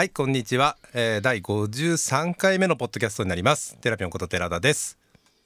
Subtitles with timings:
[0.00, 3.76] はいこんにちは、えー、第53回目のポッドキャストになります。
[3.82, 4.96] テラピオンこと寺田です。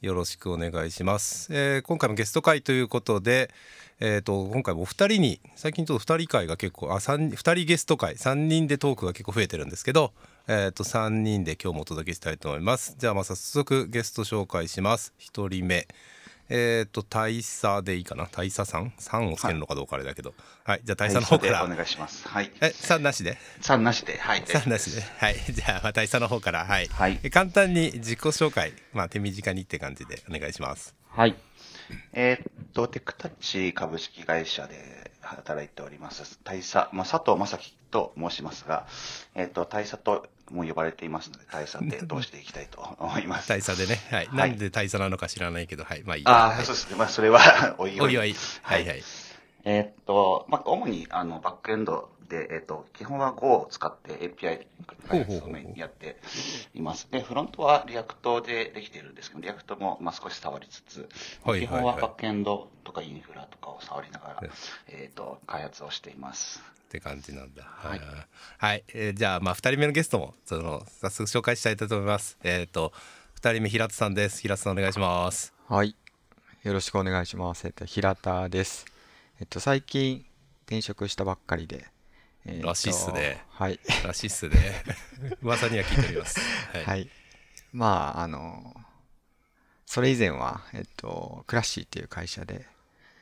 [0.00, 3.51] よろしくお願いします、えー、今回もゲスト会ということで
[3.98, 10.12] えーと、今回もお二人に最近ちょっと2人会が結構あ 2, 2人ゲスト会3人でトークが結構増えてるんですけど、
[10.46, 12.95] えー、と3人で今日もお届けしたいと思います。
[12.96, 15.14] じゃあまあ早速ゲスト紹介します。
[15.18, 15.89] 1人目。
[16.48, 18.26] えっ、ー、と大佐でいいかな？
[18.26, 20.34] 大佐さん？3をつけるのかどうかあれだけど。
[20.64, 21.64] はい、じゃあ大佐の方から。
[21.64, 22.29] お願いします。
[22.29, 22.50] はい。
[22.61, 24.18] え3なしで？3なしで。
[24.18, 24.43] はい。
[24.43, 25.02] 3なしで。
[25.02, 25.36] はい。
[25.50, 26.64] じゃあ大佐の方から。
[26.64, 30.94] はい、はい、簡単に自己紹介まあ手短にって感じでお願いします。
[31.08, 31.36] はい。
[32.12, 36.41] えー、っとテクタッチ株式会社で働いております。
[36.44, 38.86] 大佐、まあ、佐藤正樹と申しますが、
[39.34, 43.48] えー、っと大佐とも呼ばれていますので、大佐で 通していきたいと思います。
[43.48, 44.28] 大佐でね、はい。
[44.33, 46.02] なんで大佐なのか知らないけど、はい。
[46.05, 46.97] まあいいああ、はい、そうですね。
[46.97, 47.41] まあそれは
[47.78, 48.19] おいおい。
[48.19, 48.34] おい。
[48.62, 49.02] はいはい。
[49.64, 54.66] えー、っと、まあ主にあのバックエンドで、えー、っと、基本は Go を使って API
[55.08, 56.19] 開発をやって
[56.74, 57.08] います。
[57.11, 61.08] で、フロントは React でできているんですけど、 React もまあ少し触りつつ、
[61.44, 64.42] 基本はバックエンドとかインフラとかを触りながら、
[64.88, 66.73] えー、っと、開発をしています。
[66.84, 67.64] って感じなんだ。
[67.64, 68.00] はい。
[68.58, 72.38] はい、えー、じゃあ、まあ、二人目のゲストも、その、早速紹介したいと思います。
[72.44, 72.92] えっ、ー、と、
[73.34, 74.41] 二人目、平田さんです。
[74.41, 75.52] 平田さん、お願いします。
[75.68, 75.96] はい。
[76.62, 77.66] よろしくお願いします。
[77.66, 78.86] えっと、平田です。
[79.41, 80.24] えっと、最近、
[80.66, 81.86] 転職したばっかりで。
[82.46, 83.44] えー、らしいっすね。
[83.50, 83.80] はい。
[84.04, 84.84] らしいっすね。
[85.42, 86.41] 噂には聞いております。
[86.72, 86.84] はい。
[86.84, 87.10] はい、
[87.72, 87.86] ま
[88.19, 88.74] あ、あの、
[89.86, 92.66] それ以前は、えっと、クラッシーっていう会社で、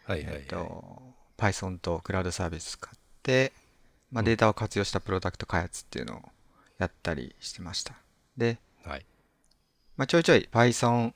[0.04, 1.02] はいはい、はい、えっと、
[1.36, 3.02] Python とクラウドサービス使って、
[4.11, 6.23] まあ、データを活用したプロダクト開発っていうのを
[6.78, 7.95] やったりしてました。
[8.37, 9.06] で、はい
[9.97, 11.12] まあ、ちょいちょい Python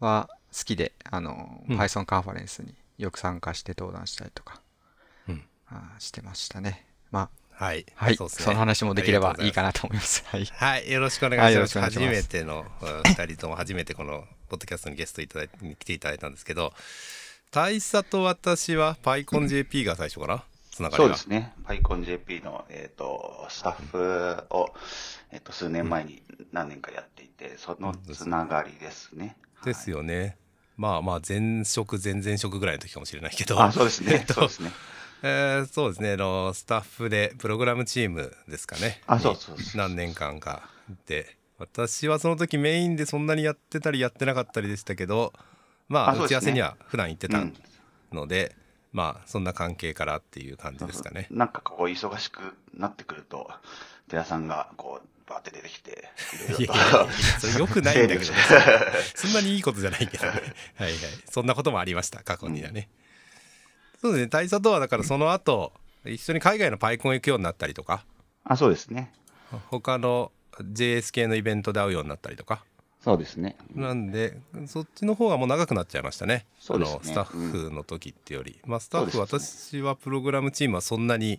[0.00, 4.60] は好きで、あの、うん、Python カンファレンスによく参加して登壇したりとか、
[5.28, 6.86] うん、あしてましたね。
[7.10, 7.86] まあ、はい。
[7.94, 8.16] はい。
[8.16, 10.24] そ、ね、その話もできればいいかなと思います。
[10.26, 10.44] はい。
[10.44, 10.90] はい。
[10.90, 11.78] よろしくお願いします。
[11.78, 12.66] ます初めての、
[13.04, 16.72] 二人とも初めてこの、ポッドキャストにゲストいただいて、来ていただいたんですけど、
[17.52, 21.54] 大佐と私は PyConJP が最初かなつながりそうですね。
[21.64, 24.74] PyConJP の、えっ、ー、と、スタッフを、
[25.30, 29.36] えっ、ー、と、数年前に何年かやっていて、そのつながりですね。
[29.64, 30.36] ですよね。
[30.76, 33.62] まあまあ、前職、前々職ぐらいの時かもしれないけど。
[33.62, 34.14] あ、そうですね。
[34.14, 34.72] えっと、そうですね。
[35.26, 40.68] えー、そうですねのスタッフでプログラムチームですかねあそうそう何年間か
[41.06, 45.32] で私はその時メインでそんなにやってたりやってなかったりでしたけど
[45.88, 47.42] まあ、打ち合わせには普段行ってた
[48.12, 48.54] ので、
[48.94, 51.26] まあそんな関係からっていう感じですかね。
[51.30, 52.40] なんかこう忙しく
[52.72, 53.50] なってくると
[54.08, 56.08] 寺さんがこうバーって出てきて
[56.62, 57.08] いやいや
[57.40, 58.38] それよくないんだけど、 ね、
[59.16, 60.30] そんなにいいことじゃないけどね。
[60.78, 60.94] はいはい。
[61.28, 62.88] そんなこともありました過去にはね、
[63.94, 64.28] うん、そうですね。
[64.28, 65.72] 大佐とはだからその後
[66.04, 68.06] 一緒に海外のパイコン行くようになったりとか。
[68.44, 69.12] あそうですね。
[69.70, 72.64] 他の JS 系のイベントで会うようになったりとか
[73.04, 73.54] そうですね。
[73.74, 76.46] なんで、そっちの方がもう長くなっちゃいましたね。
[76.58, 76.84] そう。
[77.02, 78.58] スタッフの時ってより。
[78.64, 81.38] うん、まあ、スタッフ、私はプログラムチームはそんなに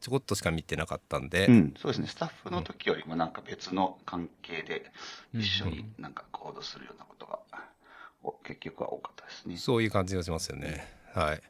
[0.00, 2.08] ちょこっとしか見てなかったんで、うん、そうですね。
[2.08, 4.90] スタッフの時よりもなんか別の関係で
[5.32, 7.38] 一緒になんか行動するようなことが、
[8.42, 9.56] 結局は多かったですね。
[9.58, 10.84] そういう感じがしますよね。
[11.14, 11.42] はい。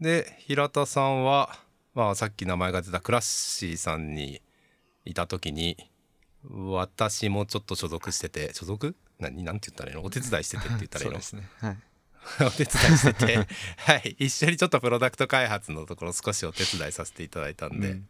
[0.00, 1.58] で、平田さんは、
[1.94, 4.40] まあ、さっき名前が出たクラッシーさんに
[5.04, 5.76] いた時に、
[6.50, 8.94] 私もちょっと所属してて所属？
[9.18, 9.42] 何？
[9.44, 10.04] なんて言ったらいいの？
[10.04, 11.20] お手伝いしててって言ったらいいの？
[11.20, 11.48] そうですね。
[11.60, 11.78] はい。
[12.46, 13.36] お手伝いしてて。
[13.78, 14.16] はい。
[14.18, 18.08] 一緒にちょっとプロダクト開発のところ少しお手伝いさせていただいたんで、うん、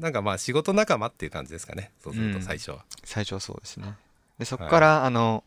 [0.00, 1.92] なんかまあ仕事仲間っていう感じですかね。
[2.02, 3.94] そうすると最初は、うん、最初はそうですね。
[4.38, 5.44] でそこから、はい、あの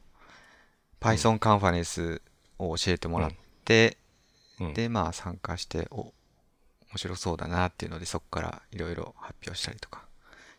[1.02, 2.22] Python カンファレンス
[2.60, 3.32] を教えてもらっ
[3.66, 3.98] て、
[4.60, 6.14] うん、でまあ参加してお
[6.92, 10.06] 面白そうだなっていうのでそこからいろいろ発表したりとか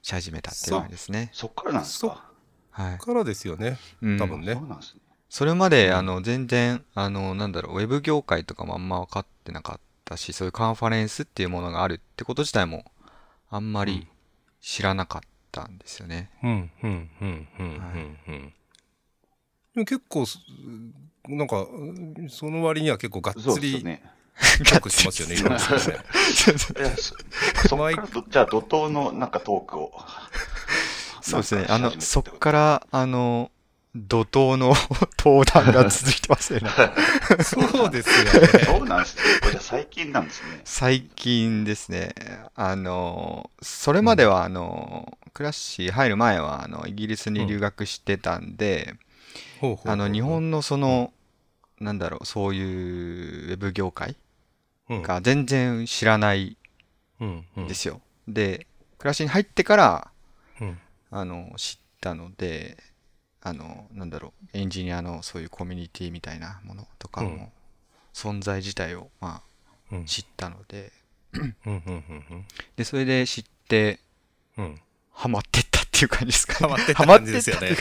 [0.05, 1.31] し始めたっていう感じですね。
[1.33, 2.31] そっからなんですか？
[2.73, 2.99] はい。
[2.99, 3.79] からですよね。
[4.19, 4.53] 多分ね。
[4.53, 5.01] そうなんですね。
[5.31, 12.85] それまで、あの、全然、あの、なんだろう、ウェブ業界とかもあんま分かってなかったし、そういうカンファレンスっていうものがあるってこと自体も、
[13.49, 14.07] あんまり
[14.61, 16.31] 知らなかったんですよね。
[16.43, 16.50] うん、
[16.83, 18.53] うん、うん、うん、うん。
[19.75, 20.27] でも結構、
[21.29, 21.67] なんか、
[22.29, 24.03] その割には結構がっつり、ね、
[24.59, 25.59] トークしてますよね、いろんなね。
[27.69, 29.93] そっからじゃあ怒涛のなんかトークを。
[31.23, 31.65] そうですね。
[31.69, 33.51] あの、そっから、あの、
[33.97, 34.75] 怒涛の
[35.19, 36.69] 登壇が続いてますよね。
[37.45, 38.49] そうですよね。
[38.65, 39.23] そうなんですね。
[39.41, 40.61] これ最近なんですね。
[40.65, 42.13] 最近ですね。
[42.57, 48.97] あの、それまでは、あの、クラッシー入る前は、あの、イギリスに留学してたんで、
[49.85, 51.13] あの、日本のその、
[51.81, 54.17] なんだろう、そういうウェブ業界
[54.89, 56.57] が全然知らない
[57.23, 58.01] んですよ。
[58.29, 58.67] で、
[58.99, 60.11] 暮らしに入ってから
[61.11, 62.77] あの知ったので
[63.41, 67.49] あのなんだろうエンジニアのそういうコミュニティみたいなものとかも、うん。
[68.13, 69.43] 存在自体を、ま
[69.91, 70.05] あ、うん。
[70.07, 70.93] 知ったので。
[71.35, 71.91] うんうんう
[72.35, 72.47] ん
[72.77, 74.01] でそれで知って
[74.57, 74.65] うん。
[74.65, 74.81] うん
[75.17, 76.59] ハマってったっていう感じですかね。
[76.59, 77.77] ハマってったハマって感じですよね。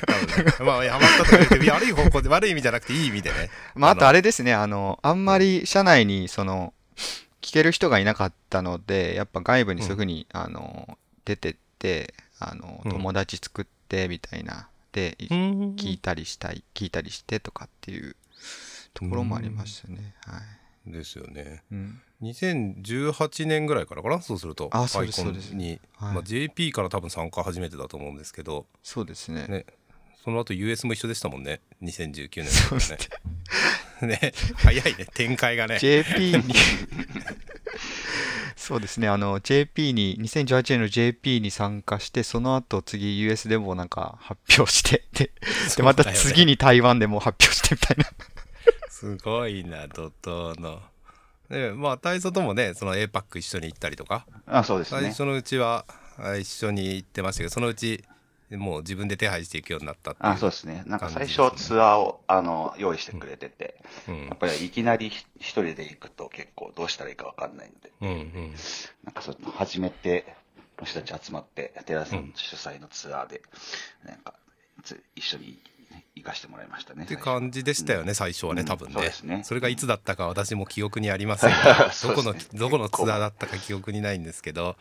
[0.59, 3.49] まあハマったとか言って悪い方向で悪い意味じゃなくていい意味でね。
[3.73, 6.75] まあ、あとあれですね、あの、あんまり社内に、その、
[7.41, 12.91] 聞ける人がいなかったので、やっぱ外部にそういうふうに、あの、出てって、あの、うん。
[12.91, 18.15] 友達作って、みたいな、で、聞いたりしたい、聞いたりしてとかっていう
[18.93, 20.13] ところもありましたね。
[20.25, 20.39] は
[20.87, 20.91] い。
[20.91, 21.63] ですよね。
[21.71, 22.01] うん。
[22.21, 24.21] 2018年ぐらいからかな？
[24.21, 26.13] そうするとアイコンに、はい。
[26.15, 28.65] まあ、JP から多分参加初めてだと思うんですけど。
[28.81, 29.47] そうですね。
[29.47, 29.65] ね。
[30.23, 31.59] その後 US も一緒でしたもんね。
[31.81, 32.97] 2019年ね
[34.05, 35.79] ね早いね展開がね。
[35.79, 36.43] JP に。
[38.55, 45.31] そうですね、あの、JP に、2018年の JP に参加して、その後次 US でもなんか発表して、で、
[45.75, 48.05] でまた次に台湾でも発表してみたいな。
[48.89, 50.81] すごいな怒涛の。
[51.49, 54.25] ねまあ大佐ともねその APAC 一緒に行ったりとか。
[54.45, 55.01] あそうですね。
[55.01, 55.85] 最初のうちは
[56.17, 58.05] あ一緒に行ってましたけどそのうち
[58.57, 60.83] もう自分で手配していくようになったっていうあそうですね。
[60.85, 63.75] なんか最初ツアーをあの用意してくれてて、
[64.07, 64.27] うん。
[64.27, 68.53] やっぱりいきなりひ一人で行くと結構どうしたらいいかわかんないので、うんうん。
[69.03, 70.35] なんかその初めて
[70.79, 72.31] の人たち集まって、寺田さん。
[72.35, 73.41] 主催のツアーで、
[74.05, 74.33] なんか
[74.83, 75.59] つ一緒に
[76.15, 77.05] 行かしてもらいましたね。
[77.05, 79.43] って感じでしたよね、最初はね、うん多分ね,、そうですね。
[79.51, 84.75] れがいつだったか私も記憶にありませんが どこの、どこのツアーだったか記憶にないんですけど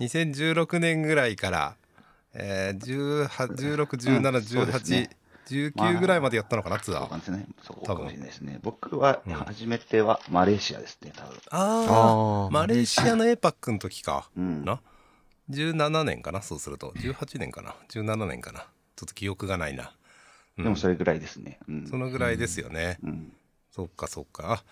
[0.00, 1.76] 2016年ぐらいから、
[2.38, 3.28] えー、18
[3.76, 4.42] 16、うん。
[4.42, 5.10] そうです17、ね
[5.46, 7.16] 18、まあ19ぐらいまでやったのかな、ツアーそうか。
[7.16, 7.46] もしれない。
[7.62, 7.96] そう多分。
[7.96, 8.58] かもしれないですね。
[8.62, 11.38] 僕はうん初めてはマレーシアですね、多分。
[11.50, 14.28] ああマレーシアの APAC の時か。
[14.36, 14.64] うん。
[14.64, 14.80] な
[15.50, 16.90] ？17年かなそうすると。
[16.96, 18.66] 18年かな？17年かな？
[18.96, 19.92] ちょっと記憶がないな、
[20.58, 20.64] うん。
[20.64, 21.58] でもそれぐらいですね。
[21.68, 21.86] うん。
[21.86, 23.32] そのぐらいですよね、うん。
[23.70, 24.52] そっかそっか。
[24.52, 24.64] あ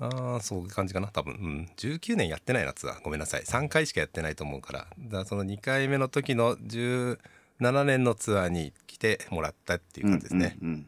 [0.00, 1.34] あーそういう感じかな多分。
[1.34, 1.70] うん。
[1.76, 3.42] 19年やってないなツアーごめんなさい。
[3.42, 4.78] 3回しかやってないと思うから。
[4.98, 7.18] だからその2回目の時の17
[7.84, 10.86] 年のツアーに来てもらったっていう感じですね、うんうん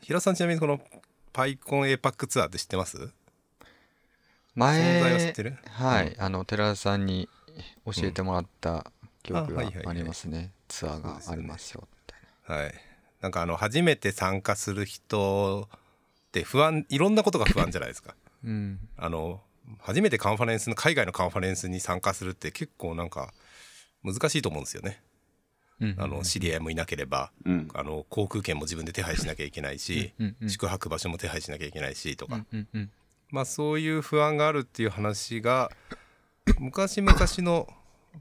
[0.00, 0.80] 平田さんちなみにこの
[1.34, 3.10] パイコン APAC ツアーって知ってます？
[4.54, 5.58] 前、存在は知ってる？
[5.66, 7.28] はい、あの、寺田さんに
[7.84, 8.90] 教えてもらった
[9.22, 9.86] 記憶があはいはいはい。
[9.88, 10.52] ありますね。
[10.68, 12.14] ツアーがありますよ、み
[12.46, 12.74] たいはい。
[13.20, 15.68] なんかあの初めて参加する人
[16.40, 18.16] って不安いろんなことが不安じゃないですか。
[18.42, 18.50] な。
[18.50, 18.88] うん。
[18.96, 19.40] あの
[19.78, 23.32] 初めてカンファレンスの海外のカンファレンスに参加するって結構なんか
[24.02, 25.00] 難しいと思うんですよね。
[25.80, 27.30] うんあの知り合いもいなければ。
[27.44, 27.68] うん。
[27.72, 32.90] あの航空券も自分で手配しなきゃいけないし、うんうん宿泊場所も手配しなきゃいけないしとか、うんうんうん
[33.30, 35.70] まあそういう不安があるっていう話が
[36.58, 37.68] 昔々の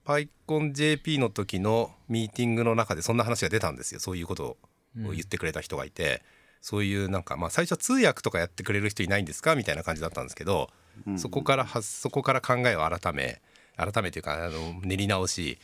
[0.06, 4.00] PyConJP の時のミーティングの中でそんな話が出たんですよ。
[4.00, 4.58] そういうこと
[5.06, 6.24] を言ってくれた人がいて、
[6.64, 10.70] そういうなんかまあ最初は通訳とかやってくれる人いないんですかみたいな感じだったんですけど、
[11.06, 13.42] うんそこからはそこから考えを改め
[13.76, 15.58] 改めというかあの練り直し、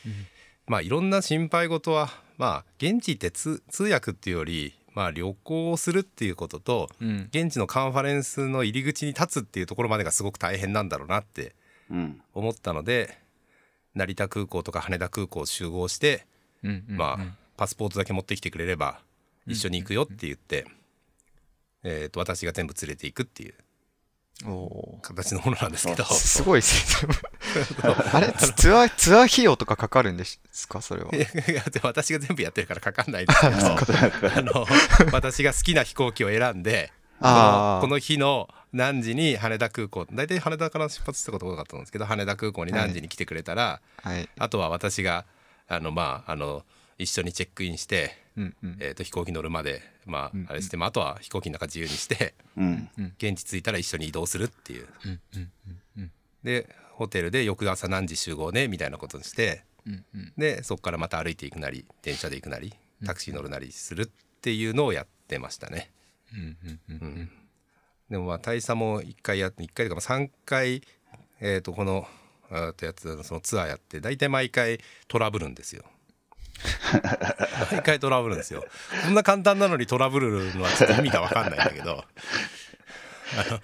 [0.66, 7.28] まあいろんな心配事はまあ現地行って通通訳っていうよりまあ旅行をするっていうこととうん。
[7.32, 11.54] 現地のカンファレンスの入り口に立つっていうところまでがすごく大変なんだろうなって
[11.90, 12.20] うん。
[12.34, 13.16] 思ったので
[13.94, 16.26] 成田空港とか羽田空港を集合して、
[16.62, 16.96] うんうんうん。
[16.98, 19.00] まあパスポートだけ持ってきてくれれば
[19.46, 20.66] 一緒に行くよって言って、
[21.82, 23.54] えー、と私が全部連れていくっていう。
[25.02, 26.04] 形のものなんですけど。
[26.04, 27.12] すごいですね。
[28.12, 28.32] あれ？
[28.32, 30.80] ツツアー、ツアー費用とかかかるんですか？
[30.80, 31.10] それは。
[31.14, 33.40] いや私が全部やってるからかかんないです。
[33.44, 33.54] けど
[34.34, 34.66] あの
[35.12, 37.26] 私が好きな飛行機を選んでこ
[37.86, 44.26] の日の何時に羽田空港大体羽田から出発したことが多かったんですけど羽田空港に何時に来てくれたら、はい。
[44.38, 45.26] あとは私が
[45.68, 46.64] あのまああの
[47.02, 48.76] 一緒にチェックインして、うんうん。
[48.80, 52.90] えー、と飛行機乗るまでまうんああれして、まあ、あとは飛行機の中自由にしてうん。
[53.18, 55.50] 現地着いたら一緒に移動するっていううんうん
[55.98, 64.06] うんでホテルで翌朝何時集合ねみたいなことにしてうんうんでそこからまた歩いていくなり電車で行くなりタクシー乗るなりするっ
[64.40, 65.90] ていうのをやってましたね。
[66.32, 67.30] うんうんうんうん
[68.10, 70.82] でもまあ大佐も1回やって1回というかまあ3回、
[71.40, 72.08] えー、とこの
[72.76, 75.84] とやつそのツアーやって大体毎回トラブるんですよ。
[77.72, 78.64] 毎回トラブるんですよ。
[79.04, 82.04] こんな簡単なのにトラブるのはちょっと意味が分かんないんだけど
[83.38, 83.60] あの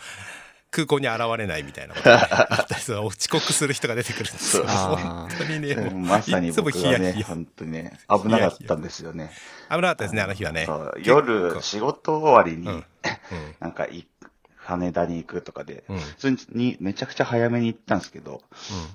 [0.71, 4.65] 空港に現れないみたいなことがねあったりする遅刻する人が出てくるんですよ。
[4.67, 9.31] 本当にねもうまさに僕がね、本当にね、危なかったんですよね。
[9.71, 10.69] 危なかったですねあの日はね。
[11.03, 12.85] 夜、仕事終わりに、うんうん
[13.61, 14.07] なんかい、
[14.67, 15.99] 羽田に行くとかで、うん。
[15.99, 18.43] 普通にめちゃくちゃ早めに行ったんですけど、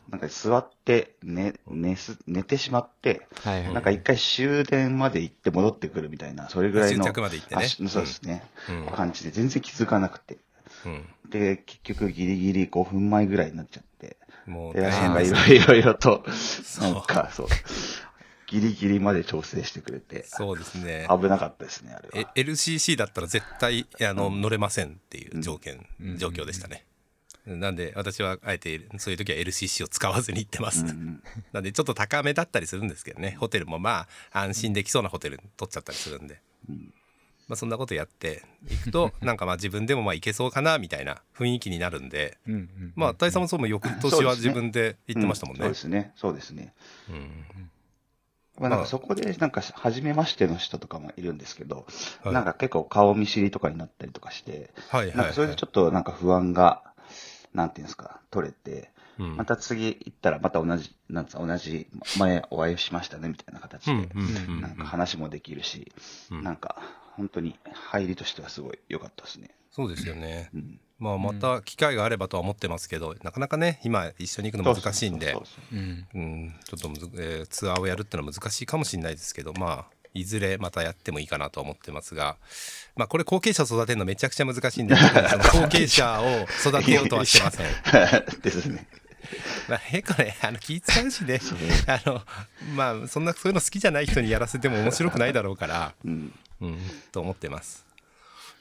[0.09, 3.73] なんか座って寝、寝す、寝てしまって、はいはい。
[3.73, 7.03] なんか一回終電まで行って戻ってくるみたいな、それぐらいの。
[7.05, 8.43] 終着まで行ってねそうですね。
[8.69, 8.85] うん。
[8.87, 10.37] 感じで全然気づかなくて。
[10.85, 11.05] うん。
[11.29, 16.23] で、結局ギリギリ5分前ぐらいになっちゃって、もう寺さんがいろいろいろと、
[16.81, 17.47] なんかそう、
[18.51, 21.07] ギリギリまで調整してくれて、そうですね。
[21.09, 22.31] 危なかったですね、あれえは。
[22.35, 26.85] LCC だったら絶対あの乗れませんっていう条件、うん状況でしたね。
[27.45, 30.81] なんで私はあえてそういう時は LCC を使わずに行ってます。
[30.81, 36.41] うんうん なんでちょっと高めだったりするんですけどねホテルもまあ安心できそうなホテル取っちゃったりするんで、
[37.47, 42.93] まあ、そんなことやっていくと なんかまあ自分でもまあ行けそうかなみたいな雰囲気になるんでうんうん。
[42.95, 45.75] まあ大佐もそうも翌年は自分で行ってましたもんねそうで。
[45.75, 46.73] すね、そうですね。
[47.09, 47.70] うん
[48.61, 51.87] まあ、なんかそこで、なんか、初めましての人とかもいるんですけど、
[52.23, 52.33] はい。
[52.33, 55.17] なんか結構顔見知りとかになったりとかして、はいはい、はい。
[55.17, 56.83] なんかそれでちょっとなんか不安が、
[57.53, 59.35] なんていうんですか、取れて、うん。
[59.37, 61.87] また次行ったらまた同じ、なんつ同じ、
[62.17, 64.09] 前お会いしましたねみたいな形で、
[64.61, 65.91] なんか話もできるし、
[66.29, 66.43] うん。
[66.43, 66.77] なんか
[67.15, 69.49] 本当に入りとしてはすごい良かったですね。
[69.71, 70.49] そうですよね。
[70.53, 75.33] うんまあまた機会があればとは思ってますけど、なかなかね今一緒に行くの難しいんで。
[75.33, 82.37] ちょっとむず、えーツアーをやるってのは難しいかもしれないですけどまあいずれまたやってもいいかなとは思ってますが
[82.95, 84.95] まあこれ後継者育てるのめちゃくちゃ難しいんで
[85.53, 87.67] 後継者を育てようとはしてません。
[88.41, 88.87] ですね。
[89.67, 91.39] まあ、結構ねあの気使うしね。
[91.87, 92.21] あの
[92.75, 96.33] まあそんなそういうの好きじゃない人にやらせても面白くないだろうから、うん。
[96.61, 96.77] うん、
[97.11, 97.90] と思ってます。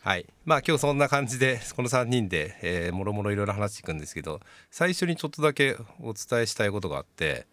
[0.02, 4.40] はい、まあ今日そんな感じでこの3人で、えーもろもろいろいろ話していくんですけど
[4.70, 7.46] 最初にちょっとだけお伝えしたいことがあって、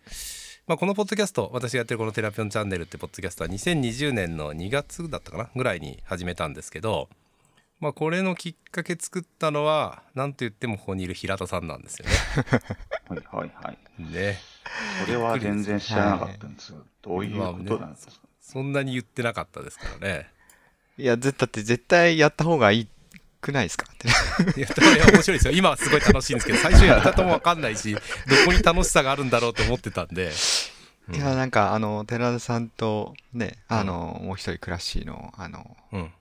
[0.66, 7.10] まあ、このポッドキャスト私がやってるこの「テラピョンチャンネル」ってポッドキャストは2020年の2月だったかなぐらいに始めたんですけど、
[7.82, 12.14] まあ、これのきっかけ作ったのは何と言ってもここにいる平田さんなんですよね。
[13.10, 13.78] はいはいはい。
[14.14, 14.38] ね
[15.06, 16.78] それは全然知らなかったんですよ。
[17.02, 20.37] どういうことなんですか、そんなに言ってなかったですからね。
[20.98, 22.88] いや、ぜだって絶対やった方がいい
[23.40, 23.86] くないですか？
[23.94, 24.08] って。
[24.58, 24.68] いや、
[25.12, 25.54] 面白いですよ。
[25.54, 27.94] 今はすごい楽しいんですけど、最初やり方もわかんないし、
[28.28, 30.32] どこに楽しさがあるんだろうと思ってたんで。
[31.08, 36.12] うんいや、なんか、あの、寺田さんとね、あの、もう一人クラッシーの、あの、うん。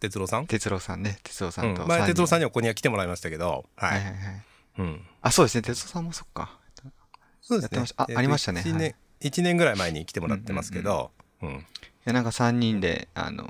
[0.00, 0.46] 哲郎さん？
[0.48, 1.76] 哲郎さんね、哲郎さうんん。
[1.76, 1.86] と。
[1.86, 2.44] 前、哲郎さんにに。
[2.46, 4.04] はここには来てもらいましたけど、ははいい。
[4.04, 4.42] はいはい。
[4.78, 5.06] うん。
[5.22, 6.58] あ、そうですね、哲郎さんもそっか。
[7.40, 11.66] そうやってましたあありましたね1は年い、一年ぐらい前に来てもらってますけど、うん。
[12.06, 13.44] いや、なんか3人で、あの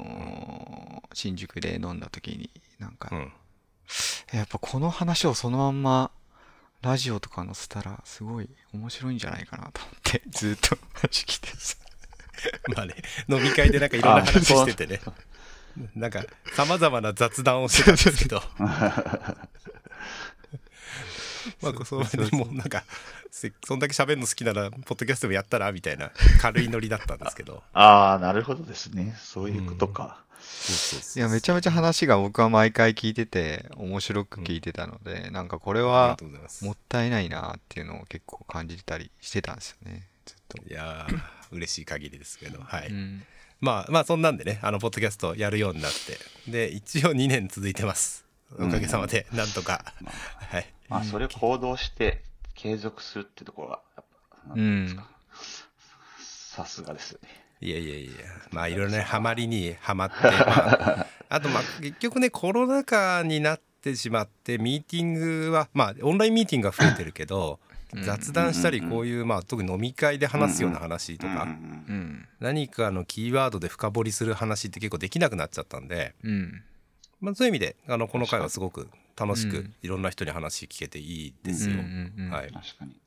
[0.81, 0.85] ー
[1.15, 3.33] 新宿で飲んだ時に、なんか、うん。
[4.33, 6.11] やっぱこの話をそのまんま、
[6.83, 11.81] ラジオとか載せたら、すごい面白いんじゃないかなと思って、 ずっと話聞いてます。
[12.77, 12.97] まあね、
[13.29, 15.01] 飲み会でなんかいろんな話しててね。
[15.95, 18.43] なんか、様々な雑談をしてたんですけど。
[21.63, 22.85] まあ、そうでもうなんか、
[23.31, 26.11] せそんだけ喋るの好きなら、ポッドキャストもやったらみたいな
[26.41, 27.63] 軽いノリだったんですけど。
[27.73, 29.15] ああ、なるほどですね。
[29.19, 30.25] そういうことか。
[30.41, 36.17] そうそうそういや、めちゃめちゃ話が僕は毎回聞いてて、面白く聞いてたので、なんかこれは。
[36.63, 40.59] もったいないなっていうのを結構感じてたりしてたんですよね、ずっと。
[40.69, 42.89] いやー嬉しい限りですけど、はい。
[42.89, 43.25] うん。
[43.61, 46.19] まあまあ、そんなんでね、あの、ポッドキャストやるようになって、
[46.51, 48.24] で、一応2年続いてます。
[48.59, 49.85] おかげさまで、なんとか。
[50.51, 50.67] はい。
[50.89, 52.23] まあ、それを行動して
[52.55, 54.05] 継続するってところが、やっ
[54.45, 55.09] ぱ、なんですんか。。
[56.55, 57.29] さすがですよね。
[57.61, 58.11] いやいやいや、
[58.51, 67.59] まあいろいろね、ハマりにはまって、まあ、 あとまあ結局ね、コロナ禍になってしまって、ミーティングは、まあオンラインミーティングが増えてるけど、
[68.03, 71.49] 雑談したり、こういう、まあ特に飲み会で話すような話とか。
[72.41, 76.63] 何かのキーワードで深掘りする話って結構できなくなっちゃったんで、うん。
[77.25, 81.77] まあそういう意味で、あの、この回はすごく楽しくうん、いろんな人に話聞けていいですよ。
[82.31, 82.53] はい。
[82.53, 83.01] 確かに。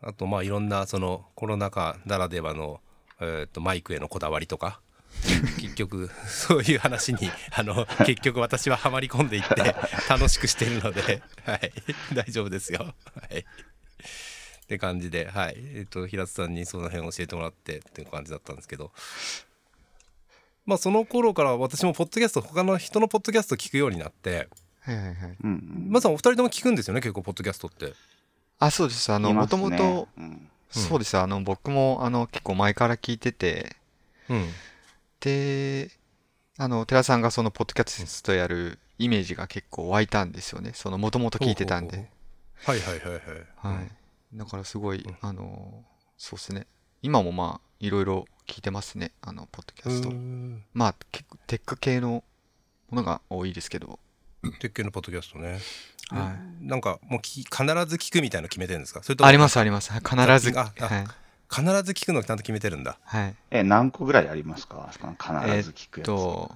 [0.00, 2.80] あとまあいろんなそのコロナ禍ならではの、
[3.20, 4.80] えー、とマイクへのこだわりとか
[5.60, 7.18] 結局そういう話に
[7.52, 9.74] あの結局私はハマり込んでいって
[10.08, 11.72] 楽しくしてるので、はい、
[12.14, 12.94] 大丈夫ですよ。
[13.14, 13.44] はい、っ
[14.68, 18.92] て感じで、はいえー、と平津さんにその辺教えてもらってっていう感じだったんですけど。
[20.68, 24.48] まあその頃から私もポッドキャスト他の人のポッドキャスト聞くようになって
[24.80, 25.16] はいはいはい。
[25.42, 27.94] まさんお二人とも聞くんですよね結構ポッドキャストって。
[28.58, 29.10] あ、そうです。
[29.10, 31.16] あの、もともと、うんそうです。
[31.16, 33.76] あの、僕も、あの、結構前から聞いてて、
[34.28, 34.46] うん
[35.20, 35.90] で、
[36.58, 40.72] あの、寺さんがその、ポッドキャストやるイメージが結構湧いたんですよね。
[40.74, 42.10] その、もともと聞いてたんほうほうで。
[42.66, 43.76] ほうはいはいはいはい。
[43.76, 43.90] はい。
[44.34, 45.82] だからすごいうん、あの、
[46.18, 46.66] そうですね。
[47.00, 49.12] 今もまあ、いろいろ聞いてますね。
[49.22, 50.10] あの、ポッドキャスト。
[50.74, 52.24] まあ、結構テック系の
[52.90, 54.00] ものが多いですけど、
[54.58, 55.60] 鉄拳のポッドキャストね。
[56.10, 57.50] はなんかもうき必
[57.86, 59.02] ず聞くみたいなの決めてるんですか？
[59.02, 59.92] それい、ともありますあります。
[59.92, 60.58] はい必ず。
[60.58, 61.06] ああはい、
[61.50, 62.98] 必ず聞くのをちゃんと決めてるんだ。
[63.04, 64.88] はい、え、何個ぐらいありますか？
[64.90, 65.02] 必
[65.62, 66.08] ず聞くやつ。
[66.10, 66.50] っと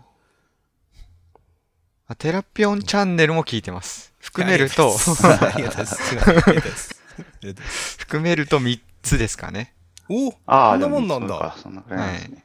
[2.09, 4.15] あテラピオンチャンネルも聞いてます。
[4.21, 4.97] 含めると。
[5.23, 6.03] ありがとうございます。
[6.03, 9.75] ありがとうございますありがとうございます含めると3つですかね
[10.09, 11.55] おこああ、んなでももんなんだ。
[11.59, 12.45] そんなくらいですね。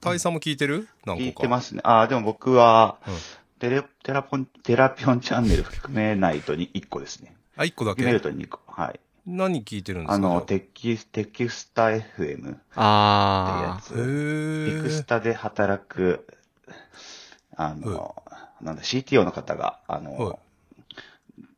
[0.00, 0.88] 大佐も聞いてる？
[1.06, 1.24] 何個か。
[1.24, 1.80] 聞いてますね。
[1.84, 3.14] ああ、でも僕はうん、
[3.60, 7.34] テレ、テラポン、テラピオンチャンネル含めないとに1個ですね。
[7.56, 8.02] あ、一個だけ？
[8.02, 8.60] 含めると2個。
[8.66, 9.00] はい。
[9.24, 10.14] 何聞いてるんですか？
[10.14, 13.90] あの、テキ、テキスタ FM ってやあつ。
[14.82, 15.04] テキスえ。
[15.04, 16.26] タで働く、
[17.56, 18.16] あの、
[18.60, 20.40] なんだ、CTO の方が、あはいの、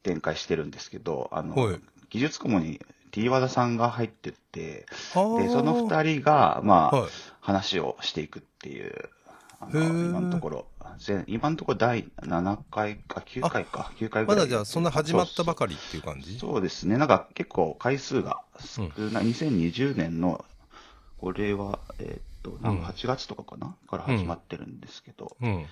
[0.02, 2.80] 展開してるんですけど、あはのい、技術顧問に
[3.14, 7.10] T 和田さんが入ってって、で、その二人が、まあ、はい。
[7.40, 9.10] 話をしていくっていう、
[9.60, 10.66] あの今のところ、
[10.98, 14.36] 全今のところ第7回か、9回か、9回ぐらい。
[14.38, 16.38] まだじゃあそんな始まったばかりっていう感じ？
[16.38, 16.96] そうですね。
[16.96, 19.24] なんか結構回数が少ない。
[19.26, 20.44] 2020年の、
[21.18, 25.66] これは、えーっと、なんか8月とかかな、から始まってるんですけど、うん。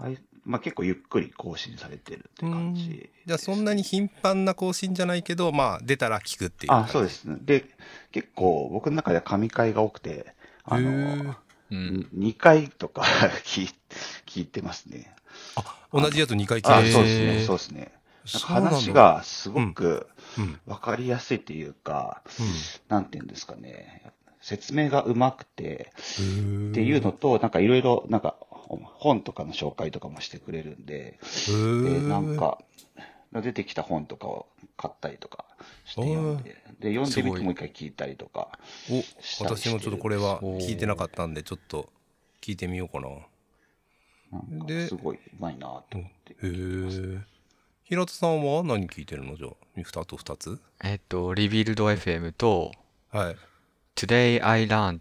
[0.00, 6.72] 回まあ結構ゆっくり更新されてるって感じね、じゃあそんなに頻繁な更新じゃないけど、まあ出たら聞くっていう。
[6.72, 7.36] あ、そうですね。
[7.42, 7.66] で、
[8.10, 11.34] 結構僕の中では神回が多くて、あへのー、
[11.70, 12.08] うん。
[12.14, 13.02] 2回とか
[13.44, 13.70] 聞い
[14.26, 15.14] 聞いてますね。
[15.56, 16.88] あ、同じやつ2回聞あ、いて。
[16.88, 17.92] るそうですね、そうですね。
[18.38, 20.06] 話がすごく
[20.38, 20.60] うん。
[20.66, 22.46] わかりやすいというか、うん。
[22.88, 28.36] なんていうんですかね、説明がうまくて、っていうのと、なんかいろいろ、なんか
[28.76, 32.58] 本とかの紹介とかもしてくれるんで、で、なんか、
[33.32, 34.46] 出てきた本とかを
[34.76, 35.44] 買ったりとか
[35.84, 38.58] して読んで、で、読んでみてもう一回聞いたりとか。
[38.90, 41.90] お私もちょっとこれは聞いてなかったんでちょっと
[42.40, 43.08] 聞いてみようかな。
[43.08, 43.26] へ
[44.32, 46.36] なんかですごいうまいなと思って。
[46.42, 47.20] え
[47.84, 50.60] 平田さんは何聞いてるのじゃあ2と2つ？
[50.84, 52.72] えっとリビルド FM と
[53.10, 53.36] はい。
[53.96, 55.00] Today I Learn っ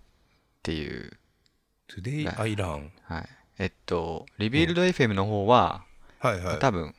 [0.62, 1.12] ていう、
[1.88, 3.30] Today I Learn はい、
[3.60, 5.84] えっとリビルド FM の方は、
[6.20, 6.60] はいはい。
[6.60, 6.96] 多分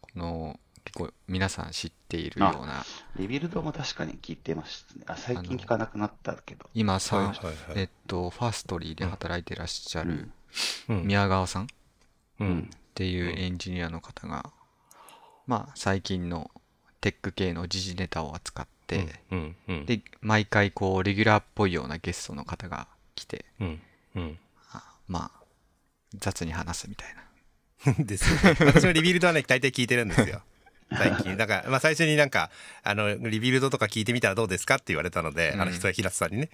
[0.00, 2.84] この結構皆さん知っているような。
[3.16, 5.04] Rebuild も確かに聞いてましたね。
[5.06, 6.64] あ、最近聞かなくなったけど。
[6.64, 7.36] はい今さ、はいはい
[7.76, 10.30] えっと Fastly で働いてらっしゃる
[10.88, 11.06] うん。
[11.06, 11.66] 宮川さんっ
[12.40, 12.70] うん。
[12.94, 14.50] ていうエンジニアの方が、
[15.46, 16.50] まあ最近の
[17.00, 19.56] テック系の時事ネタを扱って、うん。
[19.68, 19.86] うん。
[19.86, 23.82] で毎回こうレギュラーっぽいようなゲストの方が来てうん。
[24.16, 24.38] うん。
[24.72, 25.39] あまあ
[26.14, 27.20] 雑に話すみたいな。
[28.04, 28.56] ですよね。
[28.66, 30.42] 私も Rebuild はね大体聞いてるんですよ。
[30.92, 31.36] 最近。
[31.36, 32.50] だから、まあ、最初になんか
[32.82, 36.50] あの Rebuild とか聞いてみたらどうですかって言われたので、あの人は平田さんにね。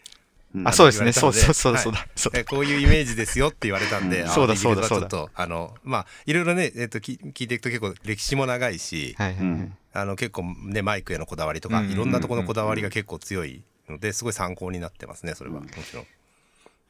[0.54, 0.68] うん。
[0.68, 1.12] あそうですね。
[1.12, 1.78] そうそうそうだ。
[1.78, 1.84] はい。
[1.84, 1.92] そう。
[1.92, 9.76] だそうえこういうイメージですよって言われたんで、 あそうだリビルドはそうだちょっとあのまあいろいろね、えっとき聞いていくと結構歴史も長いし、はいはいはい、うん。
[9.94, 15.60] あの結構ねマイクへのこだわりとか、うんいろんなところのこだわりが結構強いのですごい参考になってますねそれは。
[15.60, 16.06] もちろん。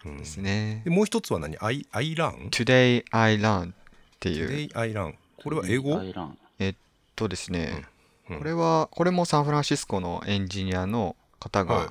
[0.07, 0.19] うん。
[0.19, 0.83] ですね。
[0.85, 1.57] でもう一つは何？
[1.59, 3.75] アイアイラン？Today I Learn っ
[4.21, 4.71] ていう。
[4.71, 5.99] Today アイランこれは英語？
[5.99, 6.75] アイランえっ
[7.15, 7.85] とですね、
[8.31, 8.39] うん。
[8.39, 11.89] これはこれもサンフランシスコのエンジニアの方が、はい。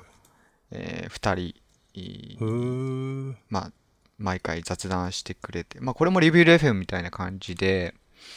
[0.72, 1.54] え2
[1.98, 3.72] 人まあ
[4.18, 7.94] 毎回雑談してくれてまあこれもリビュー FM みたいな感じで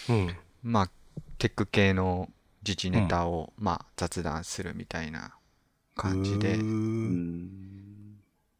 [0.07, 0.35] うん。
[0.63, 0.89] まあ
[1.37, 2.29] テック系の
[2.63, 5.33] 自治ネタを、まあ雑談するみたいな
[5.95, 6.57] 感じで。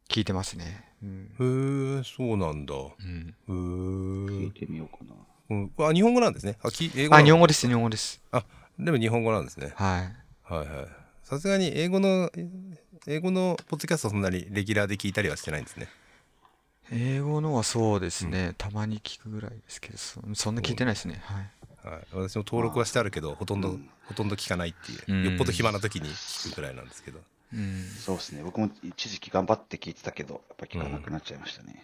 [0.10, 2.75] 聞いてますねうん、へーそうなんだ。
[2.75, 3.35] うん。
[3.47, 4.27] へー。
[4.27, 5.15] 聞いてみようかな。
[5.49, 6.57] うん、あ日本語なんですね。
[6.62, 8.21] あき英語あ日本語です日本語です。
[8.31, 8.43] あ
[8.77, 9.73] でも日本語なんですね。
[9.75, 10.53] はい。
[10.53, 10.88] はいはい。
[11.23, 12.29] さすがに英語の
[13.07, 15.88] 英語のポッドキャストはそんなにレギュラーで聞いたりはしてないんですね。
[16.91, 21.21] 英語のはそうですね、たまに聞くぐらいですけどそそんな聞いてないですね。
[21.23, 21.49] はい。
[21.83, 25.25] はい、私も登録はしてあるけどほとんど、ほとんど聞かないっていう、うん。
[25.25, 27.19] よっぽど暇な時に聞くぐらいなんですけど。
[27.53, 27.83] うん。
[27.83, 28.43] そうですね。
[28.43, 31.83] 僕も一時期頑張って聞いてたけど、やっぱ聞かなくなっちゃいましたね。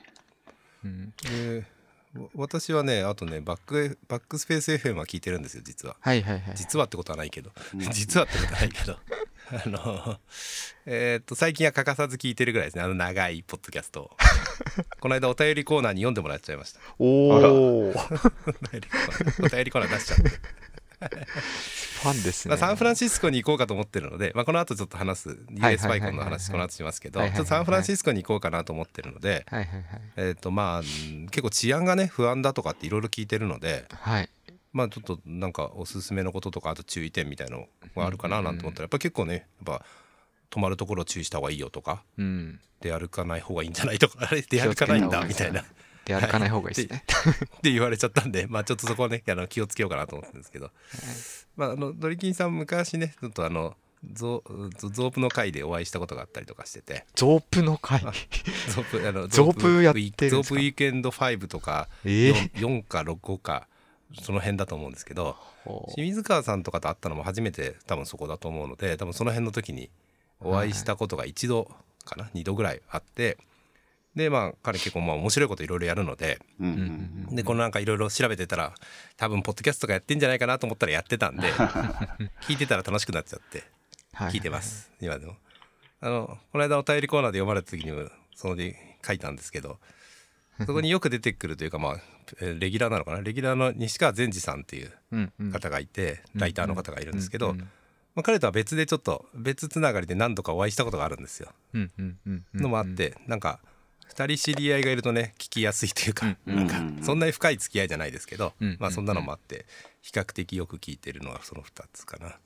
[0.83, 1.13] うん。
[1.23, 1.65] で
[2.15, 5.97] わ私はねあとねバックバックスペース FM は聞いてるんですよ実は。
[5.99, 6.55] はいはいはい。
[6.55, 7.51] 実はってことはないけど、
[7.91, 8.97] 実はってことはないけど。
[9.51, 10.19] あの
[10.87, 12.83] えーっと最近は欠かさず聞いてるぐらいですね。
[12.83, 14.17] あの長いポッドキャストを。
[14.99, 16.79] この間お便りコーナーに読んでもらっちゃいました。
[16.97, 20.31] おおお便りコーナーお便りコーナー出しちゃって、
[21.09, 29.85] ファンですね、まあ、サンフランシスコに行こうかと思ってるので、まあ、この後ちょっと話す US はいはいパイコンの話この後しますけどちょっとサンフランシスコに行こうかなと思ってるのではいはいはい
[30.17, 30.81] えーっとま
[31.31, 34.29] 結構治安がね不安だとかっていろいろ聞いてるのではい。
[34.73, 39.43] まあちょっとなんかおすすめのこととかあと注意点みたいのがあるかななんて思ったらやっぱ結構ねやっ
[39.79, 39.85] ぱ
[40.49, 42.59] 泊まるところ注意した方がいいよとかうん。
[42.81, 45.63] 出歩かない方がいいんじゃないとかあれ出歩かないんだみたいな
[46.05, 47.03] 出歩かない方がいいですね。
[47.57, 50.71] って言われちゃったんで、まあちょっとそこはね、あの気をつけようかなと思ってるんですけど、
[51.55, 53.75] まああのドリキンさん昔ね、ちょっとあの
[54.13, 54.43] ゾ
[54.77, 58.01] ゾゾープの会でお会いしたことがあったりとかしてて、ゾープの会？
[58.01, 62.51] ゾープあの ゾープやってゾープウィークエンド5とか、えー。
[62.53, 63.67] 4, 4か6か
[64.21, 65.35] その辺だと思うんですけど、
[65.95, 69.89] 清水川さんとかと会ったのも初めて多分そこだと思うので、多分その辺の時に
[70.39, 71.71] お会いしたことが一度
[72.05, 73.37] かな、二度ぐらいあって。
[74.15, 76.39] でまあ彼結構まあ面白いこといろいろやるので。
[77.31, 78.73] でこのなんかいろいろ調べてたら
[79.17, 81.51] 多分ポッドキャストとかやってんじゃないかなと思ったらやってたんで
[82.41, 83.63] 聞いてたら楽しくなっちゃって
[84.13, 84.61] は聞いてま。
[84.61, 85.35] す、今でも。
[86.01, 89.79] あのこの間お便りコーナーで読まれた時にもそので書いたんですけど
[90.59, 92.01] そこによく出てくるというかまあ
[92.41, 93.21] えーレギュラーなのかな？
[93.21, 94.91] レギュラーの西川善治さんっていう
[95.51, 101.49] 方がいて、ライターの方がいるんですけど、うんまあ、彼とは別でちょっと別つながりで何度かお会いしたことがあるんですよ、
[102.53, 103.59] のもあってなんか
[104.13, 106.55] 2人知り合いがいるとね聞きやすいというか、うん。
[106.55, 106.99] なんかうん。
[107.01, 108.77] そんなに深い付き合いじゃないですけど、うん。
[108.79, 109.65] まあそんなのもあって
[110.01, 112.37] 比較的よく聞いてるのはその2つかな。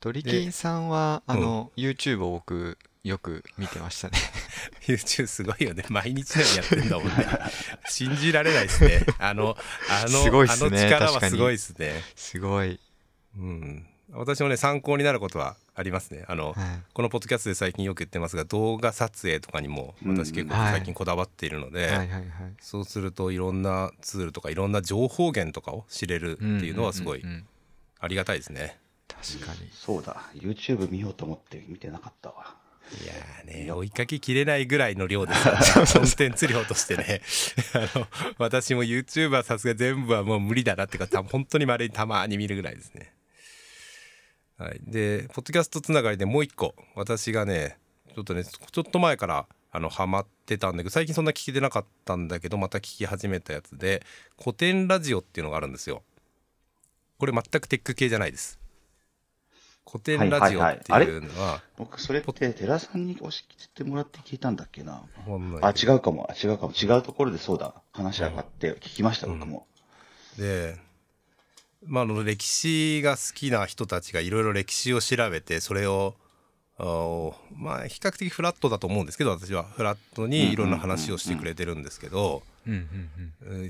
[0.00, 4.18] ドリキンさんは、あの、YouTube を僕、よく見てましたね。
[4.86, 5.84] YouTube すごいよね。
[5.88, 7.38] 毎日のようにやってんだもんね。
[7.88, 9.04] 信じられないですね。
[9.18, 9.56] あの
[9.90, 10.78] あのすごいっすね。
[10.78, 12.02] あの力はすごいですね。
[12.14, 12.78] すごい。
[13.36, 16.24] うん私もね参考になることはありますね。
[16.28, 16.54] あの、はい。
[16.92, 21.90] このポッドキャストで最近よく言ってますが動画撮影とかにも私結構うん最近こだわっているので。
[22.60, 27.22] そうするといろんなツールとかいろんな情報源とかを知れるっていうのはすごい
[28.00, 28.78] ありがたいですね。
[29.08, 29.68] 確かに。
[29.72, 30.22] そうだ。
[30.34, 32.56] YouTube 見ようと思って見てなかったわ。
[33.02, 35.42] いやーね追いかけきれないぐらいの量です。
[35.42, 37.20] から、ね、コンテンツ量としてね。
[37.74, 38.06] あの
[38.38, 43.12] 私も YouTube はさすが全部はもう無理だなっていうかた本当にまれにたまに見るぐらいですね。
[44.58, 47.78] はい、でポッドキャストつながりでもう一個私がね
[48.12, 54.02] ちょっとねちょっと前からあのハマってたんだけど最近そんな聞けてなかったんだけどまた聞き始めたやつで
[54.36, 56.02] 古典ラジオっていうのがあるんですよ。
[57.18, 58.58] これ全くテック系じゃないです。
[59.88, 65.04] 古典ラジオっていうのは僕それって寺さんに教えてもらって聞いたんだっけな？
[65.62, 66.28] あ違うかも。
[66.30, 66.72] あ違うかも。
[66.72, 67.74] 違うところでそうだ。
[67.92, 69.66] 話上がって聞きました僕も。
[70.36, 70.76] で、
[71.86, 76.14] まあ、あの歴史が好きな人たちがいろいろ歴史を調べてそれを
[77.56, 82.42] まあ比較的フラットだと思うんですけど私はフラットにいろんな話をしてくれてるんですけど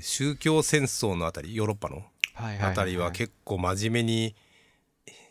[0.01, 2.03] 宗教戦争のあたりヨーロッパの
[2.35, 4.35] あたりは結構真面目に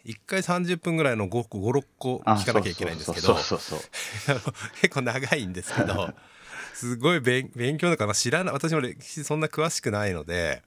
[0.04, 3.34] 1回30分ぐらいの56個聞かなきゃいけないんですけど
[4.80, 6.10] 結構長いんですけど
[6.74, 10.62] すごい勉勉強だから、まあ、知らない私も歴史そんな詳しくないので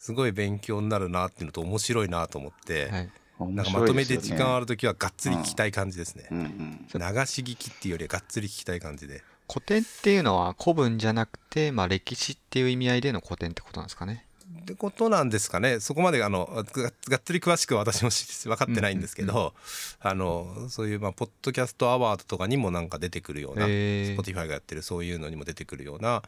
[0.00, 3.10] すごい勉強になるなっていうのと面白いなと思って、はい。
[3.38, 6.46] なんかまとめて時間ある時はがっつり聞きたい感じですね、うんうん
[6.92, 9.22] 流し聞きっていうよりはがっつり聞きたい感じで。
[9.48, 14.26] 古典っていうのは古文じゃなくて、まあ歴史っていう意味合いでの古典ってことなんですかね。
[14.62, 15.80] ってことなんですかね。
[15.80, 19.54] そこまであのががっつり詳しくは私も知分かってないんですけど、
[20.00, 26.22] あのそういうまあポッドキャストアワードとかにもなんか出てくるような、Spotify がやってるそういうのにも出てくるような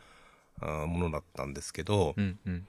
[0.61, 2.67] あーものだったんですけど、うんうん。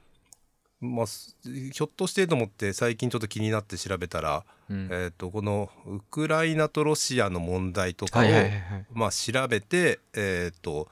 [0.84, 4.89] まあ、すひょっとしてと思って最近ちょっと気になって調べたら、うん。
[4.91, 8.86] えー、とこのウクライナとロシアの問題とかを、はいはいはいはい。
[8.91, 10.89] まあ、調べて、えーと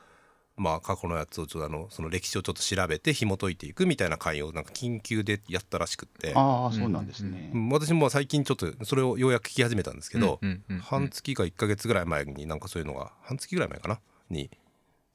[0.56, 7.52] まあ、過去のやつをちょっとあのその歴史をちょっと調べて紐解いていくみたいな会をなんか緊急でやったらしくって、ああそうなんですね。
[7.54, 7.70] うん。
[7.70, 10.76] 私も最近ちょっとそれをようやく聞き始めたんですけど、うんうんうん。
[10.76, 14.00] うん半月か1ヶ月ぐらい前になんかそういうのが半月ぐらい前かな？
[14.30, 14.50] に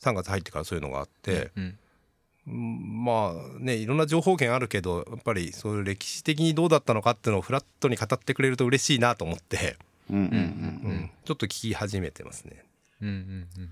[0.02, 1.50] 3月入ってからそういうのがあって。
[1.56, 1.78] うんうん
[2.46, 9.76] まあねいろんな情報源あるけどやっぱりそういう歴史的にどうだったのかっていうのをフラットに語ってくれると嬉しいなと思って、
[10.10, 10.38] うんうんうんう
[10.94, 12.64] んちょっと聞き始めてますね。
[13.02, 13.70] うんうんうん。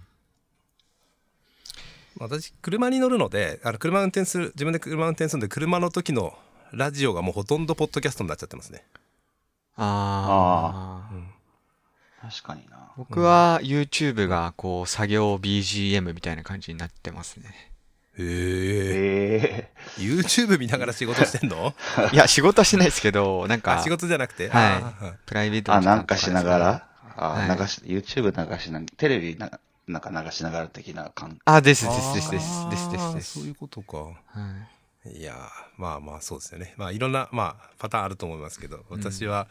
[2.19, 6.37] 私車に乗るのであの車運転する自分で車運転するんで車の時の
[6.73, 8.85] ラジオがもうほとんどポッドキャストになっちゃってますね。
[9.77, 12.29] ああ。
[12.29, 17.74] 確かにな僕は YouTube がこう作業 BGM みたいな感じになってますね。
[18.19, 19.71] へえ。
[19.99, 21.75] え YouTube 見ながら仕事してんの？
[22.13, 25.19] いや、仕事はしないですけど、なんかあ仕、事じゃなくて、はい。
[25.27, 26.89] プライベートあなんかしながら？
[27.17, 27.59] あはい。
[27.59, 33.99] 流し YouTube 流しなテレビななんか流しながら的な感あ、ですですですですですですそういうことか。
[33.99, 34.13] は
[35.07, 35.23] い。
[35.23, 35.37] やー
[35.77, 36.73] まあまあそうですよね。
[36.79, 39.49] まあいろんなまあパターンあると思いますけど私は、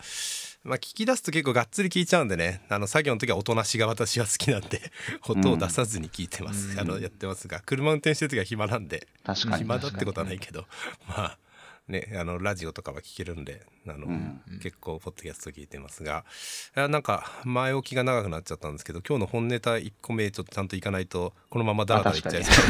[0.64, 2.62] まあ聞き出すと結構がっつり聞いちゃうんでね。
[2.70, 4.82] あの作業の時はおとなしが私は好きなんで
[5.28, 6.80] 音を出さずに聞いてます、うん。
[6.80, 7.62] あのやってますが。
[7.66, 10.66] 車運転してる時は暇なんで確かに暇だってことはないけど。
[11.08, 11.38] まあ
[11.90, 14.42] ね、あのラジオとかは聞けるんであの、うん。
[14.62, 16.24] 結構ポッドキャスト聞いてますが。
[16.76, 22.66] あなんか前置きが長くなっちゃったんですけど今日の本ネタ1個目ちょっとちゃんといかないとこのままダラダラいっちゃいそう。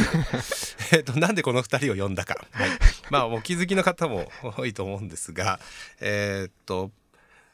[0.97, 2.69] えっとなんでこの2人を呼んだか、はい、
[3.11, 5.59] まあお気づきの方も多いと思うんですが
[5.99, 6.91] えーっと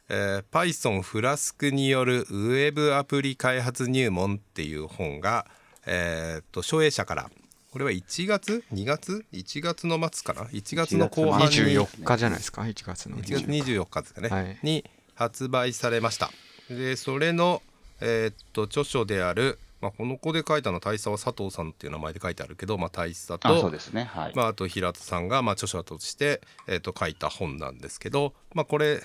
[0.09, 5.45] えー Python フラスクによるウェブアプリ開発入門っていう本が、
[5.85, 7.29] えーっと書影社から
[7.71, 14.57] これは1月？2月？1月の末かな？1月の後半に24日じゃないですか？1月の1月24日ですかね、はい。
[14.63, 16.31] に発売されました。
[16.69, 17.61] でそれの、
[18.01, 24.05] えーっと著書である、まあ、この子で書いたのは大佐は佐藤さんっていう名前で書いてあるけど、まあ、大佐とあそうですね。
[24.05, 29.03] はい、まあ、あと平田さんがまあ著者として、えー、と書いた本なんですけど、まあ、これ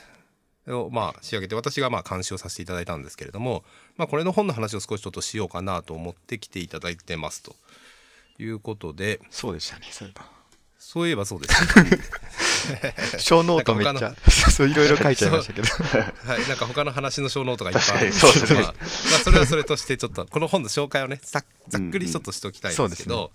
[0.69, 3.65] をまあ仕上げて私がまあ監修をさせていただいたんですけれども、
[3.97, 7.55] まあ、これの本の話を少しちょっとしようかなと思って来ていただいてますと。
[8.39, 9.21] いうことで。
[9.31, 10.35] そうでしたねそういえば。
[10.79, 11.79] そういえばそうです、
[12.71, 14.15] ね、 show note めっちゃ
[14.51, 15.69] そういろいろ書いちゃいましたけど。
[16.31, 18.13] はい、なんか他の話の show note がいっぱいある。
[18.13, 18.61] そうですね。
[18.61, 23.31] まあ、まあそれはそれとしてちょっとこの本の紹介をねざっざっくりちょっとしておきたいんですけど、うんうん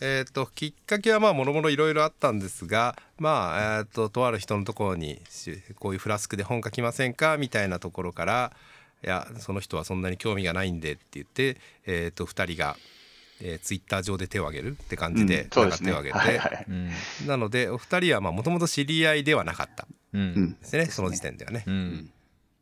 [0.00, 7.36] えっ、ときっかけはまあもろもろいろいろあったんですがまあえっ、ととある人のところにしこういうフラスクで本書きませんか？
[7.38, 8.52] みたいなところから
[9.04, 11.56] いやその人はそんなに興味がないんでって言って
[11.86, 12.76] えっ、と2人が、
[13.40, 15.92] えー、ツイッター上で手を挙げるって感じで、うんそうですね。
[15.92, 16.90] なんか手を挙げて、はいはいうん。
[17.26, 19.86] なのでお二人はもともと知り合いではなかった。
[20.12, 20.24] ううん。
[20.44, 21.64] んですねその時点ではね。
[21.66, 22.10] うん。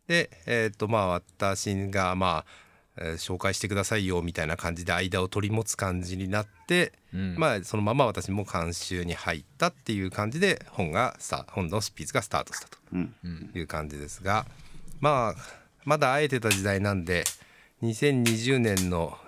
[0.07, 2.64] でえっ、とまあ私がまあ、
[2.97, 7.35] えー紹介してくださいよみたいな感じで間を取り持つ感じになって、うん。
[7.37, 13.15] まあそのまま私も監修に入ったっていう感じで本がさ本の執筆がスタートしたとうん。
[13.55, 14.47] いう感じですが
[15.01, 15.41] まあ
[15.85, 17.25] まだ会えてた時代なんで
[17.83, 19.19] 2020年の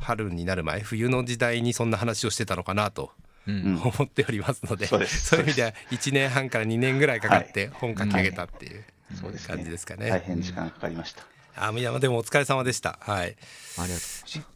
[0.00, 3.10] 春になる前冬の時代にそんな話をしてたのかなと
[3.46, 3.80] うん。
[3.82, 5.26] 思っておりますので、そうです。
[5.30, 8.84] そういう意味では1年半から2年ぐらいかかって本書き上げたっていう
[9.20, 9.56] そうですね。
[9.56, 10.08] 感じですかね。
[10.10, 11.24] 大変時間かかりました、
[11.56, 12.98] あいやでもお疲れ様でした。
[13.00, 13.26] はい。
[13.26, 13.36] ありがとう
[13.76, 14.52] ございます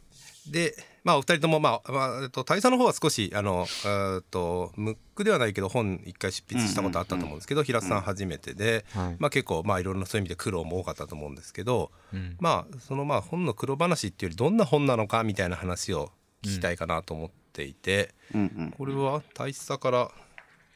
[0.51, 16.11] で、まあお二人ともまあ、まあ、えっと大佐の方は少しあのえーっとムックではないけど本一回執筆したことあったと思うんですけど、平津さん初めてで、はいまあ結構まあいろいろなそういう意味で苦労も多かったと思うんですけど、うんまあそのまあ本の黒話っていうよりどんな本なのかみたいな話を
[16.43, 20.11] 聞きたいかなと思っていて、うんうんこれは大佐から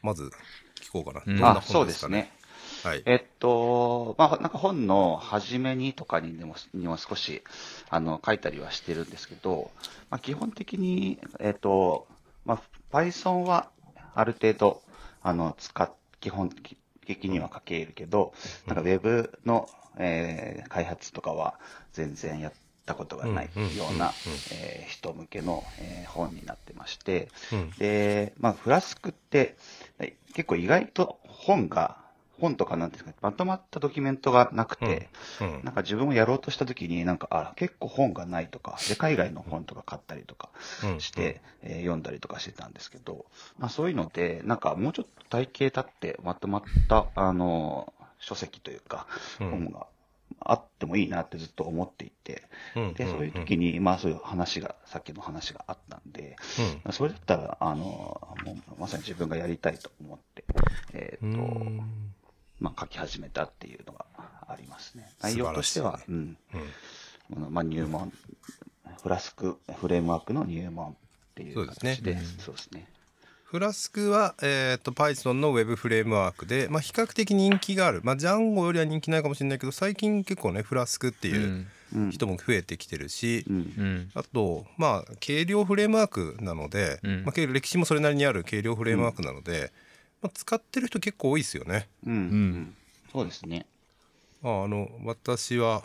[0.02, 0.30] まず
[0.80, 1.22] 聞こうかな。
[1.26, 2.30] うんどんなあそう本ですかね。
[2.84, 3.02] はい。
[3.06, 7.42] えっと、まあ、なんか本の初めにとかにでもにも少し
[7.90, 9.70] あの書いたりはしてるんですけど、
[10.10, 12.06] まあ、基本的に、えっと、
[12.44, 12.62] まあ、
[12.96, 13.70] Python は
[14.14, 14.82] ある程度、
[15.22, 15.90] あの、使っ、
[16.20, 16.50] 基本
[17.06, 18.32] 的には書けるけど、
[18.66, 19.68] なんか Web の、
[19.98, 21.58] えー開発とかは
[21.92, 22.52] 全然やっ
[22.86, 23.50] たことがないよ
[23.94, 24.12] うな
[24.88, 27.70] 人向けの、えー本になってまして、うん。
[27.78, 29.56] で、まあ、フラスクって、
[29.98, 32.01] え結構意外と本が、
[32.40, 35.08] 本とかなんていうんですか、まとまったドキュメントがなくて、
[35.40, 40.50] うんなんか自分もやろうとした時になんか、あ、結構本がないとか、で、海外の本とか買ったりとか
[40.84, 43.26] うんして、えー読んだりとかしてたんですけど、
[43.58, 49.06] まあそういうので、なんかもうちょっと体系立ってまとまった、あの、書籍というか、
[49.40, 49.50] うん。
[49.50, 49.86] 本が
[50.40, 52.42] あってもいいなってずっと思っていて、
[52.76, 56.36] うんで、そういう時に、まあそういう話が、さっきの話があったんで、
[56.86, 56.92] うん。
[56.92, 57.84] それだったら、あの、
[58.44, 60.44] もうまさに自分がやりたいと思って、
[60.92, 62.11] えっ、うと、ん
[62.62, 64.06] まあ書き始めたっていうのが
[64.48, 65.10] ありますね。
[65.20, 66.36] 内容としては、うん。
[66.54, 68.12] うんまあ入門、
[69.02, 70.94] フラスクフレームワークの入門っ
[71.34, 72.86] ていうそうですね形で、そうですね。
[73.44, 81.66] フラスクは、えー、と Python の Web フレームワークで、まあ、比較的人気がある、まあ、ジャンゴよりは人気ないかもしれないけど最近結構ねフラスクっていう。
[82.10, 83.56] 人も増えてきてるし、うん。
[83.56, 89.72] うんあとまあ軽量フレームワークなので、うんまあ、歴史もそれなりにある軽量フレームワークなので、
[90.22, 91.88] まあ、使ってる人結構多いですよね。
[92.06, 92.12] うん。
[92.12, 92.76] うん。
[93.12, 93.66] そうですね。
[94.40, 95.82] まあ、あの私は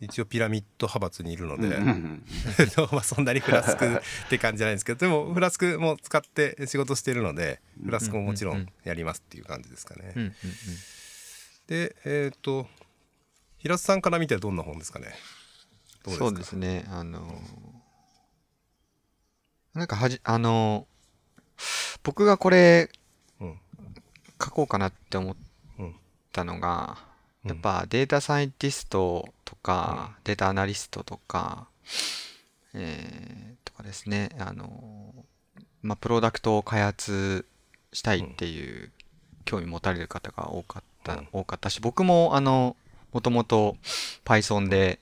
[0.00, 1.78] 一応ピラミッド派閥にいるので、
[2.92, 3.86] まあそんなにフラスク
[4.26, 10.12] って感じじゃないんですけどでもフラスクも使って仕事してるのでフラスクももちろうんやりますっていう感じですかね。
[10.16, 10.34] うんうん
[11.68, 12.68] でえっ、と
[13.58, 15.14] 平津さんから見てどんな本ですかね？
[16.04, 16.24] どうですか？
[16.26, 17.40] そうですねあの
[19.74, 20.88] なんかはじあの
[22.02, 23.01] 僕がこれうん
[24.42, 25.36] 書こうかなって思っ
[25.78, 25.94] うん
[26.32, 26.98] たのが
[27.44, 27.50] うん。
[27.50, 31.66] やっぱデータサイエンティストとか、データアナリストとか、
[32.74, 35.14] えーとかですね、あの、
[35.82, 37.44] まあ、プロダクトを開発
[37.92, 38.90] したいっていう
[39.44, 41.28] 興味持たれる方が多かった、うん。
[41.32, 42.76] 多かったし、僕もあの、
[43.12, 43.76] もともと
[44.24, 44.98] Python で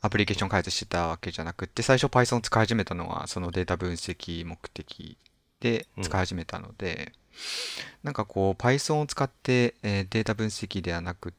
[0.00, 5.16] アプリケーション開発してたわけじゃなくって、最初 Python を使い始めたのはそのデータ分析目的
[5.60, 7.12] で使い始めたので、
[8.02, 11.32] なんかこう Python を使って、えーデータ分析ではなくっ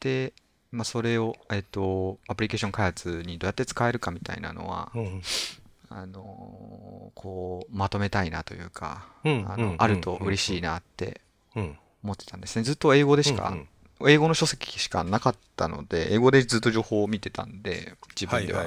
[0.00, 0.32] て、
[0.72, 5.22] まあ、それを、えっと、アプリケーション開発にどうやって使えるかみたいなのは、うん
[5.90, 9.58] あのーこうまとめたいなというか、あうんうんうん。
[9.72, 11.20] のあると嬉しいなって
[11.56, 11.78] うん。
[12.04, 12.62] 思ってたんですね。
[12.62, 13.68] ずっと英語でしか、うん
[14.06, 18.66] 英語の書籍しかなかったので、英語でずっと情報を見てたんで、自は分では。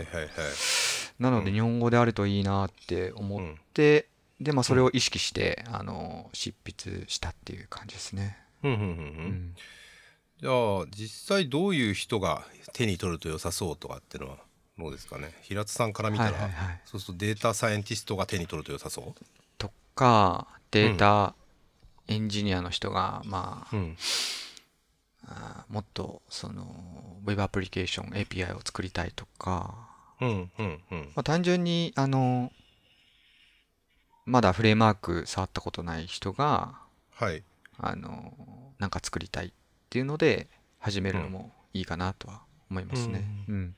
[1.20, 3.42] なので、うん日本語であるといいなって思っ
[3.74, 4.08] て、
[4.42, 8.38] で、まあ、それを意識して、あの、執筆したっていう感じですね。
[8.64, 8.98] うんうんうんううん。
[9.52, 9.56] ん。
[10.40, 14.38] じゃあ実際どういう人が手に取ると良さそうとかっていうのは
[14.80, 15.32] どうですかね？
[15.44, 16.82] 平津さんから見たら、はいはいはい。
[16.86, 19.26] そうするとデータサイエンティストが手に取ると良さそう？
[19.60, 21.36] とか、データ
[22.08, 23.98] エンジニアの人が、まあ、うん。
[25.28, 26.64] あーもっと、その、
[27.24, 29.76] ウェブアプリケーション、API を作りたいとか、
[30.20, 31.00] うんうんうん。
[31.16, 32.52] まあ、単純に、あの、
[34.26, 36.78] まだフレームワーク触ったことない人が、
[37.14, 37.44] はい
[37.78, 38.34] あの、
[38.80, 39.52] なんか作りたいっ
[39.90, 40.48] ていうので、
[40.80, 43.24] 始めるのもいいかなとは思いますね。
[43.48, 43.76] うん。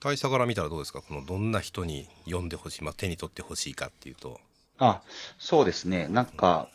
[0.00, 1.02] 大佐から見たらどうですか？
[1.02, 4.40] このどんな人に読んでほしい、まあ、手に取ってほしいかっていうと
[4.78, 5.02] あ、
[5.38, 6.06] そうですね。
[6.08, 6.68] なんか、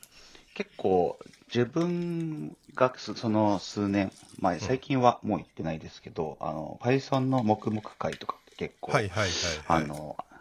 [0.55, 10.32] 結構、自分がそその数年、まあ最近はもう行ってないですけど、あの、Python の黙々会とかって結構、はいはいはいはいあの、行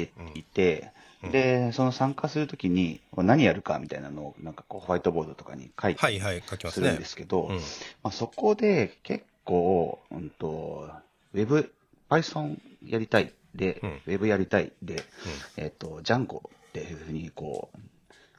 [0.00, 0.38] ってうん。
[0.38, 0.90] いて、
[1.22, 1.30] うん。
[1.30, 7.56] で、その参加するときに何やるかみたいなのを、なんかこう、ホワイトボードとかに書いてはいはい書きますすねるんですけど、うん。
[7.56, 7.60] ま
[8.04, 10.88] あ、そこで結構、うんと、
[11.34, 11.72] ウェブ、
[12.08, 13.90] Python やりたいで、うん。
[14.06, 15.04] ウェブやりたいで、
[15.56, 16.40] えっ、と、Django っ
[16.72, 17.78] ていうふうにこう、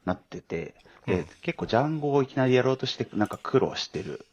[0.05, 0.73] なってて、
[1.05, 1.25] で、うん。
[1.41, 4.25] 結構 Django をいきなりやろうとして、なんか苦労してる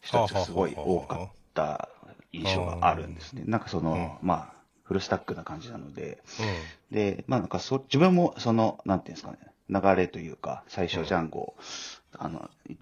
[0.00, 1.88] 人たちがすごい多かった
[2.32, 3.42] 印象があるんですね。
[3.46, 4.57] なんかその、まあ、
[4.88, 6.22] フルスタックな感じなので、
[6.90, 11.54] で、まあなんかそ、自分もその、なんていうんですかね、流れというか、最初ジャンゴ、
[12.16, 12.74] あの、い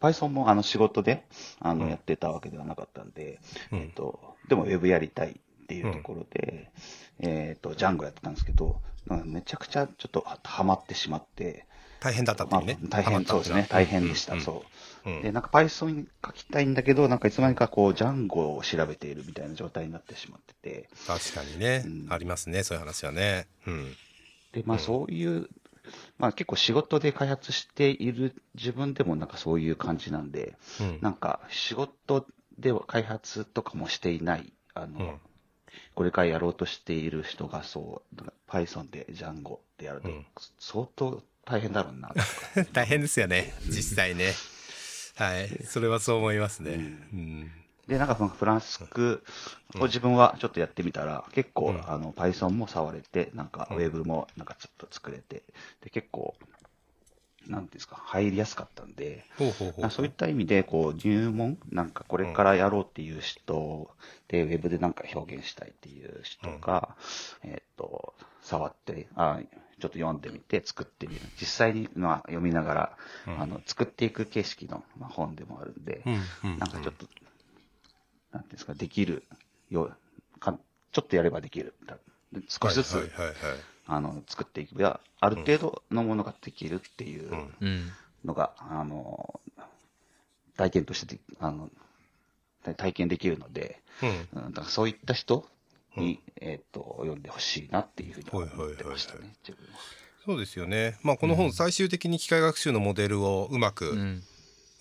[0.00, 1.26] Python もあの仕事で、
[1.58, 1.90] あの、うん。
[1.90, 3.40] やってたわけではなかったんで、
[3.72, 3.78] うん。
[3.80, 6.70] えっと、でも Web やりたいっていうところで、
[7.18, 8.80] えっと、ジャンゴやってたんですけど、
[9.24, 11.66] めちゃくちゃちょっとはハマってしまって、
[11.98, 14.40] 大変だったっていうね、まあ大変、そうですね、大変でした、うん。
[14.40, 14.68] そう。
[15.04, 15.22] うん。
[15.22, 22.06] で、なんか Python に書きたいんだけど、なんかいつの間にかこう、ジャンゴを調べているみたいな状態になってしまってて、確かにね、うん。
[22.10, 23.46] ありますねそういう話はね。
[23.66, 23.96] うん。
[24.52, 24.82] で、まあうん。
[24.82, 25.48] そういう、
[26.18, 30.98] まあ結構仕事で開発している自分でもなんかそういう感じなんで、うん。
[31.00, 32.26] なんか仕事
[32.58, 35.20] では開発とかもしていない、あの、うん。
[35.94, 40.26] これからやろうとしている人がそう、Python で Django でやるとうん。
[40.58, 42.12] 相当大変だろうな。
[42.72, 44.32] 大変ですよね実際ね
[45.16, 45.48] はい。
[45.64, 46.70] それはそう思いますね。
[47.12, 47.50] ううん。
[47.86, 49.24] で、なんかそのフランスク
[49.78, 51.90] を自分はちょっとやってみたら、結構、うん。
[51.90, 53.76] あの、Python も触れて、なんかうん。
[53.76, 55.42] Web もなんかちょっと作れて、
[55.82, 56.34] で、結構、
[57.46, 59.90] なんですか、入りやすかったんで、ほうほうほうほう。
[59.90, 63.90] そういった意味で、こう、入門、なんかこれからやろうっていう人
[64.28, 66.96] で、ウェブでなんか表現したいっていう人が、
[67.42, 69.40] えーっと、触って、あ
[69.82, 71.20] ちょっと読んでみて作ってみる。
[71.40, 77.08] 実際に、まあ、読みながら、うんあの、作っていく形式の、まあ、本でもあるんで、うんうんなんかちょっと、
[78.30, 79.24] なんていうんですか、できる
[79.70, 79.90] よ
[80.38, 80.56] か、
[80.92, 81.74] ちょっとやればできる。
[82.48, 83.34] 少しずつ、はいはいはいはい
[83.86, 87.32] あの、作っていけば、ある程度のものができるっていう。
[88.24, 89.40] のが、あの、
[90.56, 91.68] 体験としてで、あの、
[92.62, 93.82] 体体験できるので、
[94.32, 95.44] うんうん、だからそういった人
[95.96, 99.80] に、えっ、と、読んでほしいなっていうふうに思はいはいはいはいってましたね、自分は。
[100.24, 100.98] そうですよね。
[101.02, 104.22] まあこの本最終的に機械学習のモデルをうまく、うん。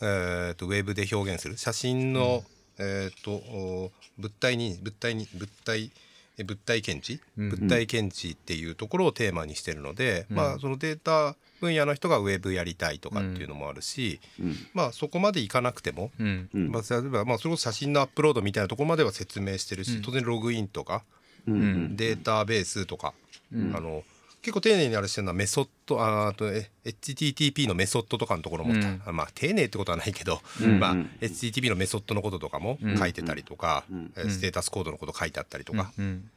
[0.04, 2.44] えー、とウェブで表現する写真の、
[2.80, 5.90] えー、とお物体に物体に物体え
[6.38, 7.50] 物体検知、うん。
[7.50, 10.38] 物体検知っていうところをテーマにしてるので、うん。
[10.38, 14.56] まあそのデータ分野の人がウェブやりたいとかっていうのもあるし、うん。
[14.74, 16.12] まあそこまでいかなくても。
[16.54, 20.02] まあ、例えばまあそれこそ写真のアップロードみたいなところまでは説明してるし、うん。
[20.02, 21.04] 当然ログインとか
[21.46, 23.14] データベースとか、
[23.54, 23.76] うん。
[23.76, 24.04] あの
[24.42, 29.02] 結構丁寧にあれしてるのはメソッドああとえ HTTP のメソッドとかのところも、うん。
[29.14, 30.42] まあ丁寧ってことはないけど、
[30.80, 36.30] まあうんうん HTTP のメソッドのこととかもうん書いてたりとか、うんえステータスコードのこと書いてあったりとか、うん。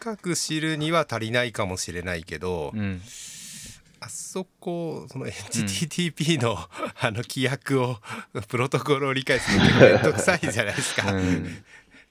[0.00, 3.00] 深く知るには足りないかもしれないけど、うん。
[4.00, 6.56] あそこその HTTP の、
[7.00, 7.96] あの規約を
[8.46, 11.64] プロトコルを理解するのってめんどくさいじゃないですか、うん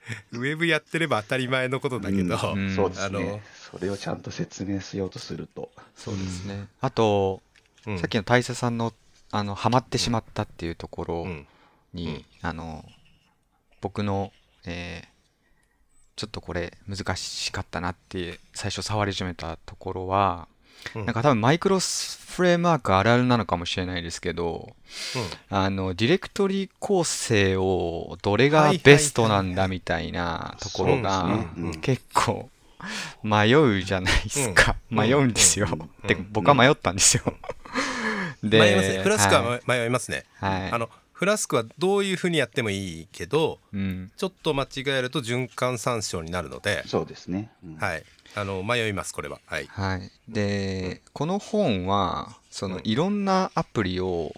[0.33, 3.43] ウェブやってれば当たり前のことだけど、うんそうですあのね。
[3.71, 5.71] それをちゃんと説明しようとすると。
[5.95, 6.67] そうですね。
[6.81, 7.41] あと、
[7.85, 8.93] うんさっきの大佐さんの、
[9.31, 11.47] あの、ハマってしまったっていうところうん
[11.93, 12.85] に、うんあの、
[13.81, 14.31] 僕の、
[14.65, 15.17] えー
[16.17, 20.47] ちょっとこれ難しかったなって最初触り始めたところは、
[20.95, 21.05] うん。
[21.05, 24.75] なんか多分マイクロフレームワークあるあるなのかもしれないですけど、
[25.49, 31.45] あの、ディレクトリ構成をどれがベストなんだみたいなところが
[31.81, 32.49] 結構
[33.23, 34.75] 迷うじゃないですか。
[34.91, 34.97] うん。
[34.99, 35.67] 迷うんですよ。
[35.71, 36.07] うん。
[36.07, 37.23] で、 僕は迷ったんですよ。
[38.43, 39.03] で、迷いますね。
[39.03, 40.71] フラスクはは迷いますね、はい。
[40.71, 44.11] あのフラスクはどういうふうにやってもいいけどうん。
[44.15, 47.49] ちょっと間違えると循環参照になるので、そうですね。
[47.65, 47.75] うん。
[47.77, 48.03] はい
[48.35, 49.39] あの迷いますこれは。
[49.45, 49.67] はい。
[49.67, 50.11] はい。
[50.27, 52.81] で、この本は、そのうん。
[52.83, 54.33] いろんなアプリを、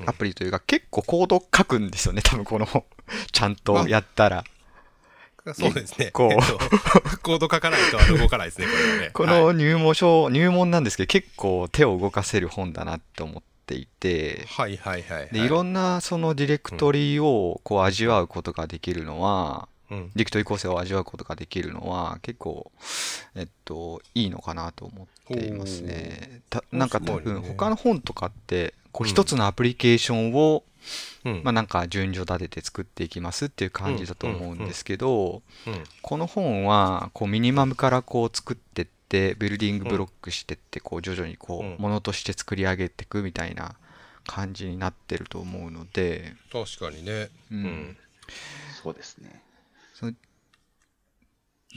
[0.00, 0.08] うん。
[0.08, 2.84] アプリというか結構コード書くんですよね、多分この本。
[3.32, 4.44] ちゃんとやったら。
[5.54, 6.10] そうですね。
[6.10, 6.58] こうえっと
[7.22, 9.10] コード書かないと動かないですねこれはね。
[9.14, 9.40] こはい。
[9.40, 15.28] の入門書、入門なんですけど、結構手を動かせる本だなって思っていて、はいはいはいはい。
[15.32, 22.70] で、いろんなそのディレクトリをこう味わうことができるのは、うんディレクトリ構成を味わうことができるのは、結構、
[23.34, 26.42] えっと、いいのかなと思っていますね。
[26.50, 29.10] たなんか多分、他の本とかって、こううん。
[29.10, 30.64] 一つのアプリケーションを、
[31.24, 31.40] うん。
[31.44, 35.84] まあなんか順序立てて作っていきますっていう感じだと思うんですけど、うん。
[36.02, 43.74] この本はこうミニマムからこう作ってってビルディングブロックしてってこう徐々にこうんうものとして作り上げていくみたいな
[44.26, 47.96] 感じになってると思うので、確かにね、うん。
[48.82, 49.42] そうですね。
[49.98, 50.12] その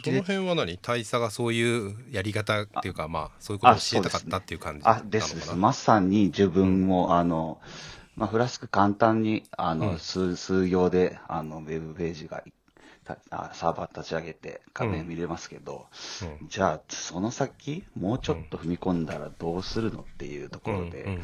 [0.04, 0.78] この辺は何？
[0.78, 5.36] 大佐がそういうやり方っていうかまあそういうことを教えたかったっていう感じあ、です。
[5.36, 5.56] です。
[5.56, 7.60] まさに自分も、あの、
[8.16, 10.00] まあ、フラスク簡単に、あの、うん。
[10.00, 12.44] 数、数行で、あの、ウェブページが、
[13.06, 15.88] たあサーバー立ち上げて画面見れますけど、
[16.42, 16.48] うん。
[16.50, 21.22] じゃあ、その先、もうちょっと踏み込んだらどうするのっていうところで、うんうん。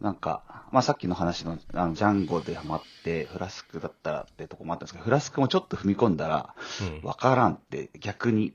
[0.00, 6.54] なんか、まあ、さっきの話の、あの、ジャンゴでハマって、フラスクだったらってとこもあったんですけど、フラスクもちょっと踏み込んだら、
[7.02, 8.54] わからんって、逆に、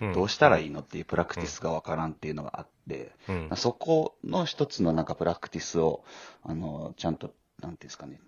[0.00, 0.12] うん。
[0.12, 3.50] どうしたらいいのっていうプラクティスがわからんっていうのがあって、うん。
[3.56, 6.04] そこの一つのなんかプラクティスを、
[6.44, 8.20] あの、ちゃんと、なんていうんですかね、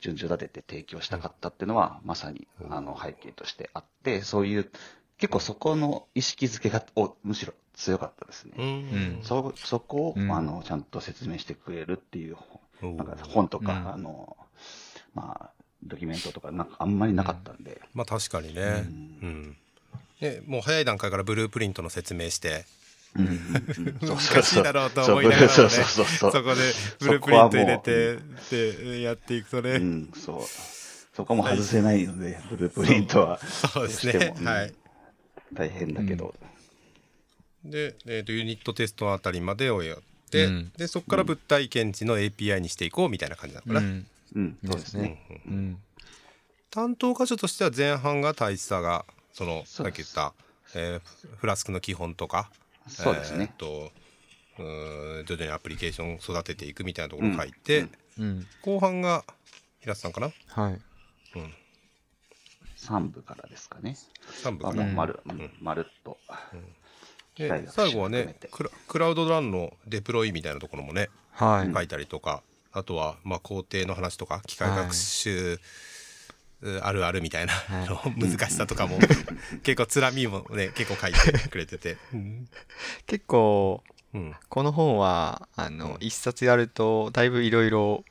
[0.00, 4.70] 順序立てて提供したかったっていうのは、まさに、あの、背景としてあって、そういう、
[5.18, 8.52] 結構そこの意識づけが、おむしろ強かったですね。
[8.58, 8.64] うん。
[8.64, 9.20] うん。
[9.22, 10.30] そ、そこを、うん。
[10.30, 12.36] あの、ちゃんと説明してくれるっていう、
[12.82, 13.88] なんか本とか、うん。
[13.94, 14.36] あの、
[15.14, 15.50] まあ、
[15.82, 18.84] ドキュメントとか、なんかあんまりなかったんで、まあ確かにね、
[19.22, 19.56] うん。
[20.20, 22.64] ねもう早い段階からブループリントの説明して。
[23.16, 25.48] 難しいだろうと思いながらもね。
[25.48, 26.60] そうそうそうそうそこで
[27.00, 28.18] ブループリント入れて
[28.50, 30.42] でやっていくとね、うん、そう。
[31.14, 33.38] そこも外せないので、ブループリントは。
[33.38, 34.34] そうですね。
[34.44, 34.74] はい。
[35.54, 36.34] 大変だけど。
[37.64, 39.96] で、えー、とユニットテストあたりまでをや
[40.32, 40.72] うん。
[40.76, 44.06] でそこから物体検知の API にしていこうみたいな感じなのかな、うん。
[44.34, 45.20] うん、そうですね。
[45.46, 45.78] うん。
[46.70, 50.34] 担当箇所としては前半が大佐がそのさっき言った、
[50.74, 52.50] えーフラスクの基本とか
[52.88, 53.50] そうですね。
[53.52, 53.92] えーと
[54.58, 57.90] うーん徐々にアプリケーションを育てていくみたいなところを書いて、うん。
[58.18, 59.24] うん後半が
[59.80, 60.32] 平瀬さんかな？
[60.48, 60.80] はい。
[62.76, 63.96] 3部からですかね。
[64.42, 65.50] 3部あかな、もうまる、うん。
[65.60, 66.18] まるっと。
[66.24, 66.60] 機械
[67.68, 71.72] 最後はねクラクラウドランのデプロイみたいなところもねはい。
[71.72, 75.60] 書いたりとか、あとはまあ工程の話とか機械学習、
[76.62, 77.88] うあるあるみたいな、はい。
[77.88, 78.98] の難しさとかも
[79.62, 82.48] 結構つらみもね結構書いてくれてて、う ん
[83.06, 83.84] 結構
[84.14, 84.34] うん。
[84.48, 88.02] この本はあの一冊やるとだいぶいろいろ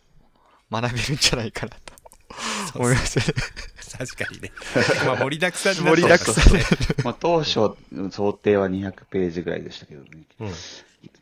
[0.71, 1.75] 学べるんじゃないかな
[2.71, 3.25] と思いますね
[3.97, 4.51] 確かにね。
[5.05, 6.63] まあ盛りだくさんにな盛りだくさんね、
[7.03, 7.75] まあ、当初、
[8.11, 10.09] 想定は200ページぐらいでしたけどね。
[10.39, 10.51] うん、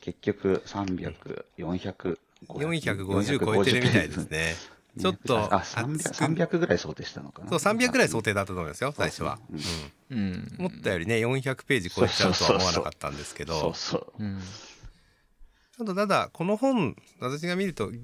[0.02, 2.18] 結局、300、400、
[2.48, 4.56] 450超えてるみたいですね。
[5.00, 7.50] ちょっとあ、300, 300ぐらい想定したのかな。
[7.50, 9.40] そう300ぐらい想定だったと思いますよ最初は、
[10.12, 10.18] うん。
[10.18, 10.24] うん。
[10.26, 13.60] うん、思ったよりね400ページ超えちゃうとは思わなかったんですけど。
[13.60, 14.24] そうそう。
[14.24, 14.40] うん
[15.84, 18.00] ただこの本私が見ると比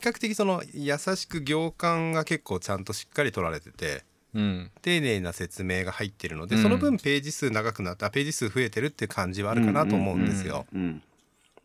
[0.00, 4.04] 較的その優しく行間が結構ちゃんとしっかり取られてて
[4.34, 4.70] うん。
[4.82, 6.62] 丁寧な説明が入ってるので、うん。
[6.62, 11.02] その分ページ数長くなったページ数増えてるっていう感じはあるかなと思うんですよ、うん。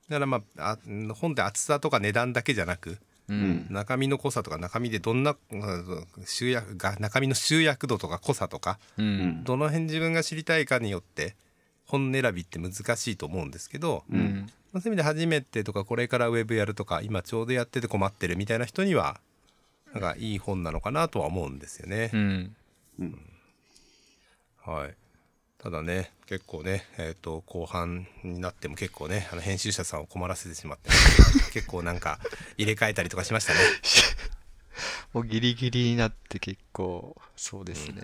[0.10, 2.98] だからまああ本で厚さとか値段だけじゃなく
[3.28, 3.68] うん。
[3.70, 9.22] 中身の濃さとか中身でどんなうん集約が中身の集約度とか濃さとかううん。
[9.42, 9.44] ん。
[9.44, 11.36] どの辺自分が知りたいかによって
[11.86, 19.20] 本選びって難しいと思うんですけど、うんうんまあそういう意味で初めてとかこれからウェブやるとか今ちょうどやってて困ってるみたいな人には
[19.94, 22.10] なんかいい本なのかなとは思うんですよね。
[22.14, 22.56] うん
[24.66, 24.96] はい。
[25.60, 30.90] ただね結構ねえっ、と後半になっても結構ねあの編集者さんを困らせてしまって
[31.54, 32.20] 結構なんか
[32.58, 33.60] 入れ替えたりとかしましたね。
[35.14, 38.02] もうギリギリになって結構そうですね、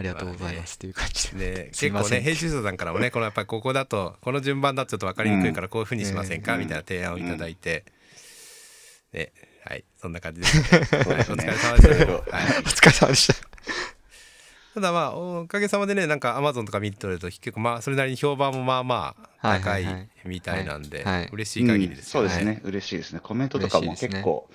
[0.00, 1.54] ありがとうございますっていう感じで。
[1.66, 2.18] ね、 すいません。
[2.18, 6.60] 結構ね編集者さんからもねこのやっぱりここだとこの順番だとちょっと分かりにくいからこういうふうにしませんか、うん。
[6.60, 7.84] みたいな提案をいただいて、
[9.12, 9.32] ね
[9.64, 13.34] はいそんな感じです、ね、お疲れ様でした、 はい、お疲れ様でした。
[14.74, 19.86] ただまあおかげさまでねなんかアマゾンとか見てると結構まあそれなりに評判もまあまあ高い
[20.24, 21.20] みたいなんで、はい。
[21.20, 21.28] はい。
[21.32, 22.30] 嬉しい限りですよね、うん。
[22.30, 22.60] そうですね。
[22.64, 23.20] 嬉しいですね。
[23.20, 24.48] コメントとかも結構、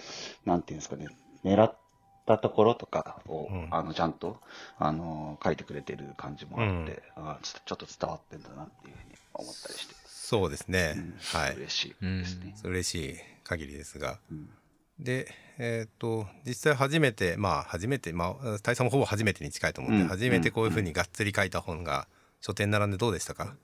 [0.45, 1.07] なんていうんですかね、
[1.43, 1.77] 狙っ
[2.26, 3.67] たところとかを、うん。
[3.71, 4.39] あの、ちゃんと、
[4.78, 11.15] あの、書いてくれてる感じもあって、あちょちょっと伝わってんだなっていうふうに思ったりして、そうですね、うん。
[11.34, 11.55] はい。
[11.55, 12.55] 嬉しいですね。
[12.63, 14.19] 嬉しい限りですが。
[14.32, 14.49] うん。
[14.97, 20.09] でえっ、と実際初めてまあ初めてまあ大佐もほぼ初めてに近いと思うんで、うん。
[20.09, 22.07] 初めてこういうふうにがっつり書いた本が
[22.41, 23.55] 書店並んでどうでしたか？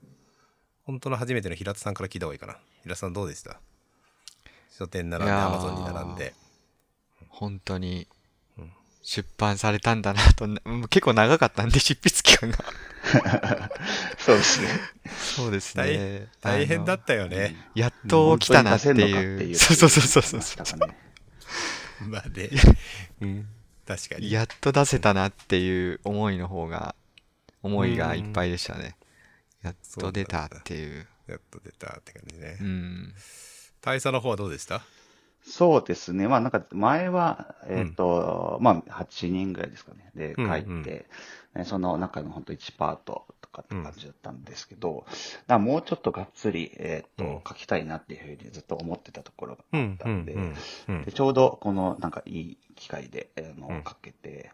[0.84, 2.58] 本当の初めての平田さんから聞いた方がいいかな。
[2.82, 3.60] 平田さんどうでした？
[4.70, 6.34] 書店並んでアマゾンに並んで。
[7.28, 8.21] 本当にうん
[9.02, 10.46] 出版されたんだなと、
[10.88, 12.58] 結構長かったんで、執筆期間が。
[14.18, 14.68] そうですね。
[15.36, 16.28] そうですね。
[16.40, 18.92] 大変だったよね、やっと来たなってい。
[18.92, 22.08] いううそうそうそうそうそう。
[22.08, 22.50] まあで、
[23.20, 23.48] うん、
[23.86, 26.94] 確かにやっと出せたなっていう思いの方が、
[27.62, 28.96] 思いがいっぱいでしたね。
[29.62, 31.06] やっと出たっていう。
[31.28, 33.14] やっと出たって感じね、うん。
[33.80, 34.82] 大佐の方はどうでした？
[35.44, 36.28] そうですね。
[36.28, 40.10] まあなんか前は、えっ、と、まあ8人ぐらいですかね。
[40.14, 41.06] で、うん書いて、
[41.56, 45.16] うその中の本当1パートとかって感じだったんですけど、だか
[45.48, 50.36] らもうちょっとがっつり、えっ、と、うん書きたいなっていうふうにずっと思ってたところがあうんったんで、
[51.12, 54.52] ちょうどこのなんかいい機会で、あのうん書けて、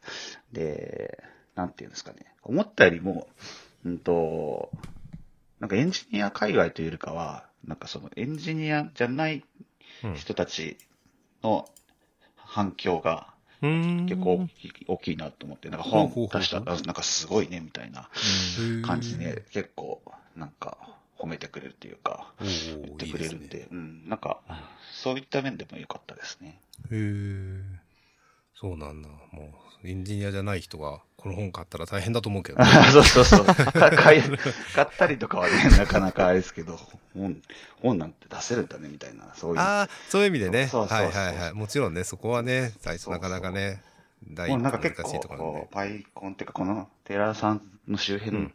[0.53, 1.23] で、
[1.55, 2.35] なんていうんですかね。
[2.43, 3.29] 思ったよりも、
[3.85, 4.71] うんと、
[5.61, 9.68] なんかエンジニア界隈というよりかは、なんかそのエンジニアじゃないうん
[10.15, 10.77] 人たち
[11.43, 11.69] の
[12.37, 13.29] 反響が
[13.61, 14.07] うん。
[14.09, 14.47] 結構
[14.87, 18.09] 大きいなと思って、なんか本出したら、なんかすごいねみたいな
[18.61, 18.83] うん。
[18.83, 20.01] 感じで、結構
[20.37, 20.79] なんか
[21.19, 24.39] 褒めてくれるっていうか、お言ーってくれるんで、いいすねうん、なんか
[24.95, 26.61] そういった面でも良かったですね。
[26.91, 27.88] へえ
[28.61, 29.09] そうなんだ。
[29.31, 29.55] も
[29.85, 32.65] うエンジニアじゃない人がこの本買ったら大変だと思うけどね。
[32.93, 33.45] そうそうそう。
[33.45, 34.23] 買い
[34.75, 36.77] 買ったりとかはね、 なかなかあれですけど、
[37.15, 37.41] 本、
[37.81, 39.61] 本なんて出せるんだね、みたいな、そういう。
[39.61, 40.67] ああそういう意味でね。
[40.67, 41.07] そうそうそう。
[41.07, 41.53] はいはいはい。
[41.53, 43.81] もちろんねそこはね最初なかなかね
[44.25, 45.61] 第一もう歩難しなんか結構、いところなんで。
[45.61, 48.55] こう、パイコンっていうか、このテラさんの周う辺ん。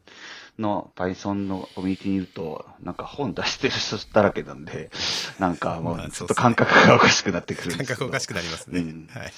[0.60, 4.92] の Python のコミュニティにいると、なんか本出してる人だらけなんで、
[5.40, 7.98] なんかもまあう、ちょっと感覚がおかしくなってくるんですけど。
[7.98, 9.10] 感覚おかしくなりますね、うん。
[9.12, 9.34] はい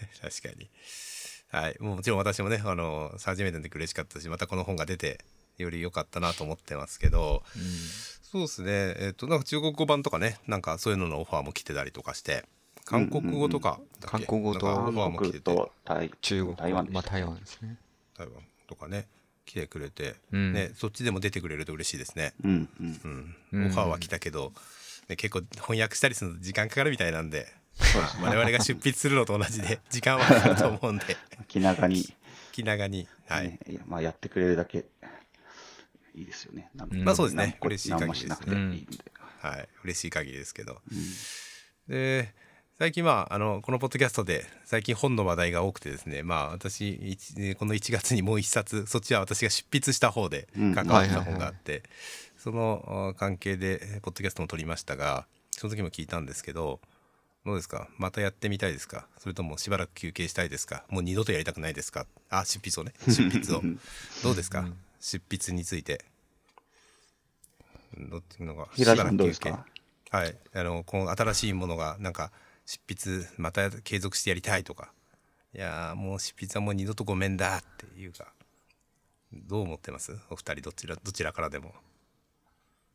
[0.20, 0.70] 確かに。
[1.50, 1.76] はい。
[1.80, 5.24] もうもちろん私もねあの初めての時嬉しかったしまたこの本が出て
[5.56, 7.42] より良かったなと思ってますけど
[8.22, 8.94] そうですね。
[8.98, 12.44] えっ、となんか中国語版とかねなんかそういうののオファーも来てたりとかして
[12.84, 15.70] 韓国語とか韓国語とオファーも来てて。
[16.20, 17.76] 中国台湾まあ台湾ですね。
[18.16, 19.06] 台湾とかね
[19.48, 20.52] 来てくれて、うん。
[20.52, 22.34] ねそっちでも出てくれると嬉しいですね。
[22.44, 23.00] うんうん。
[23.04, 23.66] うん、うん。
[23.66, 24.52] オファーは来たけど、
[25.08, 27.46] ね、結構翻訳したりするの時間かかるみたいなんで。
[28.22, 31.16] 我々が出筆するのと同じで時間はかかると思うんで。
[31.48, 32.04] 気長に、
[32.52, 34.86] 気長にはい、ねいやまあやってくれるだけ
[36.14, 36.70] いいですよね。
[36.74, 37.58] まあそうですね。
[37.62, 38.86] 嬉しい限り何もしなくていいんで。
[39.40, 40.80] はい、嬉しい限りですけど。
[40.90, 40.98] うん。
[41.88, 42.34] で
[42.78, 50.74] 最近まああのこのポッドキャストで最近本の話題が多くてですねまあ私一この1月にもう一冊そっちは私が執筆した方でうん。
[50.74, 51.82] 関わった本があって、
[52.36, 56.80] そのあ関係でポッドキャストも撮りましたがその時も聞いたんですけど
[57.46, 57.88] どうですか？
[57.96, 59.06] またやってみたいですか？
[59.18, 60.84] それともしばらく休憩したいですか？
[60.88, 62.06] もう二度とやりたくないですか？
[62.28, 62.92] あ執筆をね。
[63.08, 63.62] 執筆を。
[64.22, 64.68] どうですか、
[65.00, 66.04] 執筆について。
[67.96, 69.70] どっちのが平井さんどうですしばからく休
[70.10, 70.16] 憩？
[70.18, 72.30] はい、あのこの新しいものがなんか
[72.66, 74.92] 執筆また継続してやりたいとか。
[75.54, 78.32] いやーもう執筆はもう二度とごめんだっていうか。
[79.32, 80.16] どう思ってます？
[80.30, 81.74] お二人どちらどちらからでも。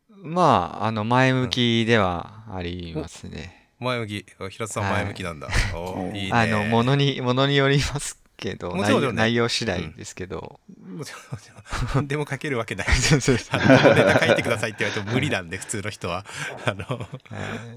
[0.10, 3.63] まあ、あの、前向きではありますね。
[3.84, 4.26] 前向き。
[4.40, 4.94] あ平田さんはい。
[5.04, 6.30] 前向きなんだ、おうんい。
[6.30, 6.32] いね。
[6.34, 9.16] あの、ものに、ものによりますけど、内容もちろん。
[9.16, 10.60] ね内容次第ですけど。
[10.86, 11.96] もちろんもちろん。
[11.96, 12.88] 何でも書けるわけない。
[12.90, 16.26] ネタ書いてくださいって言われても無理なんで普通の人は。
[16.66, 17.06] あのは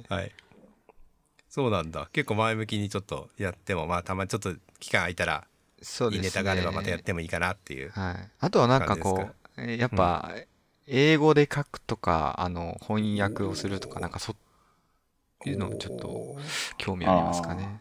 [0.09, 0.13] い。
[0.13, 0.33] はい。
[1.49, 2.09] そうなんだ。
[2.13, 5.47] 結構前向きにちょっとやってもまあたまにちょっと期間空いたら
[5.81, 6.27] そうですね。
[6.27, 8.31] いいネタがあればまたやってもいいかなっていうはい。
[8.41, 10.35] あとはなんかこう、えやっぱ、
[10.87, 14.46] 英語で書くとか、あの、翻訳をするとか、なんかそって
[15.51, 16.37] いうのちょっと
[16.79, 17.81] 興味ありますかね。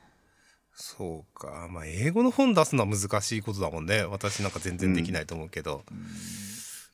[0.74, 1.68] そうか。
[1.70, 4.04] まあ英語の本出すのは難しいことだもんね。
[4.04, 5.84] 私なんか全然できないと思うけど、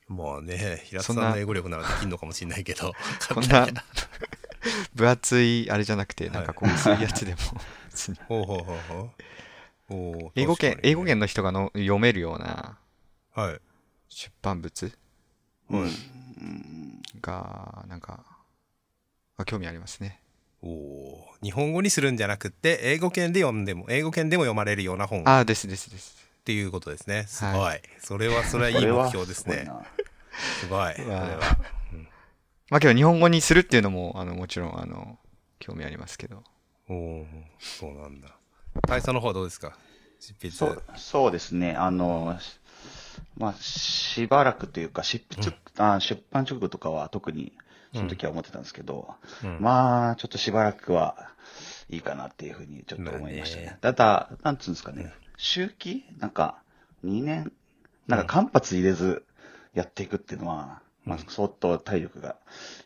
[0.08, 2.94] まあね平田さんの英語力ならできんのかもしれないけど。
[3.34, 3.66] こんな
[4.94, 7.38] 分厚いあれじゃなくて、なんかこう薄いやつでも。
[7.90, 9.10] 別 にほうほうほうほ
[9.90, 9.94] う。
[9.94, 12.78] おー英語圏確、かに英語圏の人がの読めるような
[13.34, 13.60] はい。
[14.08, 14.92] 出版物
[15.68, 15.90] はい。
[17.20, 18.24] が、なんか、
[19.36, 20.21] あ興味ありますね。
[20.62, 21.26] お。
[21.42, 26.16] 日本語にするんじゃなくって、英語圏で読んでも、英語圏でも読まれるような本っああ、ですですです。
[26.44, 27.24] ていうことですね。
[27.28, 27.54] すごい。
[27.54, 29.68] はそれは、それはいい目標ですね。
[30.60, 30.94] すごい。
[30.94, 31.58] それわは。
[32.70, 35.18] まあけど日本語にするっていうのも、あの、もちろん、あの、
[35.58, 36.42] 興味ありますけど。
[36.88, 37.26] おお、
[37.60, 38.28] そうなんだ。
[38.88, 39.76] 大佐の方はどうですか？
[40.18, 40.50] 執筆。
[40.52, 42.38] そうそうですね、あの、
[43.36, 47.52] まあ、しばらくというか、執筆、あ出版直後とかは特に、
[47.94, 49.14] その時は思ってたんですけど、
[49.44, 49.58] うん。
[49.60, 51.30] まあ、ちょっとしばらくは
[51.90, 53.78] いいかなっていうふうにちょっと思いましたね。
[53.80, 56.04] ただ、なんつうんですかね、周期？
[56.18, 56.62] なんか、
[57.04, 57.52] 2年、
[58.06, 59.24] なんか間髪入れず
[59.74, 62.36] やっていくっていうのは、まあ、相当体力が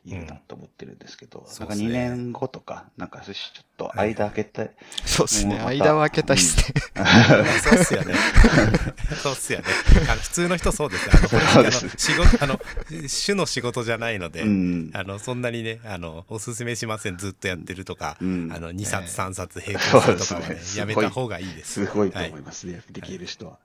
[0.07, 3.34] いるなと思ってるんですけど、なんかそうっすね2年後とか、なんかちょっ
[3.76, 4.70] と間開けて、
[5.04, 5.59] そうですね。
[5.59, 6.74] 間を空けたいっすね。
[7.62, 8.14] そうっすよね。
[9.22, 9.64] そうっすよね。
[10.09, 11.12] あの普通の人そうですよ。
[11.57, 12.61] あの仕事、あの、
[13.09, 21.84] 主の仕事じゃないので、うんあの、そんなにね、あの、おすすめしません、ずっとやってるとか、うんあの、2冊、3冊並行するとかはねねやめた方がいいです。
[21.84, 23.59] すごいとはい思いますね、できる人は。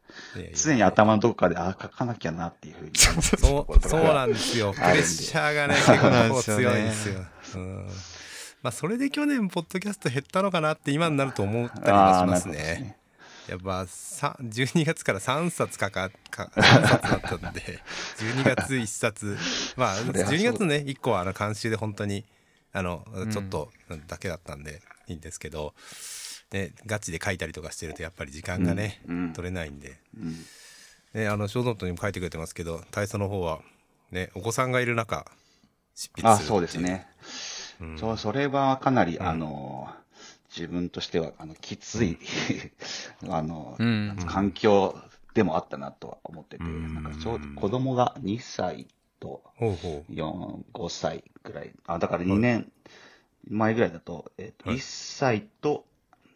[0.56, 4.74] 常に頭のどこかで、ああ、書かなきゃなっていうふうにそう、そうなんですよ。
[4.74, 5.98] プレッシャーがね、結そう
[6.34, 7.26] なん構ですよね強いんですよ。
[7.56, 7.88] うん。
[8.64, 12.98] まあ、それで去年、ポッドキャスト減ったのかなって今になると思ったりもしますね。
[13.48, 17.80] やっぱさ12月から3冊かかか3冊だったんで
[18.18, 19.38] 12月1冊
[19.76, 20.38] まあそれはそう。
[20.38, 22.24] 12月ね1個はあの監修で本当に
[22.72, 23.32] あのん。
[23.32, 23.70] ちょっと
[24.08, 25.74] だけだったんでいいんですけど、
[26.52, 29.18] ね、ガチで書いたりとかしてるとやっぱり時間がね、うん。
[29.18, 29.34] うん。
[29.34, 30.46] 取れないんで、うん。
[31.14, 33.60] ね、あの小ノートにも書いてくれてますけど大佐の方は、
[34.12, 35.26] ね、お子さんがいる中
[35.96, 37.08] 執筆あそうですね。
[37.80, 37.98] うん。
[37.98, 39.89] そう、それはかなり、あの、
[40.56, 42.18] 自分としては、あの、きつい、
[43.30, 44.16] あの、うん。
[44.26, 44.96] 環境
[45.34, 46.94] でもあったなとは思ってて、うん。
[46.94, 48.88] なんかちょうど子供が2歳
[49.20, 50.14] とほうほう。
[50.14, 52.72] 4、5歳ぐらい、あ、だから2年
[53.48, 54.78] 前ぐらいだと、えっと、はい。
[54.78, 55.86] 1歳と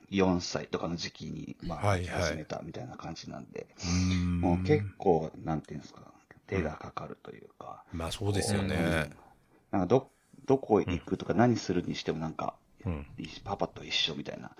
[0.09, 4.41] 4歳とかの時期に、まあ、始めたみたいな感じなんで、うん。
[4.41, 6.01] もう結構、なんていうんですか、
[6.47, 9.09] 手がかかるというか、まあそうですよね、
[9.75, 10.09] なんかど、
[10.45, 12.55] どこ行くとか何するにしてもなんか、
[12.85, 13.05] うん。
[13.43, 14.51] パパと一緒みたいな、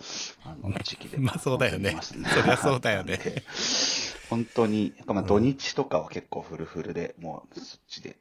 [0.44, 1.18] あの、時期で。
[1.18, 1.96] まあそうだよね。
[2.02, 3.18] そりゃそうだよね。
[3.18, 3.44] で
[4.30, 8.18] 本当に、まあ土日とかは結構フルフルで、もうそっちで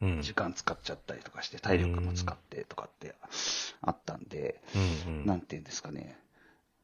[0.00, 0.22] うん。
[0.22, 3.14] 時間使っちゃったりとかして、体力も使ってとかって
[3.82, 5.26] あったんで、うんうん。
[5.26, 6.16] なんていうんですかね。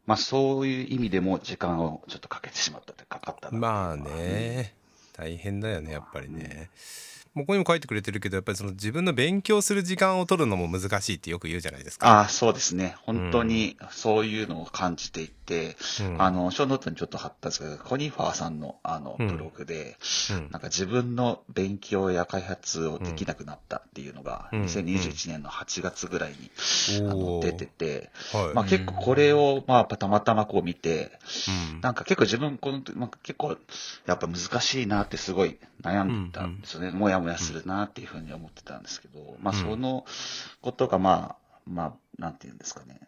[0.06, 4.74] まあそういう意味でも時間をちょっとかけてしまったってかかったまあね。
[5.16, 6.70] 大変だよねやっぱりね、
[7.34, 12.08] ここにも書いてくれてるけどやっぱりその自分の勉強する時間を取るのも難しいってよく言うじゃないですか。
[12.08, 12.94] ああ、そうですね。
[13.02, 16.22] 本当にそういうのを感じていて、うん。
[16.22, 19.26] あの、ショーノートにちょっと貼ったんですけど、コニファーさんのあの、うん。
[19.26, 19.96] ブログで、
[20.30, 20.36] うん。
[20.50, 24.62] なんか自分の勉強や開発をできなくなったっていうのが、うん。
[24.62, 26.50] 2021年の8月ぐらいに、
[27.00, 28.54] あの出てて、はい。
[28.54, 31.18] まあ結構これを、まあたまたまこう見て、
[31.72, 31.80] うん。
[31.80, 33.56] なんか結構自分、この、まあ、結構、
[34.06, 36.90] やっぱ難しいなってすごい悩んでたんですよね。
[36.90, 39.62] もやもやするなっていうふうに思ってたんですけど、まあうん。
[39.62, 40.04] その
[40.62, 43.00] ことがまあ、まあ、なんていうんですかね。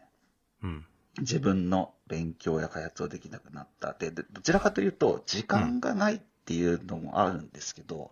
[0.63, 0.85] うん。
[1.19, 8.11] 自分の勉強や開発をできなくなったって、でどちらかというと、時間がないっていうのもあるんですけど、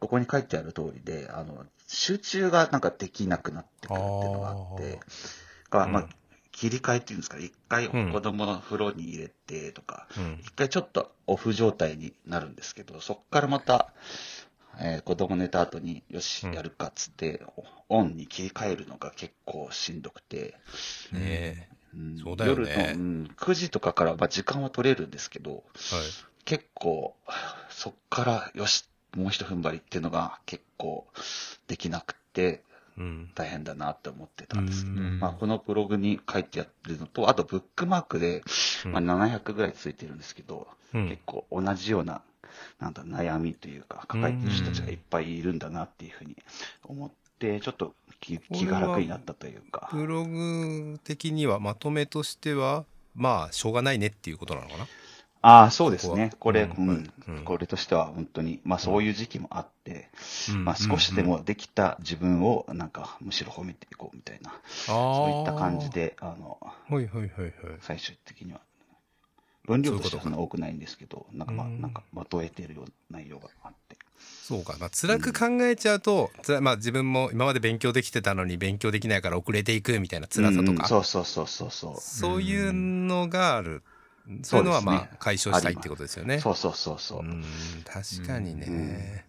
[0.00, 5.00] ここに書いてある通りで、あの、集中がなんかできなくなってくるっていうのがあって、
[5.70, 6.08] がまあうん、
[6.52, 8.12] 切り替えっていうんですか、一回うん。
[8.12, 10.40] 子供の風呂に入れてとか、うん。
[10.40, 13.92] 一回ちょっとオフ状態になるんですけど、そっからまた、
[14.78, 16.56] えー子供寝た後に、よしう、ん。
[16.56, 17.42] やるかっつって、
[17.88, 20.58] オンに切り替えるのが結構しんどくて、
[21.12, 21.58] うん。
[22.16, 22.62] そうだよね。
[22.64, 26.16] 夜の、うん、9時とかから、まあ、時間は取れるんですけど、はい。
[26.44, 27.16] 結構、
[27.70, 28.84] そっから、よし、
[29.16, 31.06] もう一踏ん張りっていうのが結構
[31.68, 32.62] できなくて、
[32.96, 33.30] うん。
[33.34, 35.20] 大変だなって思ってたんですけど、うん。
[35.20, 38.42] まあ、このブログに書いてあるのと、あとブックマークで、
[38.84, 38.92] うん。
[38.92, 41.06] まあ、700ぐらいついてるんですけど、うん。
[41.08, 42.22] 結構同じような、
[42.78, 46.36] なんだ、悩みというか、抱えてる人たちがいっぱいいるんだなっていうふうに
[46.84, 49.88] 思って、ちょっと気気が楽になったというか。
[49.92, 54.86] ブログ的にはまとめとしてはまあしょうがないねっていうことなのかな？
[55.42, 56.32] ああ、そうですね。
[56.40, 56.86] これ、ううん。
[56.86, 57.44] んうん。
[57.44, 60.08] これとしては本当に、まあそういう時期もあって、
[60.50, 60.64] うん。
[60.64, 67.52] まあ少しでもできた自分をなんかむしろ褒めていこうみたいな、そういった感じで、あの、はいはいはいはい。
[67.80, 68.60] 最終的には。
[69.66, 73.96] 分量としてはそんな多くないんですけど、なんかまあ、うんなんかまとえているような内容があって。
[74.42, 81.96] そうか、まあ、辛く考えちゃうと、つらまあ、自分も今まで勉強できてたのに勉強できないから遅れていくみたいな辛さとか、うんそうそうそうそうそう。
[82.00, 83.82] そういうのがある
[84.42, 86.40] そういうのはまあ解消したいってことですよね。
[86.40, 87.20] そうそうそうそう。
[87.20, 87.44] うん
[87.84, 89.25] 確かにね。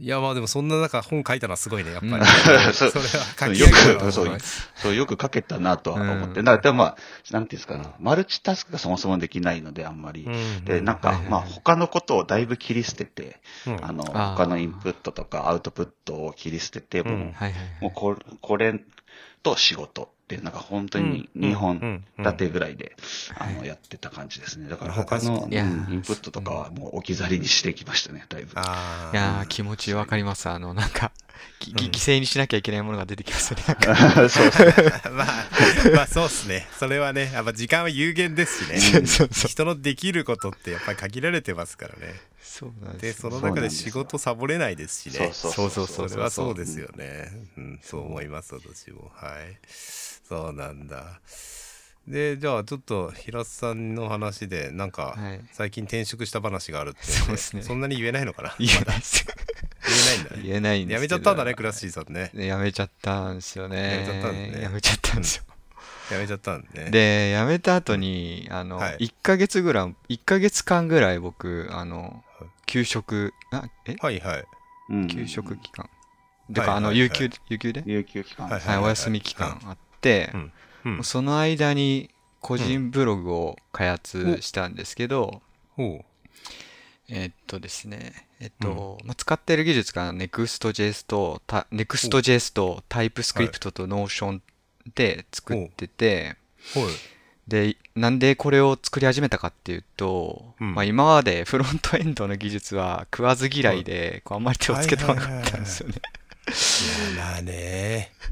[0.00, 2.20] うんいやまあでもそんな中本書いたのはすごいねやっぱり、うん。
[2.72, 2.96] それは
[3.38, 4.38] 書きよく、そう、
[4.76, 6.40] そう、よく書けたなとは思って。
[6.40, 6.44] うん。
[6.46, 6.96] だからでもまあ、
[7.32, 10.22] なんていうんですかね、マルチタスクがそもそもできないので、あんまり。
[10.22, 11.30] うんで、なんかはいはい、はい。
[11.32, 13.84] まあ、他のことをだいぶ切り捨てて、うん。
[13.84, 17.10] あの、他のインプットとかアウトプットを切り捨てて、うん。
[17.10, 17.82] もうはいはいはい。
[17.82, 17.92] もう
[18.40, 18.80] これ
[19.42, 22.96] と仕事って、なんか本当に2本立てぐらいで、
[23.36, 24.68] あの、やってた感じですね。
[24.68, 25.56] だから他の、イ
[25.96, 28.52] ンプットとかはもう置き去りにしてきましたね、だいぶ。
[28.56, 30.48] あいやー、気持ちわかります。
[30.48, 31.12] あの、なんか、
[31.60, 34.28] ぎぎ犠牲にしなきゃいけないものが出てきますよね。
[34.28, 34.72] そうそう。
[35.04, 35.26] あまあ
[35.94, 43.30] まあそうっすね それはねやっぱ時間は有限ですしねそうそう人のできることってやっぱり限られてますからねそうなんでですよ。
[43.30, 47.30] その中で仕事サボれないですしねそうそうそうそうそれはそうですよね。
[47.56, 49.10] うん、そう思います、私も。
[49.14, 49.58] はい。
[49.66, 51.20] そうなんだ。
[52.06, 59.24] で、じゃあ、ちょっと、平津さんの話で、なんか、はい最近転職した話があるって、そうですねそんなに言えないのかな言えないです。
[60.10, 60.42] 言えないんだね。
[60.42, 62.30] 言えないんですやめちゃったんだね、クラッシーさんね。
[62.34, 63.92] ねやめちゃったんですよね。
[63.92, 65.44] やめちゃったんですねやめちゃったんですよ。
[66.12, 66.90] やめちゃったんだね。
[66.90, 72.24] で、辞めた後に、あの、はい1ヶ月ぐらい、1ヶ月間ぐらい僕、あの、
[72.66, 73.96] 給食、あ、え？
[74.00, 74.44] はいはい。
[74.90, 75.88] うん給食期間。
[76.52, 77.82] てか、あの、はいはいはい有給、有給で？
[77.86, 78.48] 有給期間。
[78.48, 80.52] はいはい、お休み期間あってう、ん。
[80.84, 81.04] うん。
[81.04, 85.42] その間に個人ブログを開発したんですけど、
[85.76, 86.04] ほ
[87.08, 94.40] えっとですね、えっと、まあ、使ってる技術が Next.js と、た Next.js と TypeScript と Notion
[94.94, 96.36] で作ってて、
[96.76, 96.80] う。
[96.80, 96.92] ほい。
[97.46, 105.96] で、なんでこれを作り始めたかっていうと、うんまあ今までフロントエンドの技術は食わず嫌いで、こうあんまり手をつけてこなかったんですよね。
[105.96, 106.14] いや、まあね。
[106.14, 106.19] うん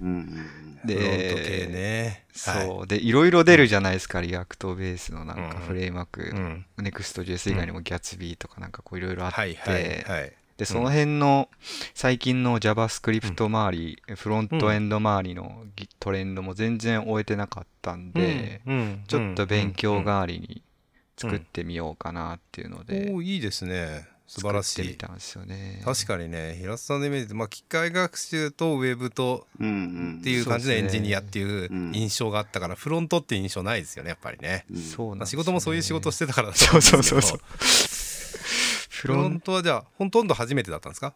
[0.00, 0.48] うん
[0.86, 2.24] フロント系で、ね。
[2.46, 2.66] はい。
[2.66, 2.86] そう。
[2.86, 5.66] で、いろいろ出るじゃないですか、 React ベースのなんかうん。
[5.66, 6.22] フレームワーク。
[6.22, 6.66] うん。
[6.78, 10.32] Next.js 以外にも Gatsby とかなんかこういろいろあって、はいはいはい。
[10.56, 11.48] で、その辺の
[11.94, 19.04] 最近の JavaScript 周り、フロントエンド周りの技術トレンドも全然追えてなかったんで、うん。
[19.06, 20.62] ちょっと勉強代わりに
[21.22, 21.30] うん。
[21.30, 25.82] 作ってみようかなっていうので、おおいいですね素晴らしい作ってみたんですよね。
[25.84, 31.92] 確かにね平田さんのイメージで、まあ、機械学習とウェブとっていう感じのエンジニアっていううん。
[31.94, 35.26] 印象があったから、フロントって印象ないですよねやっぱりね、そうなんね。
[35.26, 37.40] 事もそういう仕事してたからそうそうそうそう。
[38.90, 41.14] フフロントはじゃあほとんど初めてだったんですか？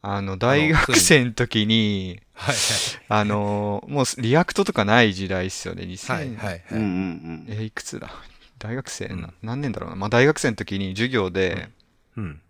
[0.00, 2.56] あの、大学生の時に、はい
[3.08, 5.82] あの、もう React とかない時代っすよね。
[5.82, 6.62] 2000、はいはいはい。
[7.48, 8.10] え、いくつだ？
[8.58, 9.34] 大学生な、うん。
[9.42, 9.96] 何年だろうな。
[9.96, 11.68] まあ大学生の時に授業で、
[12.16, 12.40] うん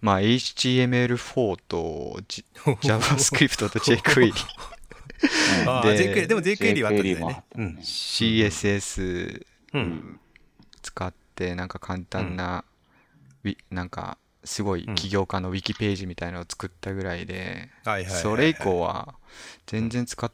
[0.00, 2.20] まあ HTML4 と、
[2.82, 4.32] JavaScript と jQuery、
[5.66, 7.76] あででも JQuery はあったんだよ jQuery もあねったね。
[7.82, 9.40] CSS
[9.72, 9.82] ううん。
[9.82, 10.20] ん
[10.82, 12.64] 使ってなんか簡単な、
[13.44, 17.68] ウィなんかすごい起業家のウィキページみたいなのを作ったぐらいで、
[18.22, 19.14] それ以降は
[19.66, 20.30] 全然使っ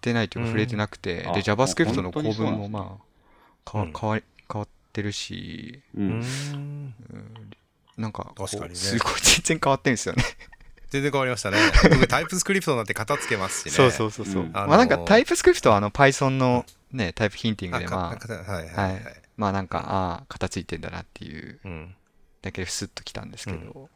[0.00, 1.32] てないというか触れてなくて、うん。
[1.34, 5.82] であ JavaScript の構文もまあ変わうん変わり変わってるし。
[5.94, 6.08] ううん。
[6.20, 6.94] ん
[7.96, 8.74] なんか確かにね。
[8.76, 10.24] すごい全然変わってるんですよね。
[10.90, 11.58] 全然変わりましたね。
[11.90, 13.70] 僕 TypeScript なんて型つけますしね。
[13.72, 14.50] そうそうそうそう、うん。
[14.54, 18.96] あのーまあなんか TypeScript はあの Python のね type hinting でまかはいはいあ、ははい。
[18.96, 18.98] い、
[19.36, 21.94] まあなんかああ型ついてんだなっていううん。
[22.42, 23.88] だけでスッときたんですけど、うん。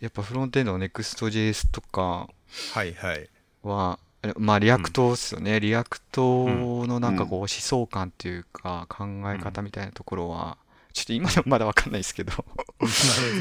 [0.00, 2.28] やっぱフロントエンドの Next.js とか
[2.72, 3.28] はいはい。
[3.62, 5.60] は、えまあ React ですよね。
[5.60, 10.56] リアクトのなんかこう思想感っていうか考え方みたいなところは、
[10.92, 12.32] ちょっと今でもまだわかんないですけど。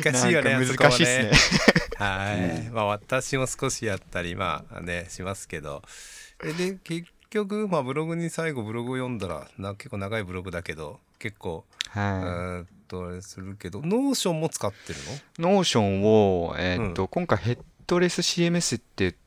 [0.04, 1.66] 難しいよね難しいですね。
[1.98, 5.84] はい、まあ私も少しやったりまあねしますけど
[6.44, 11.64] えで結局まあブログに最後ブログを読んだらな結構長いブログだけど結構、
[11.96, 15.00] えはーっとあれするけど Notion も使ってる
[15.40, 15.52] の？
[15.52, 15.54] い。
[15.56, 19.21] Notion を、えーっと、今回ヘッドレス CMS って言って、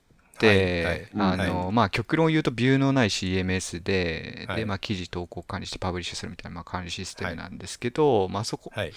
[1.17, 4.57] あの、まあ極論言うと view のない CMS で、はい。
[4.59, 8.93] で、まあ記事投稿管理して publish するみたいな、まあ、管理システムなんですけど、まあそこ、はい。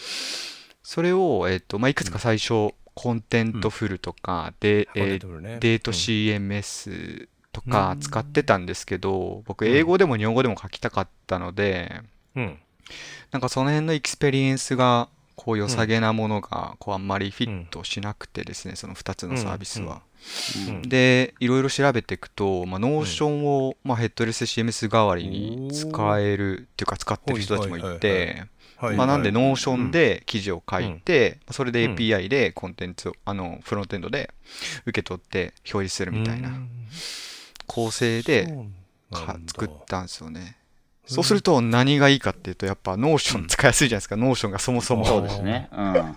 [0.84, 5.20] それを、えーっと、まあいくつか最初、 Contentful とか、で、え
[5.60, 5.96] Dato うん。
[5.96, 8.00] CMS とかうん。
[8.00, 12.02] 使ってたんですけど、僕英語でも日本語でも書きたかったので、
[12.36, 12.60] うん。
[13.32, 20.02] なんかその辺のエクスペリエンスがこう良さげなものがこうあんまりフィットしなくてですね、その2つのサービスは。
[20.70, 20.82] うん。
[20.84, 28.44] で、いろいろ調べていくと、まあ、 Notion を、まあ、 headless CMS 代わりに使えるっていうか使ってる人たちもいて、
[28.78, 31.96] はいまあ、なんではい Notion で記事を書いて、それでうん。
[31.96, 34.32] API でコンテンツを、あの、フロントエンドで
[34.86, 36.70] 受け取って表示するみたいなうん。
[37.66, 38.48] 構成で
[39.48, 40.57] 作ったんですよね。
[41.08, 45.06] そうすると何がいいかっていうと、やっぱ Notion 使いやすいじゃないですか、 Notion がそもそも。
[45.06, 45.70] そうですね。
[45.72, 45.82] うん。
[45.84, 46.14] ノ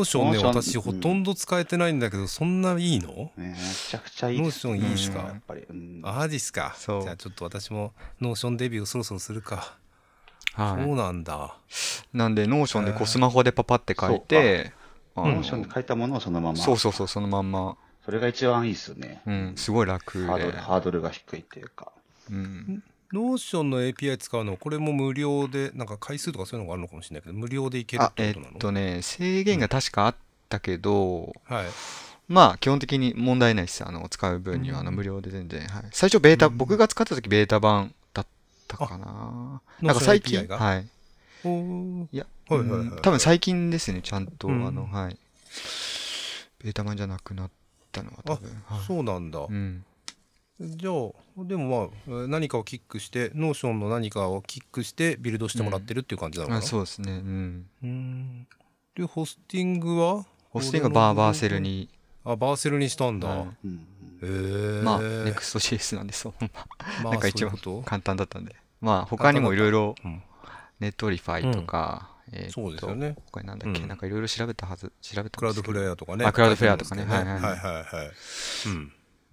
[0.00, 3.08] ーションね、私ほとんど使えてないんだけど、そんないいの？
[3.08, 4.40] ねめちゃくちゃいい。
[4.40, 5.18] Notion いいっすか？
[5.18, 5.62] やっぱり。
[5.68, 6.74] うんあマジっすか。
[6.76, 9.76] そうじゃあちょっと私もNotion デビューそろそろするか。
[10.54, 11.54] はいそうなんだ。
[12.12, 14.72] なんで、 Notion でこうスマホでパパって書いて、
[15.16, 16.58] Notion で書いたものをそのまま。
[16.58, 19.22] そうそうそう、そのまんま、それが一番いいですよね。
[19.26, 20.58] うん、すごい楽でハードル、。
[20.58, 21.92] ハードルが低いっていうか。
[22.30, 28.56] うん、 Notion の API 使うのこれも無料でなんか回数とかそういうのがあるのかもしれないけど無料でいけるってことなの？
[28.56, 30.14] っとね、制限が確かあっ
[30.48, 31.66] たけど、はい
[32.28, 33.82] まあ、基本的に問題ないです。
[33.86, 35.66] あの、使う分には、あの、無料で全然。
[35.66, 35.84] はい。
[35.92, 38.26] 最初、ベータ、僕が使った時、ベータ版だっ
[38.66, 39.62] たかな。
[39.80, 40.86] なんか最近、はい。
[42.12, 45.16] いや、はいはいはいうん多分最近ですね、ちゃんと、うんあの、はい。
[46.62, 47.50] ベータ版じゃなくなっ
[47.92, 48.50] たのは多あ分。
[48.66, 49.84] はいそうなんだ、うん。
[50.60, 57.12] じゃあでもまあえー何かをキックして Notion の何かをキックしてビルドしてもらってるっていう感じなのかな、あそうですね。
[57.12, 57.66] うん。
[57.82, 58.46] うん。
[58.96, 60.24] でホスティングは？
[60.50, 61.88] ホスティングはバー Vercel に、
[62.24, 63.28] あ Vercel にしたんだ、
[63.64, 63.86] うん
[64.22, 64.82] え。
[64.82, 66.34] まあ、 Next.js なんで、そう。
[67.04, 67.10] ま。
[67.10, 68.56] あなんか一番簡単だったんで。
[68.80, 70.22] まあ、他にもいろいろ、うん。
[70.80, 73.14] Netlify とか、えーっとそうですよね。
[73.26, 73.88] 他になんだっけ、うん。
[73.88, 76.24] なんかいろいろ調べたはず、調べた Cloudflare とかね。
[76.24, 77.06] あ Cloudflare とかね。
[77.08, 77.12] 書い。
[77.12, 78.10] はいはいはいはい。
[78.66, 78.92] うん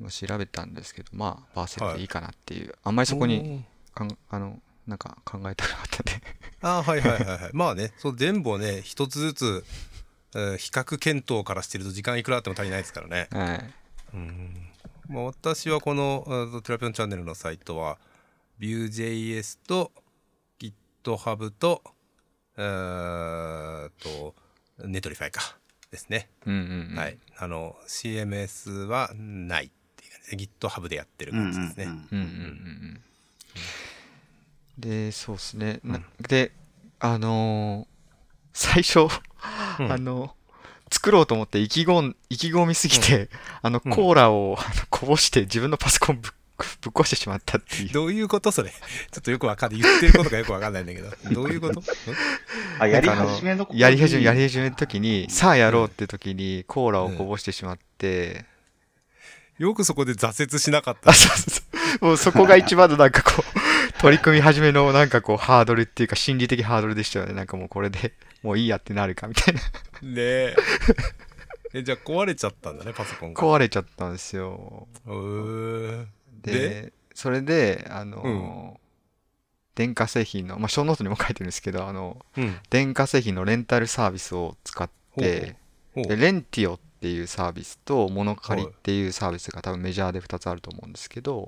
[0.10, 2.06] 調べたんですけど、まあ、 Vercel でい。
[2.06, 6.22] いかなっていう、あんまりそこにかん、あの、なんか考えたくなかったんで。
[6.62, 7.50] あーはいはいはいはい。
[7.54, 9.66] まあねそう全部をね一つずつ、
[10.36, 13.28] えー比較検討からしてると時間いくらあっても足りないですからね。
[13.32, 13.74] はい。
[14.14, 14.68] うん。
[15.08, 17.98] まあ、私はこの terapyon channel のサイトは
[18.60, 19.91] Vue.js と
[20.60, 21.84] GitHub と
[22.58, 24.36] えーっと
[24.80, 25.58] Netlify か。
[25.91, 26.98] ですね、うんうんうん。
[26.98, 27.18] はい。
[27.38, 29.72] あの CMS はない
[30.32, 31.88] GitHub でやってる感じですね。
[34.78, 35.80] で、そうですね。
[35.84, 36.06] なうん。
[36.28, 36.52] で、
[37.00, 37.96] あのー
[38.58, 39.08] 最初、
[39.80, 39.92] うん。
[39.92, 40.34] あの、
[40.90, 43.30] 作ろうと思って意気込ん意気込みすぎて、
[43.62, 43.92] あの、うん。
[43.92, 47.90] コーラを、あのこぼして自分のパソコンぶっぶっ壊してしまったっていう。
[47.90, 48.70] どういうことそれ？
[48.70, 49.82] ちょっとよくわかんない。
[49.82, 51.10] 言ってることがよくわかんないんだけど。
[51.34, 51.84] どういうこと？
[52.80, 58.46] あ、やり始めのやり始め、やり始めの時に、さあやろうって時にコーラをこぼしてしまって、
[59.58, 61.12] よくそこで挫折しなかった。
[62.06, 63.43] もうそこが一番のなんかこう、
[63.99, 67.34] 取り組み始めのなんかこう、ハードルっていうか心理的ハードルでしたよね。
[67.34, 69.62] なんかもうこれでもういいやってなるかみたいな。
[69.62, 69.66] ね
[70.18, 70.56] え
[71.74, 74.88] えじゃあ壊れちゃったんだねパソコンが壊れちゃったんですよ。
[76.41, 76.93] で、で？
[77.14, 78.80] それで、あの、
[79.74, 85.56] 電化製品の、まあ、ショーノートにも書いてるんですけど、あの、うん電化製品のレンタルサービスを使って、
[85.95, 91.45] でレンティオっていうサービスとモノカリっていうサービスが多分メジャーで2つあると思うんですけど、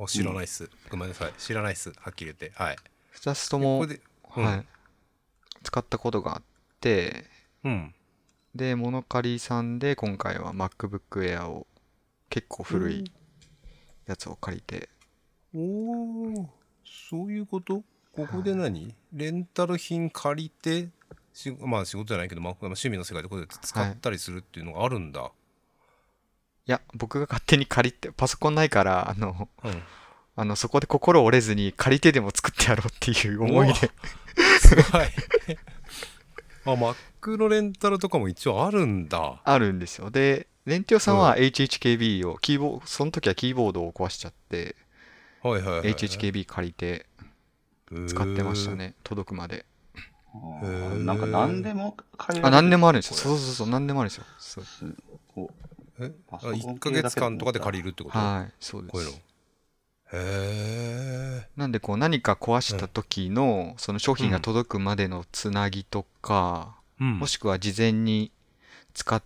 [0.00, 1.32] あ知らないっす、ごめんなさい。
[1.38, 1.90] 知らないっす。
[1.98, 2.52] はっきり言って。
[2.54, 2.76] はい。
[3.16, 4.44] 2つともうん。
[4.44, 4.66] はい、
[5.64, 6.42] 使ったことがあっ
[6.80, 7.24] て、
[7.64, 7.92] うん。
[8.54, 11.66] で、モノカリさんで今回は MacBook Air を
[12.30, 13.10] 結構古い
[14.06, 14.88] やつを借りて、
[15.52, 16.48] おお
[16.84, 17.82] そういうこと？
[18.12, 18.94] ここで何？
[19.12, 20.90] レンタル品借りて
[21.32, 26.70] しまあ仕事じゃないけど、まあ、趣味の世界でこうやって使ったりするっていうのがあるんだ、い。
[26.70, 29.82] や、僕が勝手に借りて、パソコンないから、あの、うん。
[30.34, 33.74] あの、そこで心折れずに借りてでも作ってやろうっていう思いで、
[34.60, 35.06] すごい。
[36.64, 39.40] あ Mac のレンタルとかも一応あるんだ。
[39.44, 40.10] あるんですよ。
[40.10, 44.76] で、レンティオさんは HHKB を、キーボーその時はキーボードを壊しちゃって、
[45.42, 47.06] はいはいはい、はい、HHKB 借りて
[48.06, 49.66] 使ってましたね、届くまで。
[50.34, 53.16] なんか何でも借りあ、何でもあるんですよ。
[53.16, 54.24] こそうそうそう、何でもあるんですよ。
[54.38, 54.64] そう。
[54.86, 54.94] れ
[55.34, 55.50] こ
[55.98, 56.12] うえ？
[56.30, 58.18] あパソコン1ヶ月間とかで借りるってこと？
[58.18, 58.92] はい、そうです。
[58.92, 59.12] こういうの。
[59.14, 59.18] へ
[60.14, 67.18] えなんでこう何か壊した時のその商品が届くまでのつなぎとか、うん。
[67.18, 68.30] もしくは事前に
[68.94, 69.22] 使っ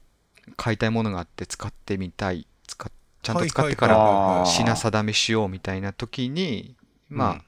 [0.57, 2.91] 買いたいものがあって使ってみたい使っ
[3.23, 6.77] ちゃんと使ってから品定めしようみたいな時に
[7.09, 7.43] まあ、うん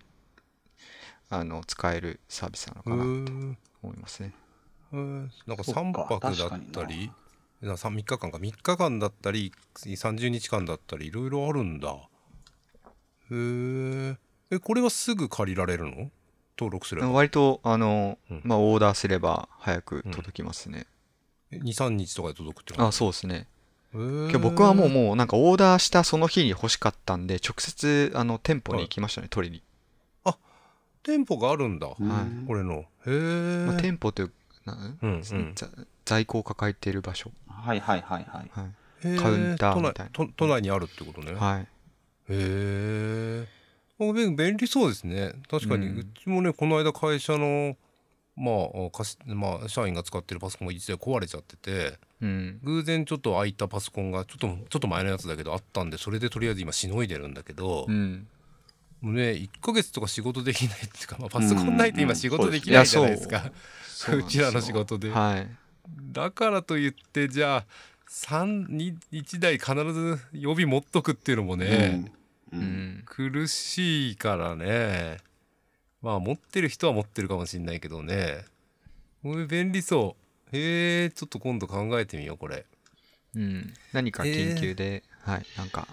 [1.30, 3.56] あの使えるサービスなのかうなとー。
[3.82, 4.32] 思いますね。
[4.92, 5.80] なんかそっか。
[5.80, 7.10] 3泊だったり
[7.60, 8.38] な3日間か。
[8.38, 11.94] 3日間だったり30日間だったりいろいろあるんだ。
[13.30, 14.16] へー。
[14.50, 16.10] えこれはすぐ借りられるの？
[16.58, 17.10] 登録すれば。
[17.10, 18.40] 割とあの、うん。
[18.44, 20.86] まあ、オーダーすれば早く届きますね。
[21.52, 23.46] 23日とかで届くってあ感そうですね。
[23.92, 29.62] 今日僕はもうもうなんかオーダーしたその日に欲しかったんで直接あの店舗に行きましたね、取りに。
[31.08, 32.44] 店舗があるんだうん。
[32.46, 32.80] これの。
[32.80, 34.32] へえ、まあ、店舗という
[34.66, 35.52] なうんうん。
[35.54, 35.66] ざ
[36.04, 38.50] 在庫を抱えている場所、はいはいはいはい。
[38.50, 39.18] はい。
[39.18, 40.12] カウンター都内みたいな。
[40.12, 41.66] 都都内にあるってことね、へはい、
[42.28, 43.46] え
[43.98, 45.32] 便利そうですね。
[45.50, 47.76] 確かに、ううんちもねこの間会社の
[48.36, 48.52] ま
[48.86, 52.60] あかし、まあ、社員が使ってるパソコンが一台壊れちゃっててうん。
[52.62, 58.26] 偶然ちょっと空いたパソコンがちょっとちょっと前のやつだけどあったんでそれでとりあえず今しのいでるんだけど、うん
[59.00, 63.50] もうね1ヶ月とか仕事できないっていうか、まあ、パソコンないと今うんうん仕事できないじゃないですか、
[63.86, 64.16] そう。
[64.16, 65.48] なんですようちらの仕事で、はい。
[66.12, 67.64] だからといってじゃあ
[68.10, 72.10] 3に1台必ず予備持っとくっていうのもね、
[72.52, 72.62] ううん。
[72.62, 75.18] ん苦しいからね。
[76.02, 78.44] まあ持ってる人は持ってるかもしんないけどね。
[79.22, 80.16] これ便利そ
[80.52, 80.56] う。
[80.56, 82.64] へえちょっと今度考えてみようこれ。
[83.34, 83.74] うん。
[83.92, 85.86] 何か緊急ではいなんか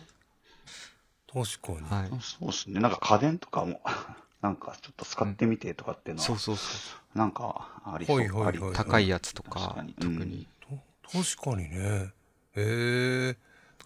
[1.36, 2.22] 確かに、はい。
[2.22, 2.80] そうですね。
[2.80, 3.82] なんか家電とかも、
[4.42, 6.72] なんかちょっと使ってみてとかっていうのは、そうそうそ
[7.14, 8.20] うなんかありそう。
[8.20, 9.94] はいはいはいあり高いやつとか確かに。
[9.94, 10.48] 特に。
[10.62, 10.80] と
[11.12, 12.14] 確かにね。
[12.56, 13.38] へえ。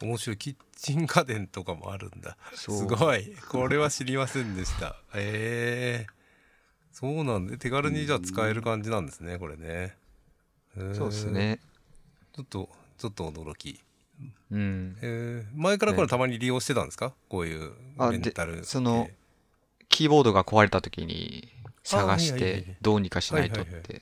[0.02, 2.38] 面白いキッチン家電とかもあるんだ。
[2.54, 2.78] そう。
[2.78, 3.36] すごい。
[3.50, 4.96] これは知りませんでした。
[5.16, 6.20] へえ。
[6.92, 9.96] そうなんで手軽にじゃあ使える感じなんですねこれね。
[10.78, 11.60] へーそうですね。
[12.34, 13.82] ちょっとちょっと驚き
[14.52, 14.98] うん。
[15.02, 17.14] えー前からこれたまに利用してたんですか？
[17.30, 18.58] こういうあレンタル。
[18.58, 19.10] でその
[19.90, 21.52] キーボードが壊れた時に
[21.84, 24.02] 探してどうにかしないとって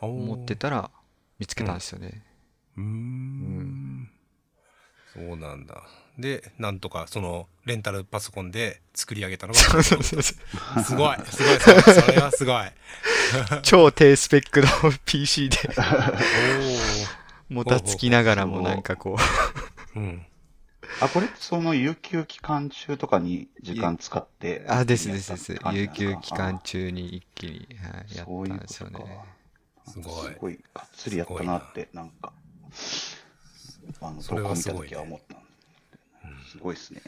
[0.00, 0.90] 思ってたら
[1.38, 2.22] 見つけたんですよね。
[2.76, 4.10] うーん。
[5.12, 5.82] そうなんだ。
[6.18, 10.22] でなんとかそのレンタルパソコンで作り上げたのがすごいすごい。
[10.24, 11.16] すごい。
[11.30, 12.64] それはすごい。
[13.62, 14.66] 超低スペックの
[15.06, 15.58] PC で。
[15.70, 17.03] お
[17.48, 19.16] もたつきながらもなんかこ
[19.96, 20.26] おうん。
[21.00, 24.60] あ、これってその有給期間中とかに時間使って。
[24.60, 24.66] う。
[24.68, 25.56] あですですです。
[25.72, 29.24] 有給期間中に一気に、はい、やったんですよね。
[29.86, 30.32] すごい。
[30.32, 32.02] すごい、がっつりやったなって、な。
[32.02, 32.32] んか、
[34.00, 35.44] あの、それ動画見たはすごいね時は思ったん
[36.50, 37.02] すごいですね。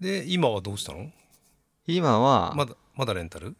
[0.00, 1.10] で今はどうしたの？
[1.86, 3.56] 今は、まだまだレンタル？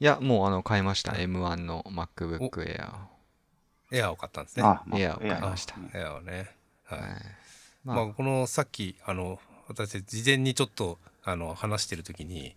[0.00, 1.12] いやもうあの買いました。
[1.12, 2.90] M1 の MacBook Air
[3.90, 4.62] エアーを買ったんですね。
[4.64, 5.74] あ、まあエアを買いました。
[5.94, 6.50] エアーをね。
[6.84, 7.10] はい、はい。
[7.84, 12.56] まあ、まあこのさっきあの私事前にちょっとあの話してる時に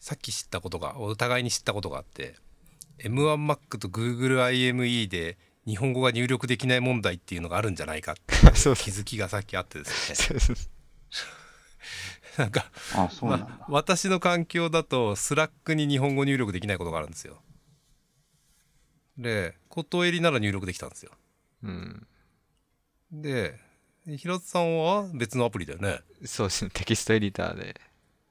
[0.00, 2.36] さっき知ったことがお互いに知ったことがあって
[2.98, 10.40] M1Mac と GoogleIME で日本語が入力できない問題っていうのがあるんじゃないかって 気づきがさっきあってですね。
[12.38, 12.70] なんか、
[13.68, 17.42] 私の環境だと Slack に日本語入力できないことがあるんですよ
[19.18, 21.12] でことえりなら入力できたんですよ。
[21.64, 22.06] うん。
[23.12, 23.58] で
[24.06, 26.00] 平津さんは別のアプリだよね。
[26.24, 26.70] そうですね。
[26.72, 27.80] テキストエディターで。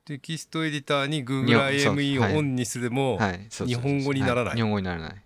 [0.06, 3.20] テキストエディターに GoogleIME はいをオンにするも、
[3.50, 4.46] 日本語にならない。
[4.46, 5.24] は日本語にならない。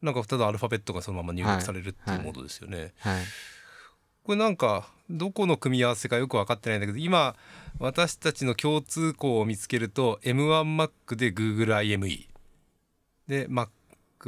[0.00, 2.92] なんかただアルファベットがそのまま入力されるっていうモードですよね。
[2.98, 3.22] はい。
[4.24, 7.34] これなんかどこの組み合わせかよく分かってないんだけど今
[7.78, 12.28] 私たちの共通項を見つけると M1Mac で GoogleIME
[13.26, 13.68] で Mac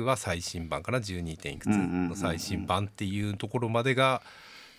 [0.03, 1.39] は最新版かな 12.
[1.39, 4.23] 点いくつの最新版っていうところまでが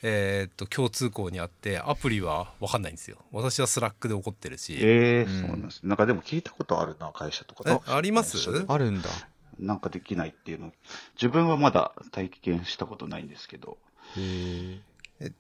[0.03, 3.17] えーっと共通項にあってアプリは分かんないんですよ。
[3.31, 4.77] 私は Slack で起こってるし。
[4.79, 5.79] ええうんそうなんです。
[5.83, 7.81] なんかでも聞いたことあるな、会社とか。
[7.87, 8.37] あります？
[8.67, 9.09] あるんだ
[9.57, 10.73] なんかできないっていうの。
[11.15, 13.77] 自分はまだ体験したことないんですけど。
[14.17, 14.79] へ
[15.21, 15.31] え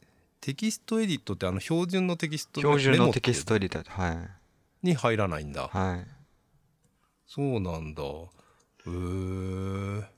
[0.41, 4.29] テキストエディットってあの標準のテキスト標準のテキストエディターはい
[4.83, 5.67] に入らないんだ。
[5.67, 6.07] はい
[7.27, 8.03] そうなんだ。
[8.87, 10.15] へえ。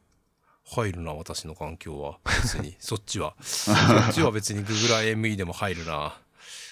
[0.70, 2.20] 入るな、私の環境は。
[2.44, 2.76] 別に。
[2.80, 3.36] そっちは。
[3.42, 6.20] そっちは別に GoogleIME でも入るな。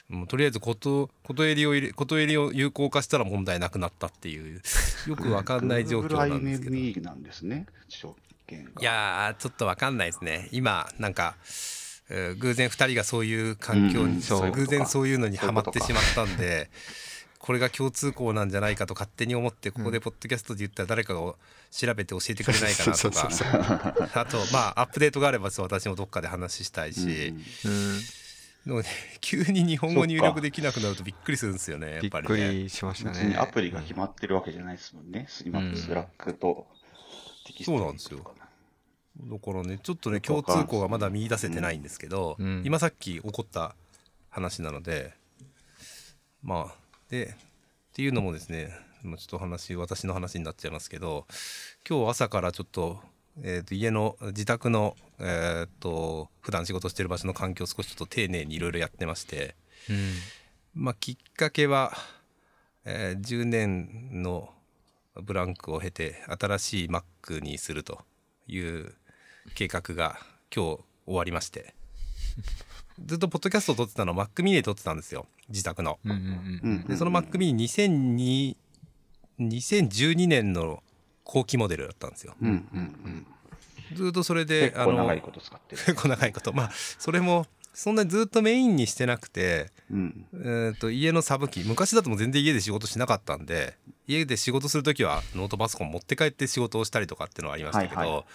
[0.07, 4.61] もうとりあえずこと、ことえりを入れ、ことえりを有効化したら問題なくなったっていう、
[5.07, 6.75] よくわかんない状況なんですけど。
[6.75, 8.15] い GoogleIME なんですね、証
[8.45, 8.71] 券が。
[8.81, 10.49] やー、ちょっとわかんないですね。
[10.51, 11.37] 今、なんか、
[12.09, 16.69] えー偶然2人がそういう環境に、うん偶然そういうのにはまってしまったんで
[17.45, 21.21] これが共通項なんじゃないかと勝手に思ってここでポッドキャストで言ったら誰かが
[21.69, 23.29] 調べて教えてくれないかなとか。
[24.15, 27.71] あとまあアップデートがあれば私もどっかで話したいし、うん。
[27.71, 27.99] うん。
[28.65, 28.85] でもね
[29.21, 32.35] 急に日本語入力できなくなるとびっくりするんですよねやびっっぱりね。
[32.35, 35.27] くりしました別にねアプリが決まってるわけじゃないですもんね。
[35.45, 36.65] 今うん、 Slack と
[37.45, 38.21] テキストそうなんですよ。
[38.23, 42.63] だからねちょっとね共通項がまだ見出せてないんですけど、うん。
[42.65, 43.75] 今さっき起こった
[44.31, 45.13] 話なので
[46.41, 46.84] まあ
[47.15, 47.35] でっ
[47.93, 48.71] ていうのもですね
[49.03, 51.25] ちょっと話私の話になっちゃいますけど
[51.87, 52.99] 今日朝からちょっと,、
[53.41, 59.55] えーと家の自宅の、えー、と普段仕事してる場所の環境を少しちょっと丁寧にいろいろやってまして
[59.89, 60.13] うん。
[60.73, 61.93] まあきっかけは、
[62.83, 64.49] えー10年の
[65.21, 68.01] ブランクを経て新しい Mac にすると
[68.47, 68.93] いう
[69.53, 70.19] 計画が
[70.53, 71.73] 今日終わりまして
[73.03, 75.99] ずっとポッドキャストを撮ってたのは Mac mini で撮ってたんですよ自宅の。
[76.05, 78.55] うんうんうんでその Mac mini 2002
[79.39, 80.81] 2012年の
[81.23, 82.35] 後期モデルだったんですよ。
[82.41, 83.27] うんうんうん。
[83.93, 85.81] ずっとそれで結構長いこと使ってる。
[85.85, 90.25] 結構長いことまあそれもそんなにずっとメインにしてなくて、うん。
[90.33, 93.75] えー、と家のサブ機昔だともう全然家で仕事しなかったんで
[94.07, 98.25] 家で仕事する時はノートパソコン持って帰って仕事をしたりとかっていうのはありましたけど、はいは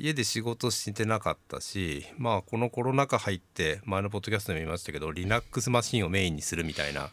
[0.00, 7.10] 家で仕事してなかったしまあこのコロナ禍入って前のポッドキャストでも言いましたけど Linux マシンをメインにするみたいな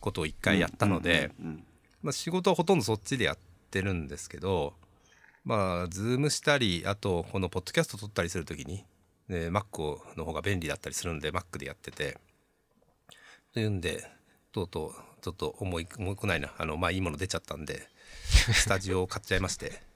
[0.00, 1.30] ことを一回やったので、
[2.02, 3.38] まあ、仕事はほとんどそっちでやっ
[3.70, 4.72] てるんですけど
[5.44, 8.86] まあ Zoom したりあとこのポッドキャスト録ったりする時に、
[9.28, 12.16] ね、Mac の方が便利だったりするんで Mac でやってて。
[13.52, 14.04] というんで
[14.52, 14.92] とうとう
[15.22, 16.52] ちょっと思い思いこないな。
[16.58, 17.88] あのまあいいもの出ちゃったんで
[18.52, 19.66] スタジオを買っちゃいまして。
[19.66, 19.95] はい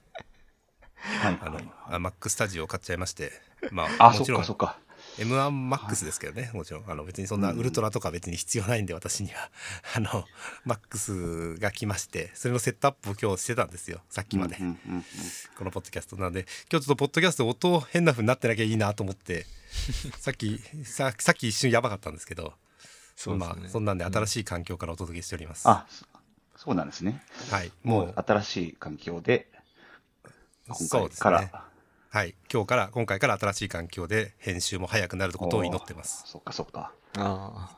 [1.22, 1.68] あのはい。
[1.88, 3.32] あ Mac スタジオを買っちゃいまして
[3.70, 4.78] まあ、そっあもちろんかそっか。
[5.18, 6.84] M1MAX ですけどね、もちろん。
[6.90, 9.50] あの別にそんなウルトラとか別に必要ないんで私には。
[9.96, 10.24] あの
[10.66, 15.04] MAX が来ましてそれのセットアップを今日してたんですよさっきまで、うんうんうん
[15.56, 16.40] このポッドキャストなんで。
[16.40, 19.46] 今日ちょっとポッドキャスト音変な風になってなきゃいいなと思って。
[20.18, 22.54] さっきささっき一瞬やばかったんですけど。
[23.16, 23.46] そうね。
[23.46, 26.06] まあそんなんで新しい環境からお届けしております、あ、そ
[26.56, 27.22] そうなんですね。
[27.50, 28.14] はいもう。
[28.16, 29.48] 新しい環境で、
[30.78, 31.42] 今そうです回から。
[31.46, 31.52] ね
[32.12, 32.34] はい。
[32.52, 36.24] 今日から今回から新しい環境で編集も早くなることを祈ってます。
[36.26, 36.92] そっかそっか。
[37.16, 37.76] ああ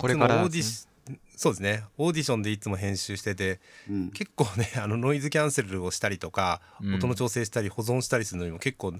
[0.00, 0.88] これからーディシ
[1.36, 1.84] そうですね。
[1.98, 4.10] オーディションでいつも編集しててうん。
[4.10, 6.94] 結構ねあのノイズキャンセルをしたりとか、うん。
[6.94, 8.94] 音の調整したり保存したりするのにも結構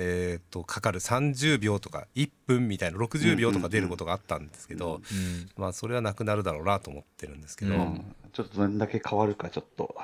[0.00, 8.14] えー、とかかる30秒とか1分みたいな60秒とか出ることがあったんですけど、うんまあそれはなくなるだろうなと思ってるんですけど、うん。
[8.32, 9.96] ちょっとどれだけ変わるかちょっと、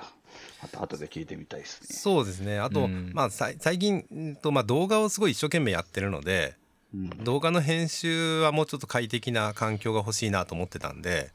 [0.61, 1.87] また後で聞いてみたいですね。
[1.91, 2.59] そうですね。
[2.59, 3.13] あと、うん。
[3.15, 6.57] まあさい最近うんと、まあ、動画をすごい一生懸命やってるので
[6.93, 7.11] うん。
[7.23, 11.31] 動画の編集はもうちょっと快適な環境が欲しいなと思ってたんで、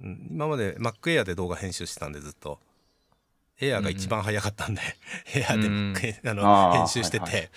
[0.00, 2.58] 今まで MacAir で動画編集してたんでずっと。
[3.64, 4.80] エアが一番早かったんで、
[5.34, 5.94] エアでうん。
[6.24, 7.48] あの編集してて、はいは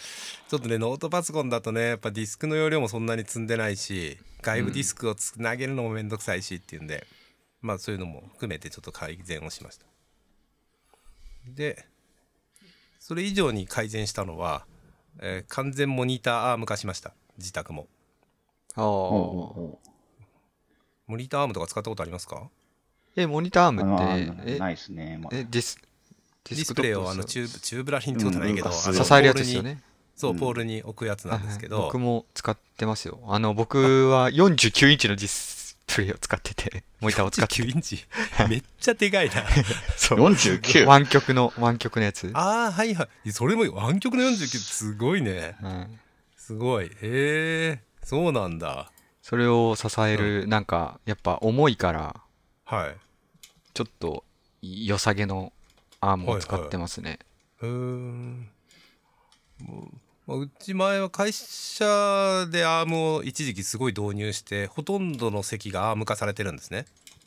[0.47, 7.07] ちょっとねノートパソコンだとねやっぱディスクの容量もそんなに積んでないし外部ディスクをつなげるのもめんどくさいしっていうんで
[7.61, 9.85] まあそういうのも含めてちょっと改善をしました。
[11.47, 11.85] で
[12.99, 14.65] それ以上に改善したのは、
[15.19, 17.13] えー完全モニターアーム化しました。
[17.37, 17.87] 自宅も。
[18.75, 19.79] ああほ
[21.07, 22.49] モニターアームとか使ったことありますか？
[23.15, 25.17] えモニターアーうムあってえーないですね。
[25.21, 25.79] まあえディス
[26.49, 29.81] デディスプレイをあの宙ぶ宙ぶらりんってことないけど、支えるやつですよね。
[30.15, 30.37] そう、うん。
[30.37, 33.19] ポールに置くやつなんですけど、あ僕も使ってますよ。
[33.27, 38.05] あの僕は49インチのディスプレイを使ってて モニターを使って9インチ？
[38.47, 39.43] めっちゃでかいな。
[39.97, 40.19] そう。
[40.19, 42.29] 49湾曲の湾曲のやつ。
[42.33, 43.31] ああはいはい。
[43.31, 45.55] それも湾曲の49すごいね。
[45.61, 45.99] うん
[46.37, 46.85] すごい。
[46.85, 48.91] へえそうなんだ。
[49.23, 52.21] それを支えるなんかやっぱ重いから
[52.65, 52.95] はい。
[53.73, 54.23] ちょっと
[54.61, 55.51] 良さげの
[56.11, 57.19] アームを使ってますね。
[57.61, 57.67] うー。
[57.67, 58.49] ん
[59.59, 59.97] もう
[60.27, 61.85] まあうち前は会社
[62.51, 66.85] でアームを一時期すごい導入してほとんどの席がアーム化されてるんですね。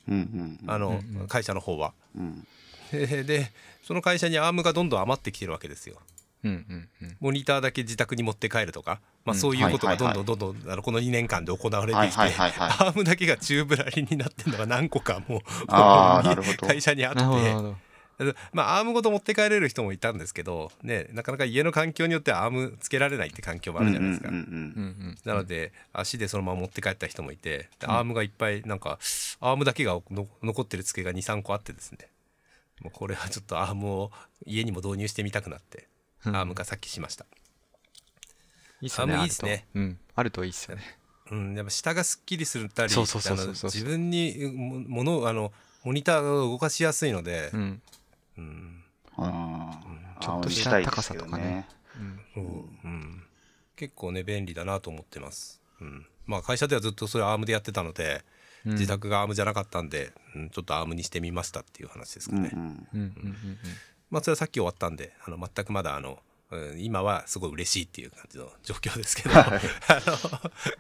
[0.09, 0.71] うんうんうん。
[0.71, 1.29] あの、うんうん。
[1.29, 1.93] 会社の方は。
[2.17, 2.47] うん。
[2.91, 3.53] でで
[3.83, 5.97] その会社にアームがどんどん余ってきてるわけですよ。
[6.45, 7.17] うんうんうん。
[7.21, 9.41] モニターだけ自宅に持って帰るとか、まあ、うん。
[9.41, 10.15] そういうことがはいはいはい。
[10.15, 12.89] どんどんどんどんあのこの2年間で行われてきて、はいはいはいはい。
[12.89, 15.41] アームだけが宙ぶらりんになってるのが何個かもう
[16.67, 17.21] 会社にあって。
[17.21, 17.88] なるほどなるほど
[18.53, 24.31] まあアームごと持って帰れる人もいたんですけど、ね、なかなか家の環境によってはアームつけられないって環境もあるじゃないですか。
[24.31, 28.99] なので足でそのまま持って帰った人もいてでアームがいっぱいなんか
[29.41, 31.99] アームだけがの残ってる机が23個あってですね。
[32.83, 34.11] もうこれはちょっとアームを
[34.47, 35.89] 家にも導入してみたくなって
[36.25, 36.37] アうん。
[36.37, 37.27] ームがさっきしました。
[38.81, 39.67] いいっすよねアームいいっすね。
[39.75, 39.79] あると。
[39.79, 39.99] うん。
[40.15, 40.83] あるといいっすよね。
[41.31, 45.53] うん、やっぱ下がすっきりするたり自分にもものあの
[45.85, 47.83] モニターが動かしやすいので、うん
[48.39, 48.85] うん。
[49.17, 50.21] あー。
[50.21, 51.69] ちょっとした高さとかね。
[51.97, 53.23] うんそううん、
[53.77, 58.25] 結構ね便利だなと思ってます、うん、まあ会社ではずっとそれアームでやってたので、
[58.65, 58.73] うん。
[58.73, 62.67] 自宅がアームじゃなかったんで、うん、ちょっとアームにしてみましたっていう話ですかね、うんうん。
[62.67, 63.59] うんうんうん。
[64.11, 66.19] まあそれはさっき終わったんであの全くまだあの
[66.51, 69.61] うん今はすごい嬉しいっていう感じの状況ですけどあの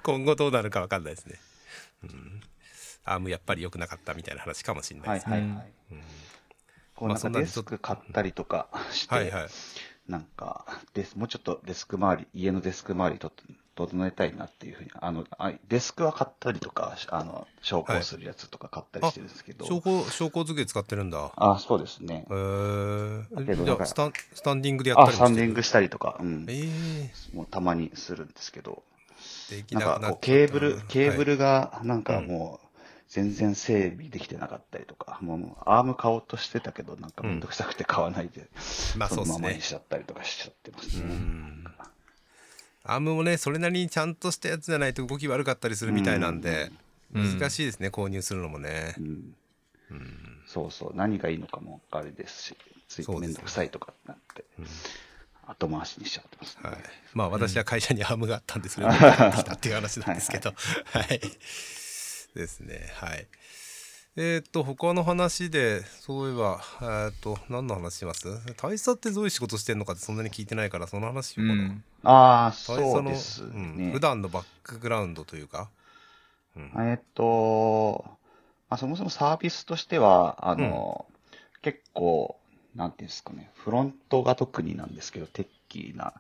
[0.03, 1.39] 今後どうなるか分かんないですね、
[2.05, 2.41] うん、
[3.05, 5.73] アームやっぱり良くなかったみたいな話かもしれないですね、はいはいはい。
[5.93, 6.01] うん
[6.99, 9.47] こうなんかデスク買ったりとかして、はいはい。
[10.09, 10.65] なんか
[10.95, 13.31] デス、もうちょっとデスク周り、家のデスク周りと
[13.77, 21.31] 整えたいなっていうふうに、あの、あデスクは買ったりとか、あの、昇降するやつとか買ったりしてるんですけど、昇降昇降机使ってるんだ。
[21.37, 22.27] あそうですね。
[22.29, 22.33] え。
[22.33, 25.29] ー、スタンスタンディングでやったあ、りもしてる？
[25.29, 26.47] スタンディングしたりとか、うん。
[26.49, 26.53] え。
[26.53, 28.83] ー、もうたまにするんですけど、
[29.51, 32.68] できなんかなくなっちゃったこうケーブル、ケーブル、ルがなんかもう
[33.09, 38.49] 全然整備できてなかったりとか、もうアーム買おうとしてたけどなんかめんどくさくて 買わないで、
[38.97, 39.55] まあそのままそうですね。
[39.57, 41.15] にしちゃったりとかしちゃってますうね。
[41.15, 41.65] ん。
[42.85, 46.79] アームもねそれなりにちゃんとしたやつじゃないと動き悪かったりするみたいなんで、うん
[47.11, 48.95] 難しいですね購入するのもね。
[48.99, 49.35] う、ん。
[50.47, 52.57] そうそう、何がいいのかもあれですし、
[52.87, 54.45] ついてめんどくさいとかってなって、
[55.47, 56.69] 後回しにしちゃってますね。
[56.69, 56.79] はい、
[57.15, 60.53] まあ私は会社にアームがあったんでそれを 持ってきたっていう話なんですけど。
[60.85, 61.21] はい
[62.39, 62.91] ですね。
[62.95, 63.27] はい。
[64.17, 68.29] えっ、と他の話でそういえばえっ、と何の話します？
[68.57, 71.85] 大佐ってどういう仕事してんのかってそんなに聞いてないからその話しようかな、うん。
[72.05, 73.93] ああ、大そうですうんね。
[73.93, 75.69] 普段のバックグラウンドというか、
[76.57, 76.73] うん。
[76.91, 78.05] えっと、
[78.71, 81.07] まあ、そもそもサービスとしては、あの、
[81.63, 82.39] 結構、
[82.75, 86.13] なんていうんですかね、フロントが特になんですけど、テッキーな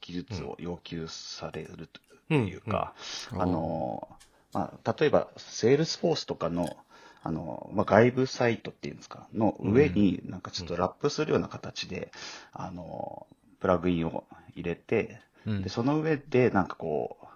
[0.00, 1.88] 技術を要求される
[2.28, 2.94] というか、
[3.32, 4.08] うんあの、
[4.52, 6.76] まあ、例えば、 Salesforce とかの、
[7.22, 12.10] あの、まあ、外部サイトっていうんですか、の上になんかちょっとラップするような形で、
[12.52, 13.26] あの、
[13.60, 14.24] プラグインを
[14.54, 15.62] 入れて、うん。
[15.62, 17.26] で、その上でなんかこう、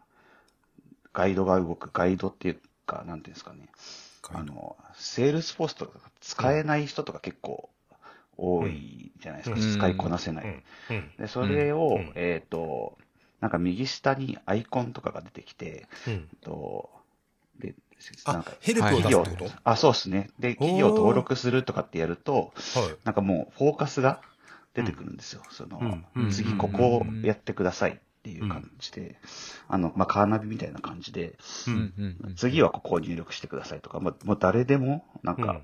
[1.13, 3.69] ガイドが動く、ガイドっていうか、なんていうんですかね、
[4.31, 7.69] あの、 Salesforce とか使えない人とか結構
[8.37, 9.63] 多いじゃないですか、うん。
[9.63, 10.45] 使いこなせない。
[10.45, 10.63] うん。
[10.91, 11.13] うん。
[11.19, 12.13] で、それを、うん。
[12.15, 12.99] えっ、と、
[13.41, 16.29] なんか右下にアイコンとかが出てきて、うん。
[16.41, 16.91] と、
[18.25, 19.47] あか、ヘルプを出すって企業。
[19.47, 20.31] こと、あ、そうですね。
[20.39, 22.97] で、企業登録するとかってやると、はい。
[23.05, 24.21] なんかもうフォーカスが
[24.75, 25.43] 出てくるんですよ。
[25.51, 27.95] その、うん次ここをやってくださいっ
[28.25, 29.17] ていう感じで、
[29.69, 31.35] あの、まあ、カーナビみたいな感じで、
[31.69, 31.77] ううん。
[31.77, 32.17] んうん。
[32.29, 35.47] うん次はここを入力してくださいとか、もうもう誰でもなんうん。
[35.47, 35.61] か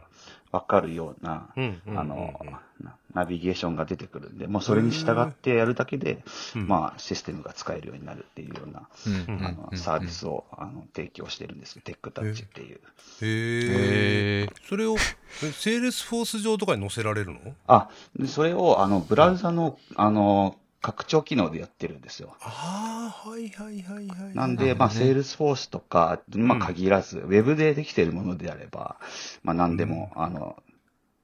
[0.53, 2.35] わかるような、うんうんあの、
[2.81, 6.23] なナビゲーションが出てくるんで、もうそれに従ってやるだけで、
[6.55, 6.69] うん。
[6.69, 9.37] まあシステムが使えるようになるっていうような、うん。
[9.37, 9.47] うん。
[9.47, 11.83] あの、サービスをあの提供してるんですよ。
[11.85, 12.81] テックタッチっていう。
[13.23, 14.97] へえそれを
[15.43, 17.41] え Salesforce 上とかに載せられるの？
[17.67, 17.89] あ、
[18.19, 22.35] でそれをあの、ブラウザの、あの、拡張機能でやってるんですよ。
[22.41, 28.97] ああはいはいはいはいなんで、まあ、 Salesforce とか、まあ、うん限らず、ウェブでできているものであれば、
[29.43, 30.57] まあ、何でも、あの、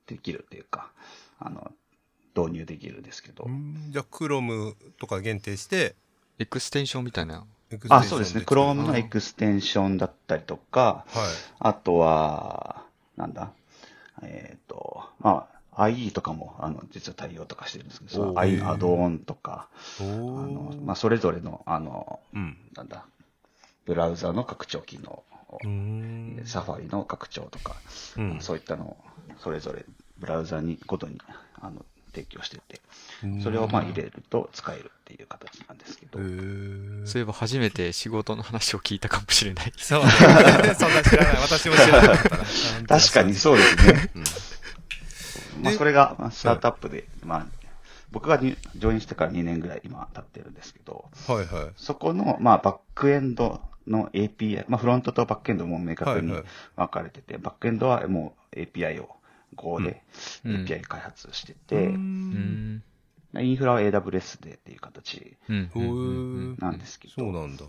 [0.07, 0.91] できるっていうか、
[1.39, 1.73] あの、
[2.37, 3.49] 導入できるんですけどう。
[3.49, 5.95] んじゃあ Chrome とか限定して
[6.39, 7.47] エクステンションみたいな。
[7.89, 8.43] あ、そうですね。
[8.45, 11.27] クロ Chrome のエクステンションだったりとか、はい
[11.59, 12.85] あとは、
[13.16, 13.53] なんだ、
[14.23, 19.69] えっ、と、まあ、IE とかも、あの、実は対応とかしてるんですけど、その IE アドオンとか、
[20.01, 20.11] おあお
[20.47, 22.57] の、まあ、それぞれの、あの、うん。
[22.74, 23.05] なんだ、
[23.85, 25.23] ブラウザの拡張機能
[26.44, 27.77] サファリの拡張とか、
[28.16, 28.39] うん。
[28.40, 28.97] そういったのを
[29.39, 29.85] それぞれ
[30.19, 31.20] ブラウザにごとに
[31.61, 32.81] あの提供してて、
[33.23, 33.43] うん。
[33.43, 36.19] それをまあ入れると使えるっていう形なんですけど、
[37.07, 39.73] そういえば初めて仕事の話を聞いたかもしれない。
[39.77, 40.11] そうね。
[40.74, 41.36] そんな知らない。
[41.43, 42.44] 私も知らなかったな。
[43.01, 44.11] 確かにそうですね。
[45.62, 47.47] まあでそれがまあスタートアップで、まあ、
[48.11, 51.73] 僕がにジョインしてから2年ぐらい今経ってるんですけど、はいはい。
[51.77, 56.45] そこのまあバックエンドの API、まあフロントとバックエンドも明確にはいはい。
[56.77, 59.16] 分かれてて、バックエンドはもう API を
[59.55, 60.03] Go で
[60.45, 60.65] うん。
[60.65, 62.83] API 開発してうて、うん。
[63.35, 63.43] ん。
[63.43, 67.65] インフラは AWS でっていう形なんですけど、そうなんだ。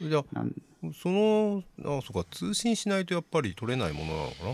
[0.00, 0.52] じゃあなん
[1.00, 4.50] そのあそうか通信しないとやっぱり取れないものなのかな？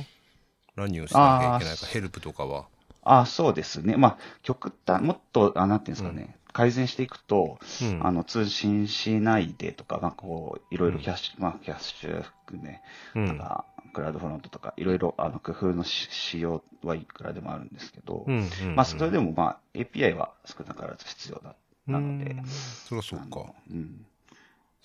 [0.79, 2.67] 何をしなきゃいけないかヘルプとかは。
[3.03, 3.97] あそうですね。
[3.97, 8.07] まあ、極端、もっと、あなんていうんですかね、改善していくと、うん。
[8.07, 12.83] あの、通信しないでとか、まあ、こう、いろいろキャッシュ、まあ、キャッシュ含め、
[13.15, 13.27] うん。
[13.27, 21.55] なんか、クラウドフロントとか、いろいろ、あの、工夫のし仕様はいくらでもあるんですけど、うんうんうんまあ、それでも、まあ、API は少なからず必要だ、
[21.87, 22.33] なので。
[22.33, 23.53] うん、そりゃそうか。
[23.71, 24.07] うん。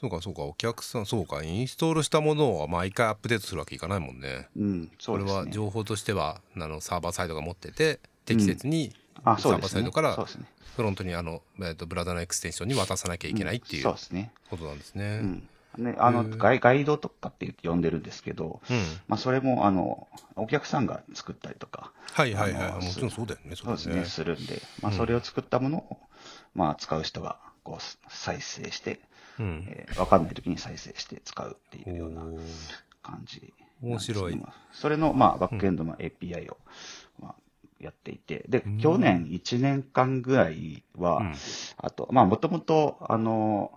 [0.03, 0.41] そうかそうか。
[0.41, 1.43] お客さんそうか。
[1.43, 4.49] インストールしたものを毎回アップデートするわけいかないもんね。
[4.57, 5.45] うん、そこれうですね。
[5.45, 9.23] は情報としてはあのサーバーサイドが持ってて適切にうですね。
[9.23, 10.17] バーサイドから。
[10.75, 14.33] フロントにあの、えー、とブラウザのエクステンションに渡さなきゃいけないっていうそうですね。
[14.49, 15.19] ことなんですね。
[15.21, 15.47] うん。
[15.77, 18.77] ね、あの、ガイガイドとかって呼んでるんですけど、うん。
[19.07, 22.85] まあ、それも、あの、お客さんが作ったりとか、はいはいはい。
[22.85, 23.55] もちろんそうだよね。
[23.55, 24.97] そうですね、するんで、まあ、うん。
[24.97, 25.97] それを作ったものを、
[26.55, 28.99] まあ、使う人が、こう、再生して、
[29.39, 29.65] うん。
[29.67, 32.23] えーわかんない時に再生して使うっていうような
[33.01, 34.35] 感じ、面白い。
[34.35, 36.57] まあそれの、まあ、バックエンドの API を、
[37.19, 37.35] まあ、
[37.79, 41.35] やっていて、でうん、去年1年間ぐらいは、うん。
[41.77, 43.71] あと、まあ、もともと、あの、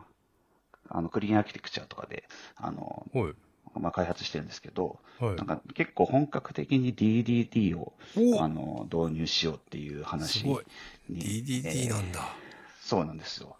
[0.88, 2.24] あの、クリーンアーキテクチャとかで、
[2.56, 3.34] あの、はい。
[3.78, 5.36] まあ、開発してるんですけど、はい。
[5.36, 8.42] なんか結構本格的に DDT をお。
[8.42, 10.64] あの導入しようっていう話すごい。
[11.10, 12.45] に DDT なんだ。
[12.86, 13.56] そうなんですよ。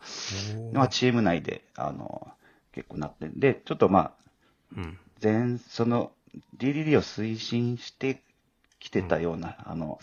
[0.73, 2.29] まあ、チーム内であの
[2.71, 4.13] 結構なってんで、ちょっとまあ、
[4.77, 4.99] うん。
[5.19, 6.13] 全、その
[6.59, 8.23] DDD を推進して
[8.79, 9.99] きてたような、あの、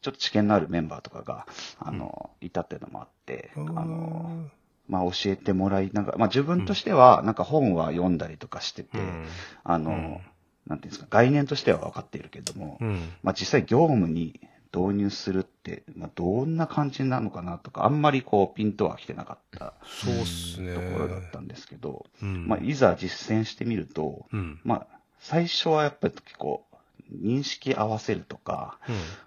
[0.00, 1.46] ちょっと知見のあるメンバーとかが、
[1.78, 4.48] あの、いたっていうのもあって、あの、
[4.88, 9.26] まあ教えてもらいながら、まあ自分としては、なんか本は読んだりとかしてて、うん。
[9.62, 10.20] あの、うん。
[10.66, 13.12] なんていうんですか、概念としては分かっているけれども、うん。
[13.22, 14.40] まあ実際業務に
[14.74, 20.74] 導入するって、まあどんな感じなのかなとか、あんまりこうピンとは来てなかったそうっすね。
[20.74, 22.46] ところだったんですけど、うん。
[22.48, 24.60] まあいざ実践してみると、うん。
[24.64, 24.86] まあ
[25.20, 26.64] 最初はやっぱり結構
[27.12, 28.78] 認識合わせるとか、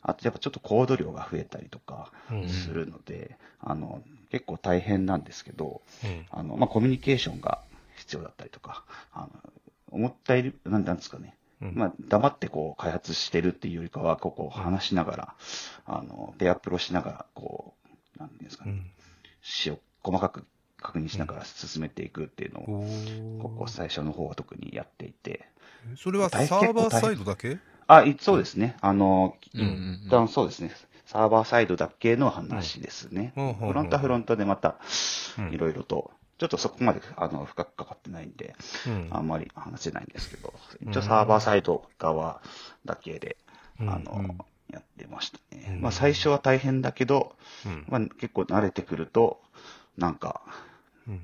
[0.01, 2.49] あとやっぱちょっとコード量が増えたりとかうん。
[2.49, 4.01] するので、あの、
[4.31, 6.25] 結構大変なんですけど、うん。
[6.31, 7.61] あの、まあ、コミュニケーションが
[7.97, 9.29] 必要だったりとか、あの、
[9.91, 11.37] 思ったより、なんなんですかね。
[11.61, 11.73] うん。
[11.75, 15.35] まあ、黙ってこう、開発してるっていうよりかは、こう、こう話しながら、
[15.85, 17.73] あの、ペアプロしながら、こ
[18.17, 18.91] う、なんていうんですかね、うん。
[19.41, 20.45] 詩を細かく
[20.77, 25.47] 確認しながら進めていくっていうのを、ここ最初の方は特にやっていて、
[25.97, 27.57] それはサ大ーバーサイドだけ？
[27.87, 28.75] あ、いそうですね。
[28.81, 30.71] あの、うん一旦そうですね。
[31.05, 33.33] サーバーサイドだけの話ですね。
[33.35, 34.77] フロントはフロントでまた
[35.37, 38.55] うん、いろいろと、ちょっとそこまであの深くかかってないんで、
[38.87, 39.07] うん。
[39.11, 42.41] あんまり話せないんですけど、一応サーバーサイド側
[42.85, 43.37] だけで、
[43.79, 43.89] うん。
[43.89, 44.37] あの、うん。
[44.71, 45.67] やってましたね。
[45.75, 45.81] うん。
[45.81, 47.35] まあ最初は大変だけど、
[47.65, 47.85] うん。
[47.87, 49.41] まあ結構慣れてくると、
[49.97, 50.41] なんか、
[51.07, 51.21] うん。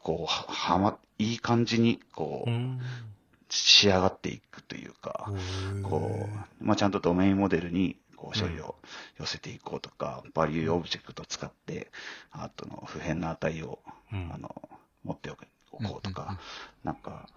[0.00, 2.80] こう、ははま、いい感じに、こう、うん。
[3.50, 5.32] 仕上がっていくというか、
[5.82, 6.28] こ
[6.60, 8.74] う、まあ、ちゃんとドメインモデルに、こう、処理を
[9.18, 11.90] 寄せていこうとか、バリューオブジェクトを使って、
[12.32, 13.78] あとの不変な値を、
[14.12, 14.30] うん。
[14.34, 14.68] あの、
[15.04, 15.46] 持っておこ
[15.80, 16.14] うとうんうんうん。
[16.14, 16.38] か、
[16.82, 17.28] なんか、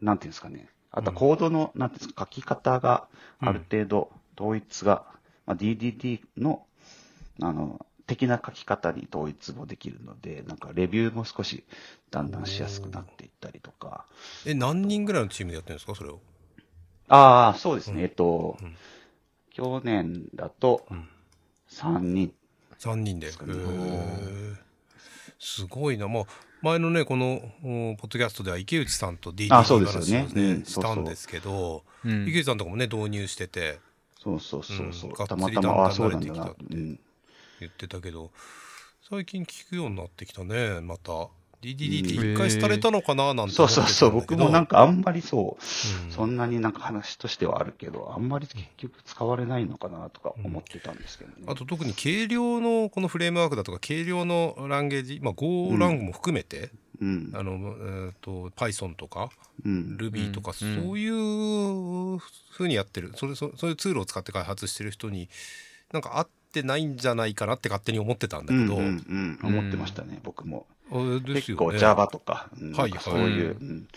[0.00, 0.68] なんていうんですかね。
[0.90, 3.06] あとはコードの、なんていうんですか、書き方が
[3.38, 5.04] ある程度統一が、
[5.46, 6.66] まあ、DDD の、
[7.42, 11.64] あの、的な書き方に統一もできるので、なんかレビューも少し
[12.10, 14.04] だんだんしやすくなっていったりとか、
[14.46, 16.18] え、何人ぐらいのチームでやってるんですかそれを？
[17.08, 17.94] ああ、そうですね。
[17.94, 18.02] うん。
[18.02, 18.76] えっと、うん
[19.50, 21.08] 去年だとうん
[21.70, 22.34] 3人。
[22.78, 23.28] 3人で。
[23.28, 24.56] へすかねー
[25.38, 26.08] すごいな。
[26.08, 26.24] まあ、
[26.62, 33.78] 前のね、この、おポッドキャストでは池内さんと DD あ話をねねうんしたんですけど、うん池内さんとかもね、導入してて
[34.18, 35.10] そうそうそうそう。
[35.10, 37.00] うんたがっつりだんだん慣れてきたってうん。
[37.60, 38.30] 言ってたけど、
[39.08, 41.28] 最近聞くようになってきたね、また。
[41.62, 44.10] DDD って一回廃れたのかななんてんだけどそうそう。
[44.12, 51.36] 僕もなんかあんまりそう、うんそんなになんか話としてはあるけど、あんまり結局使われないのかなとか思ってたんですけどね。
[51.46, 56.70] あと特に軽量のこのフレームワークだとか軽量のランゲージ、まあ、Go ラングも含めて、
[57.00, 57.30] うん。
[57.34, 59.30] あのえー、と Python とか
[59.64, 59.96] うん。
[59.98, 60.54] Ruby とか、うん
[60.84, 65.28] そういうふうにやってるそれそそういうツールを使って開発してる人に
[65.92, 69.58] なんか合ってないんじゃないかなって勝手に思ってたんだけど、うんうんうん。
[69.58, 70.66] 思ってましたね、僕も。
[70.92, 72.72] あれです結構 Java とか、うん。
[72.72, 73.88] はいそういう、はいうん。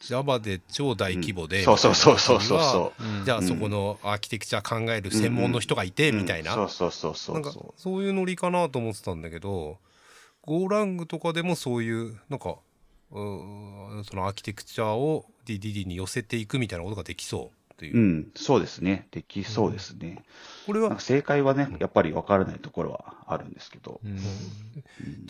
[0.00, 3.22] Java で超大規模で、そうそうそうそうそうそう。
[3.22, 3.24] ん。
[3.24, 6.14] じゃあそこのアーキテクチャ考える専門の人がいて、う。
[6.14, 7.34] みたいな、うんそうそうそう。
[7.34, 9.78] なんかそうそそういうノリかなと思ってたんだけど
[10.44, 12.56] Go ラングとかでもそういうなんか
[13.12, 18.00] うーそのアーキテクチャを DDD に寄せていくみたいなことができそうっていう、う。
[18.00, 19.08] うん、そうですね。
[19.10, 20.22] できそうですね。
[20.66, 24.00] これは正解はね、やっぱり分からないところはあるんですけど。
[24.04, 24.16] うん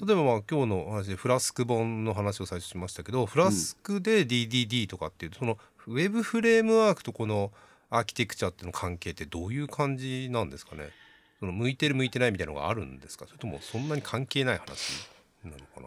[0.05, 5.57] 例えばまあ今日の話でフラスク本の話を最初しましたけどフラスクで DDD とかっていうその
[5.87, 7.53] ウェブフレームワークとこの
[7.89, 10.91] アーキテクチャっていうの関係ってどういう感じなんですかね？
[11.41, 13.27] その向いてる向いてないみたいなのがあるんですか？
[13.27, 15.09] それともそんなに関係ない話
[15.45, 15.81] なのか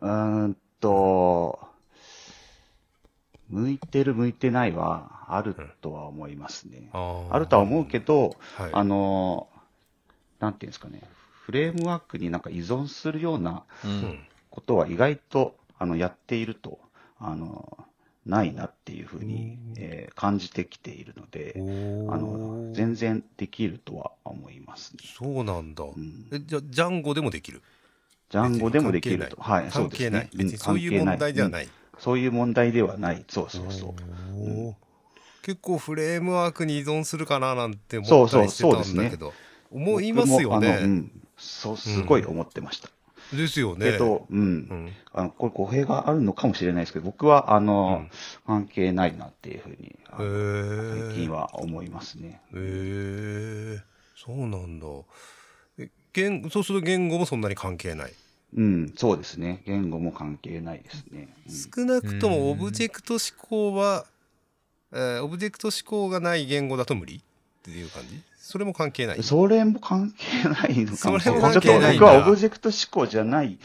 [0.00, 0.08] な？
[0.42, 1.58] うーんと、
[3.50, 6.88] 向いてる向いてないはあるとは思いますね。
[6.92, 7.34] あー。
[7.34, 8.70] あるとは思うけど、はい。
[8.72, 9.48] あの、
[10.38, 11.02] なんていうんですかね、
[11.44, 13.94] フレームワークになんか依存するようなううん。
[14.02, 14.18] ん
[14.50, 16.80] ことは意外とあのやっていると、
[17.18, 17.78] あの、
[18.26, 21.60] ないなっていうふうに、えー感じてきているので、あ
[22.18, 24.98] の、全然できるとは思いますね。
[25.16, 25.88] そうなんだ、ん。
[26.32, 27.62] えじゃあジャンゴでもできる？
[28.28, 29.36] ジャンゴでもできると。
[29.40, 30.24] はい、そうです関係ない。
[30.24, 30.30] ね。
[30.34, 31.70] 別にそういう問題ではない、うん
[32.00, 33.24] そういう問題ではない。
[33.28, 34.74] そうそうそう。
[35.42, 39.32] 結構フレームワークに依存するかななんて思そうそうったりしてたんだけど。
[39.70, 42.88] 思いますよ僕もあのうねん、そう、すごい思ってました。
[43.32, 43.92] ですよね。
[43.92, 44.40] けど、うん。
[44.40, 44.92] うん。
[45.12, 48.06] あの、これ語弊があるのかもしれないですけど、僕は、あの、
[48.46, 52.40] 関係ないなっていうふうに、最近えは思いますね。
[52.52, 53.80] へえ
[54.16, 54.86] そうなんだ。
[55.78, 58.12] え言そうすると言語もそんなに関係ない
[58.56, 59.62] うん、そうですね。
[59.66, 61.28] 言語も関係ないですね。
[61.48, 61.54] うん。
[61.54, 64.06] 少なくともオブジェクト指向は、
[64.92, 67.20] えーオブジェクト指向がない言語だと無理っ
[67.62, 68.20] ていう感じ？
[68.38, 69.22] それも関係ない？
[69.22, 71.52] それも関係ないのかもしれない。
[71.52, 73.58] ちょっと僕はオブジェクト指向じゃない。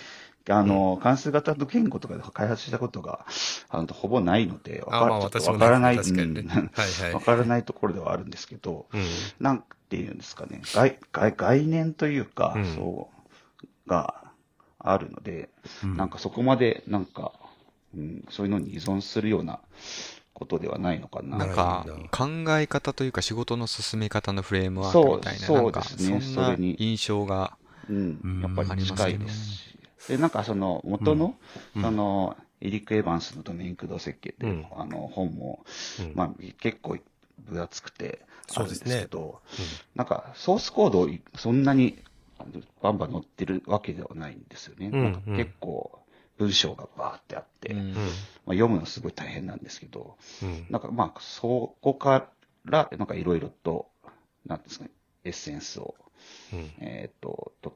[0.48, 3.26] あの、関数型の言語とかで開発したことが、
[3.70, 6.41] あの、ほぼないので、わあまあからない、確かにね。
[6.41, 6.48] うん。
[6.48, 6.62] はい
[7.03, 7.14] はい。
[7.16, 9.03] わからないところではあるんですけど、うん。
[9.40, 12.76] なんていうんですかね、概概概念というか、うん。
[12.76, 13.10] そ
[13.88, 14.24] う、が
[14.86, 15.49] あるので、
[15.84, 15.98] うん。
[15.98, 17.32] なんかそこまで、なんか、
[17.95, 19.60] うん、そういうのに依存するような
[20.34, 21.38] ことではないのかな。
[21.38, 22.28] なんか考
[22.60, 26.22] え方というか仕事の進め方のフレームワークみたいな、そうなんかそうですね。
[26.22, 27.57] そんな印象が、
[27.90, 29.80] うんうん、やっぱり近いですし。
[30.10, 31.36] で、なんかその元の、
[31.76, 31.82] うん。
[31.82, 34.66] その、エリック・エヴァンスのドメイン駆動設計って、うん。
[34.76, 35.66] あの本も、
[35.99, 36.12] うん。
[36.16, 36.30] まあ
[36.60, 36.98] 結構
[37.40, 38.26] 分厚くて
[38.56, 41.98] あるんですけど、そうなんかソースコードそんなに
[42.82, 44.90] バンバン載ってるわけではないんですよね。
[44.91, 45.99] うんなんか結構
[46.38, 48.03] 文章がバーってあって、うんまあ、
[48.48, 50.66] 読むのすごい大変なんですけど、うん。
[50.70, 52.30] なんかまあそこか
[52.66, 53.88] らなんかいろいろと、
[54.45, 54.91] なんですかね、
[55.24, 55.95] エッセンスを
[56.53, 56.72] うん。
[56.80, 57.76] えっ、と、取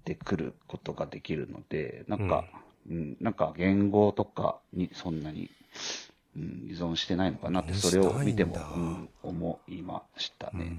[0.00, 2.44] ってくることができるので、なんか、
[2.88, 5.50] うん、なんか言語とかにそんなに、
[6.36, 10.76] うん、依存してないのかなって、それを見てもうん思いましたね。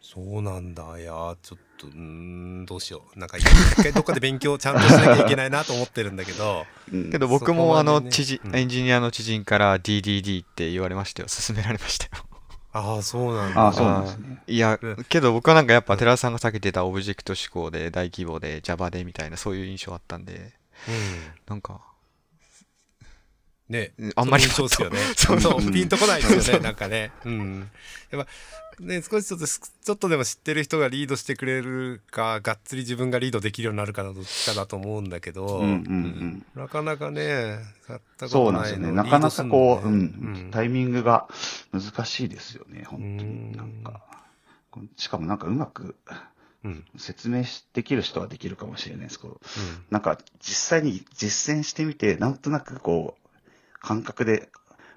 [0.00, 0.98] そうなんだ。
[0.98, 3.18] いやーちょっとうーんどうしよう。
[3.18, 3.44] なんか一
[3.82, 6.66] 回どっかで勉強ちゃんとしなきゃいけないなと思ってるんだけど。
[6.92, 7.10] うん。
[7.10, 8.56] けど僕もあのね知人、うん。
[8.56, 11.28] エンジニアの知人から DDD って言われましたよ。
[11.30, 12.24] 勧められましたよ
[12.72, 13.60] ああそうなんだ。
[13.62, 14.42] ああ、そうなんですね。
[14.46, 15.04] いやうん。
[15.08, 20.32] けど僕はなんかやっぱ寺田さんが避けてたオブジェクト思考で大規模で Java でみたいなそういう印象あったんで。
[20.34, 20.52] うん。
[21.46, 21.80] なんか
[23.68, 24.98] ねうんあんまりそうですよね。
[25.16, 27.12] そうそうピンとこないですよね、なんかね。
[27.24, 27.70] うん。
[28.10, 36.46] やっぱ、ね、少しちょっとす、ちょっとでも知ってる人がリードしてくれるか、がっつり自分がリードできるようになるかのどっちかだと思うんだけど、うんうんうん。
[36.54, 38.88] なかなかね、やったこそうなんですよね。
[38.88, 41.28] となかなかこう、うんタイミングが
[41.72, 43.56] 難しいですよね、本当うんに。
[43.56, 44.02] なんか、
[44.96, 45.96] しかもなんかうまく
[46.64, 46.70] うん。
[46.70, 46.84] うん。
[46.96, 49.40] 説明しできる人はできるかもしれないですけど、
[49.90, 53.27] なんか実際に実践してみて、なんとなくこう、
[53.80, 54.50] 感覚で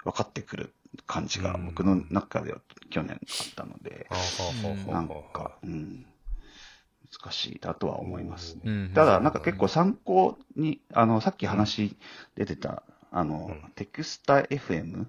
[0.04, 0.74] 分かってくる
[1.06, 1.66] 感じがうん。
[1.66, 2.60] 僕の中では
[2.90, 6.06] 去年あったので、あはははなんか、うん、
[7.22, 8.54] 難しいなとは思います。
[8.56, 8.60] ね。
[8.64, 11.96] うんただ、なんか結構参考に、あの、さっき話
[12.34, 13.72] 出てた、あの、うん。
[13.74, 15.06] テクスタ FM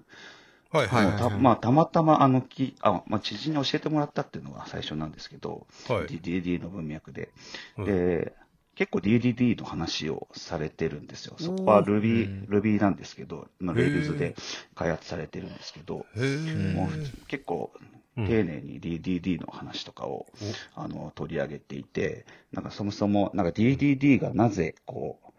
[0.70, 1.12] はいはいはい。
[1.12, 6.06] もたまあ、たまたまあのき、あ、まあ、知人に教えてもらったっていうのが最初なんですけど、はい。
[6.06, 7.30] DDD の文脈で。
[7.78, 7.84] うん。
[7.84, 8.34] で、
[8.74, 11.36] 結構 DDD の話をされてるんですよ。
[11.38, 12.46] そこは Ruby、うん。
[12.48, 14.34] Ruby なんですけど、まあ、Rails で
[14.74, 17.94] 開発されてるんですけど、もう結構うん
[18.26, 20.26] 丁寧に DDD の話とかを、
[20.74, 25.32] あの取り上げていて、なんかそもそもなんか DDD がなぜこう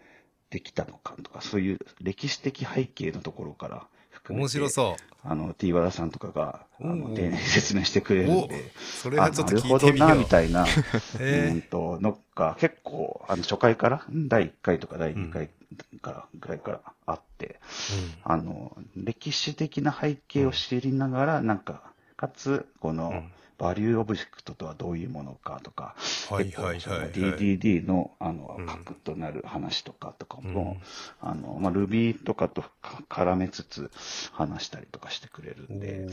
[0.49, 3.87] できたのかとか、そういう歴史的背景のところから
[4.25, 5.15] 含めて、面白そう。
[5.27, 8.71] あの T 和田さんとかがあの丁寧に説明してくれるんおで、
[9.01, 10.09] それはちょっとあなるほど聞いてみよう。
[10.09, 11.51] なみたいな、 へー。
[11.53, 15.49] うんとのが結構あの初回から第1回とか第2回
[16.01, 17.59] からぐらいからあって、
[18.23, 21.81] あの歴史的な背景を知りながら、なんか
[22.15, 25.95] かつこの、うんバリューオブジェクトとはどういうものかとか、
[26.29, 27.11] はいはいはいはい。
[27.11, 28.65] DDD のあのうん。
[28.65, 30.53] 核となる話とかとかうん。
[30.53, 30.77] も、
[31.21, 32.69] あのまあ、Ruby とかとか
[33.09, 33.91] 絡めつつ
[34.31, 36.07] 話したりとかしてくれるんで、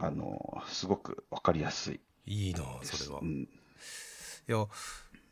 [0.00, 2.00] あのすごくわかりやすい。
[2.26, 2.60] いいな。
[2.82, 3.20] それは。
[3.20, 3.48] いうん。
[4.46, 4.66] や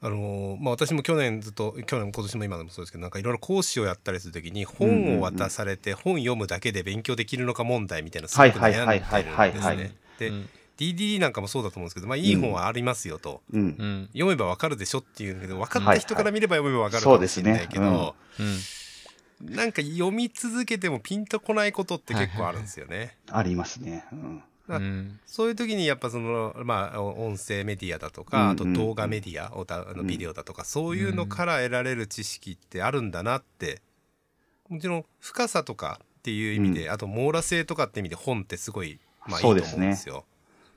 [0.03, 9.97] あのーまあ私も去年ずっと去年も今年も今でもそうですけどなんかいろいろ講師をやったりするときに本を渡されて本読むだけで勉強できるのか問題みたいなのすごく悩んでるんはいはいはいですね。
[10.19, 13.43] でうん DDD なんかもそうだと思うんですけどまあいい本はありますよと。
[13.53, 13.61] うん。
[13.61, 14.09] うん。
[14.12, 17.43] 読めばわかるでしょっていうんだけど分かった人から見れば読めばわかるかもそうですね。
[17.43, 18.15] しれないけど、
[19.40, 19.55] うん。
[19.57, 23.16] なんか読み続けてもピンとこないことって結構あるんですよね。
[23.31, 24.05] ありますね。
[24.12, 24.43] うん。
[24.69, 25.20] あうん。
[25.27, 33.81] そういう時にやっぱそのまあ音声メディアだとうんかあとうん動画メディアおたあのビデオだとかそういうのから得られる知識ってあるんだなって。
[34.69, 38.98] もちろん深さとかっていう意味であと網羅性とかって意味で本ってすごい
[39.28, 40.24] まあいいと思うんですよ。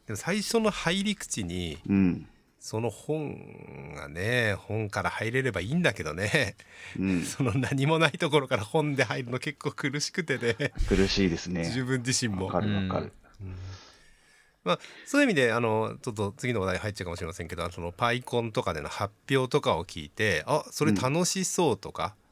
[0.10, 2.28] でも最初の入り口にうん。
[2.60, 6.58] その本がね本から入れればいいんだけどね。
[7.00, 10.74] うん、 その何もないところから本で入るの結構苦しくてね。
[10.90, 11.62] 苦しいですね。
[11.62, 12.48] 自分自身も。
[12.48, 13.14] わかるわかる。
[14.66, 22.29] まあ、そういう意味であのちょっと次の話題入っちゃうかもしれませんけどそのパイコンとかでの発表とかを聞いてあそれ楽しそうとか、うん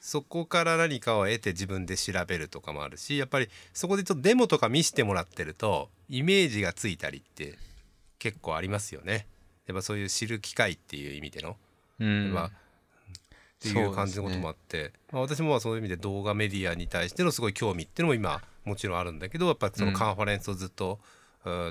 [0.00, 7.54] そこから何かを得て自分で調べるとかもあるしやっぱりそこでちょっとデモとか見せてもらってるとイメージがついたりって
[8.18, 9.26] 結構ありますよね。
[9.66, 11.56] やっぱそういう知る機会っていう意味での、
[12.00, 12.32] うん。
[12.32, 12.50] まあっ
[13.60, 21.00] ていう感じのこともあって、まあ、私もまあそういう意味で動画メディアに対してのすごい興味っていうのも今もちろんあるんだけどやっぱそのカンファレンスをずっと、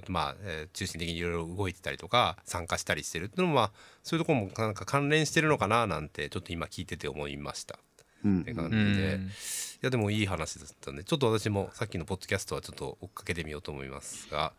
[0.08, 3.72] まあ、えー、中心的にいろいろ動いてたりとか参加したりしてるっていうのも、まあ、
[4.04, 7.80] そういうところもなんか関連してるのかななんてちょっと今聞いてて思いました。
[8.28, 14.54] って感じで、いやでもいい話だったんでちょっと私もさっきのポッドキャストはちょっと追っかけてみようと思いますが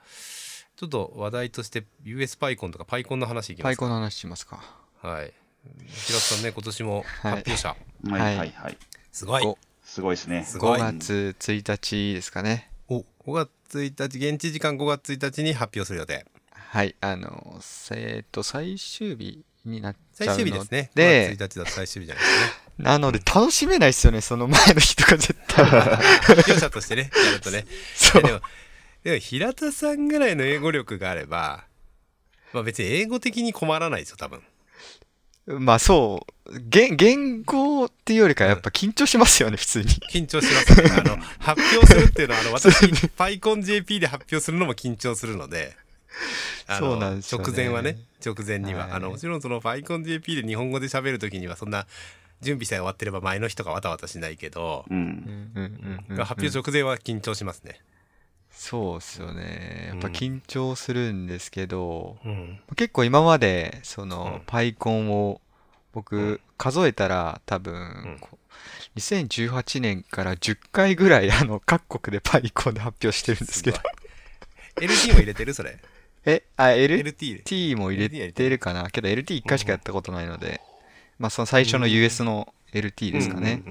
[0.77, 3.66] ちょっと話題として US パイコンとかパイコンの話いきますか？
[3.66, 4.62] パイコンの話しますか。
[5.03, 5.32] はい。
[5.89, 7.77] 平田さんね今年も発表者、は
[8.11, 8.53] い、はいはい。
[8.53, 8.78] はい
[9.11, 9.55] すごい。
[9.82, 10.45] すごいですね。
[10.45, 10.81] すごい。
[10.81, 12.70] 5月1日ですかね。
[12.70, 12.77] お
[13.28, 17.60] 5月1日現地時間5月1日に発表する予定はいあの
[17.90, 25.64] えっと最終日になっちゃうので最終日ですね5月1日だと最終日じゃないですね なので楽しめないですよね、その前の日とか絶対。
[25.64, 27.66] 発表者としてね、 やるとね。
[27.96, 28.22] そう。
[28.22, 28.40] でも、
[29.02, 31.64] でも平田さんぐらいの英語力があれば、
[32.52, 34.44] まあ別に英語的に困らないですよ、多分。
[35.48, 39.88] まあそう、言言語っていうよりかやっぱ緊張しますよね、普通に。
[39.88, 40.90] 緊張しますね。
[40.90, 45.76] あの、 発表するっていうのは、あの、私、PyConJP で発表するのも緊張するので、
[46.78, 48.84] そうなんですよ、ね、直前はね、直前には。
[48.84, 51.86] はい、あの、もちろんその PyConJP で日本語で喋るときには、そんな、
[52.40, 54.84] 準備さえ終わってれば前の日とかわたわたしないけど、
[56.24, 57.80] 発表直前は緊張しますね。
[58.59, 59.86] そうっすよね。
[59.93, 65.40] やっぱ緊張するんですけど、うん、結構今までそのパイコンを
[65.93, 68.18] 僕数えたら多分、
[68.97, 73.78] 2018年から10回ぐらいあの各国でパイコンで発表してるんですけど。
[74.80, 75.78] LT も入れてるそれ。
[76.26, 76.43] え？
[76.56, 78.90] あ LT も入れてるかな。
[78.90, 80.60] けど LT1 回しかやったことないので、
[81.20, 83.62] まあ、その最初の US の LT ですかね。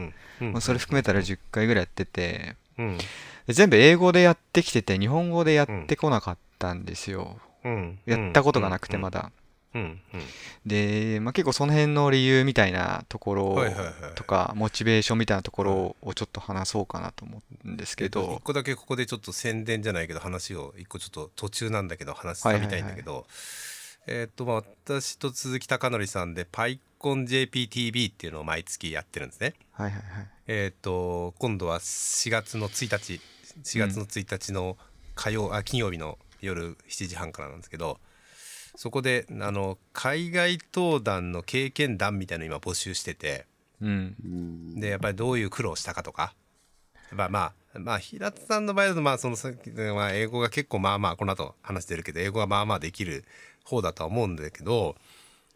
[0.61, 2.55] それ含めたら10回ぐらいやってて、
[3.53, 7.39] 全部英語でやってきてて、日本語でやってこなかったんですよ。
[8.05, 9.31] やったことがなくて、まだ。
[10.65, 13.55] で、まあ、結構その辺の理由みたいなところ
[14.15, 18.37] とか、モチベーションみたいなところをちょっと話そうかなと思うんですけど。
[18.39, 23.27] 一個だけここでちょっと宣伝じゃないけど話を、一個ちょっと途中なんだけど話してみたいんだけど、
[24.07, 29.53] えっと、まあ、私と鈴木貴則さんで PyConJPTV っていうのを毎月やってるんですね。
[29.73, 30.27] はいはいはい。
[30.47, 33.21] えっと、今度は4月の1日、
[33.63, 34.77] 4月の1日の
[35.15, 37.99] 火曜、うん、あ、金曜日の夜7時半からなんですけど、
[38.75, 43.45] そこで、あの、海外登壇の経験談みたいなの今募集してて、
[43.81, 46.33] うん、で、やっぱりどういう苦労したかとか、
[47.09, 53.25] やっぱまあ、まあ、平田さんの場合だと、まあ、そのさっき、まあ、英語が結構まあまあ、この後話してるけど、英語がまあまあできる
[53.63, 54.95] 方だとは思うんだけど、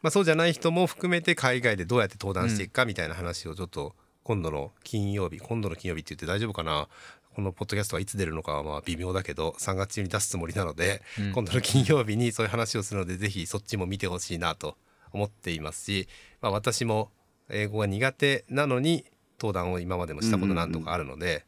[0.02, 6.88] まあ、そうじゃない人も含めて海外でどうやって登壇していくかみたいな話をちょっと今度の金曜日今度の金曜日って言って大丈夫かな
[7.36, 14.76] このポッドキャストはいつ出るのかはまあ微妙だけど3月中に出すつもりなので、うん、今度の金曜日にそういう話をするのでぜひそっちも見てほしいなと
[15.14, 16.08] 思っていますし、
[16.42, 17.10] まあ、私も
[17.50, 19.06] 英語が苦手なのに
[19.40, 21.46] 登壇を今までもしたことなんとかあるので、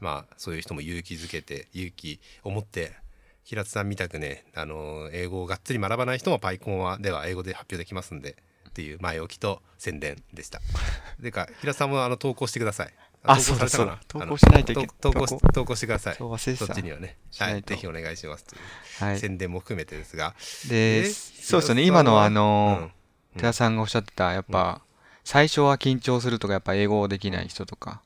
[0.00, 2.92] まあそういう人も勇気づけて勇気を持って
[3.44, 8.36] 平津さんみたくね、あの英語をがっつり学ばない人もパイコンはでは英語で発表できますんで
[8.68, 10.60] っていう前置きと宣伝でした。
[11.20, 12.92] でか平津さんもあの投稿してください。
[13.26, 13.98] あ、そうだそうだ。
[14.08, 16.16] 投稿しないといけ投稿投稿してください。
[16.16, 17.16] そっちにはね。
[17.38, 17.62] はい。
[17.62, 20.34] ぜひお願いしますという、はい、宣伝も含めてですが。
[20.68, 21.82] で、そうですね。
[21.82, 22.90] 今のあの、
[23.34, 24.80] うん、寺さんがおっしゃってた、やっぱ、
[25.24, 28.00] 最初は緊張するとか、やっぱ英語できない人とか、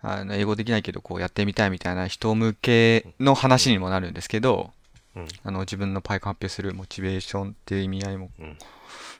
[0.00, 4.70] あの英語できないけどこうやってみたいみたいな人向けの話にもなるんですけど、
[5.16, 8.30] うん、あの自分のパイク発表するモチベーションっていう意味合いも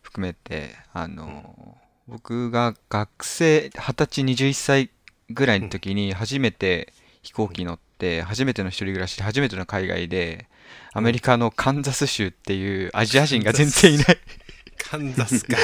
[0.02, 1.76] 含めて、あの
[2.08, 4.90] 僕が学生二十歳21歳
[5.28, 10.46] ぐらいの時に初めて飛行機乗って初めての一人暮らし初めての海外で
[10.94, 14.06] アメリカのカンザス州っていうアジア人が全然いない。
[14.78, 15.56] カンザスか。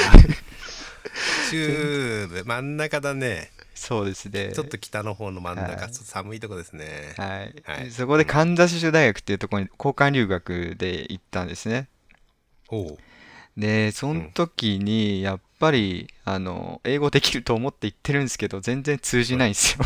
[1.49, 3.49] 中部真ん中だね。
[3.73, 4.51] そうですね。
[4.53, 7.13] ちょっと北の方の真ん中、はい、寒いとこですね。
[7.17, 7.55] はい。
[7.63, 11.87] はい、そこでカンザス州大学っていうところに交換留学で行ったんですね。
[12.69, 12.97] お
[13.57, 19.85] で、その時に、やっぱり、あの、英語できると思って行ってるんですけど、全然通じないんですよ。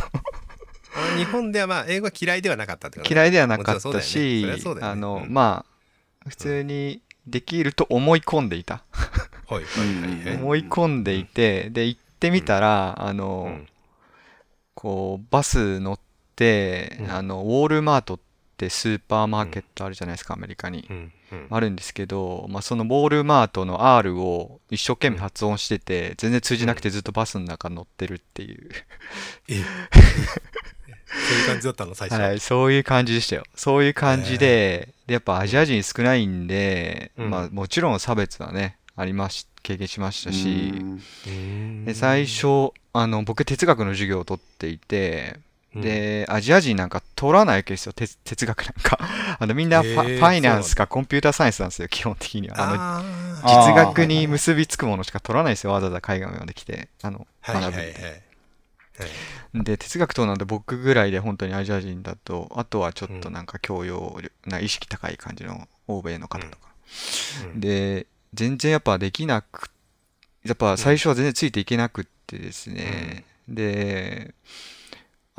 [1.17, 4.55] 日本ではまあ、英語は嫌いではなかったってこと、嫌いではなかったし、ね。
[4.55, 5.65] ね、あの、うん、ま
[6.25, 8.83] あ、普通にできると思い込んでいた。
[9.47, 13.67] はいはいはい、思い込んでいて、で、行ってみたら、あの、うん。
[14.79, 15.99] こうバス乗っ
[16.37, 18.23] て、うん、あのウォールマートって
[18.67, 28.69] スーパーマーケットあるじゃないですか、アメリカに、うんうん、あるんですけど、まあ、そのウォールマートの R を一生懸命発音してて全然通じなくてずっとバスの中乗ってるっていう。
[29.47, 29.63] え。
[31.09, 32.19] そういう感じだったの最初。
[32.19, 33.43] はいそういう感じでしたよ。
[33.55, 40.73] そういう感じででやっぱアジア人少ないんで、まあ、もちろん差別はねありまし経験しましたし。
[41.85, 45.39] で最初あの僕哲学の授業を取っていて
[45.75, 48.97] で、アジア人なんか取らないわけですよ、哲 哲学なんか。
[49.39, 52.55] あのみんなファ,、ファイナンスかコンピューターサイエンスなんですよ、基本的には。
[52.57, 56.89] あの実学に結びつくものしか取らないですよ、わざわざ海外まで来て。
[57.01, 57.83] あの、学ぶっ
[59.53, 66.69] で、哲学等なんで僕ぐらいで本当にアジア人だと、あとはちょっとなんか教養な意識高い感じの欧米の方とか。
[67.45, 67.59] うん。
[67.59, 69.71] で、全然やっぱできなく、
[70.43, 74.33] やっぱ最初は全然ついていけなくってですね、で、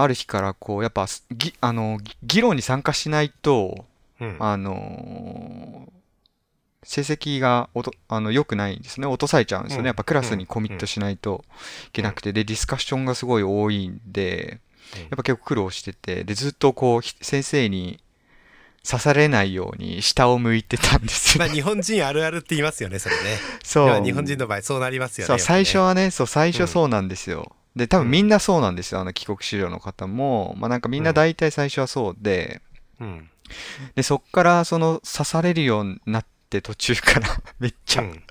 [0.02, 3.84] ある日からこう、やっぱぎあのぎ議論に参加しないと、
[4.20, 4.36] うん。
[4.38, 6.00] あのー
[6.82, 9.06] 成績がおとあの良くないんですね。
[9.06, 9.84] 落とされちゃうんですようん。
[9.84, 9.88] ね。
[9.88, 11.44] やっぱクラスにコミットしないと
[11.88, 14.60] いけなくて、で、ディスカッションがすごい多いんで、
[14.94, 15.00] うん。
[15.02, 18.00] やっぱ結構苦労してて、で、ずっとこう、ひ先生に
[18.82, 21.44] 刺されないように下を向いてたんですよ。
[21.44, 23.38] まあ日本人あるあるって言いますよねそれね。
[23.62, 23.86] そう。
[23.86, 25.38] まあ日本人の場合そうなりますよねね。
[25.38, 27.54] 最初はね、そう、最初そうなんですよ。
[27.76, 29.00] で、多分みんなそうなんですよ。
[29.00, 30.54] あの、帰国子女の方も。
[30.58, 32.60] まあなんかみんな大体最初はそうで、
[33.00, 33.30] うん。
[33.94, 37.28] で、そっからその刺されるようになって途中から
[37.58, 38.22] めっちゃうん。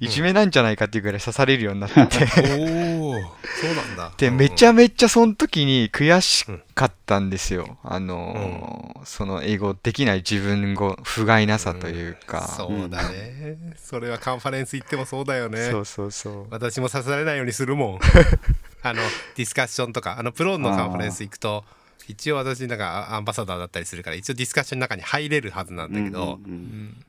[0.00, 4.12] いじめなんじゃないかっていうぐらい刺されるようになって、 おおそうなんだ。
[4.16, 7.78] で、めちゃめちゃその時に悔しかったんですよ。
[7.82, 12.48] あのーその英語できない自分の不甲斐なさというか。
[12.56, 13.58] そうだね。
[13.76, 15.70] それはカンファレンス行ってもそうだよね。
[15.70, 16.46] そうそうそう。
[16.50, 18.00] 私も刺されないようにするもん
[18.84, 19.00] あの
[19.34, 21.64] ディスカッションとかあのプロンのカンファレンス行くと
[22.06, 26.38] 一応私なんかアンバサダーだったりするから一応ディスカッションの中に入れるはずなんだけど、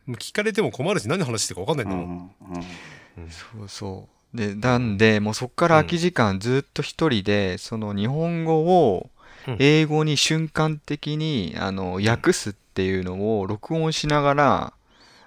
[0.07, 4.38] 聞かれても困るし何話してるか分かんないんだうもん、そうそう。
[4.38, 9.10] で、なんで、もうそっから空き時間ずっと一人で、その日本語を
[9.47, 9.57] うん。
[9.60, 14.73] 英語に瞬間的に、あの、訳すっていうのを録音しながら、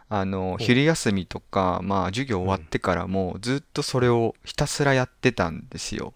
[0.09, 0.65] あの、うん。
[0.65, 6.13] 昼休みとか、まあ、授業終わってからも、ずっとそれをひたすらやってたんですよ。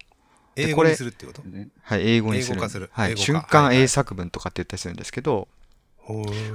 [0.55, 1.41] で英語にするってこと？
[1.43, 1.69] ね。
[1.81, 2.55] はい、英語にする。
[2.55, 2.89] 英語化する。
[2.93, 5.47] はい、瞬間英作文とかって言ったりするんですけど、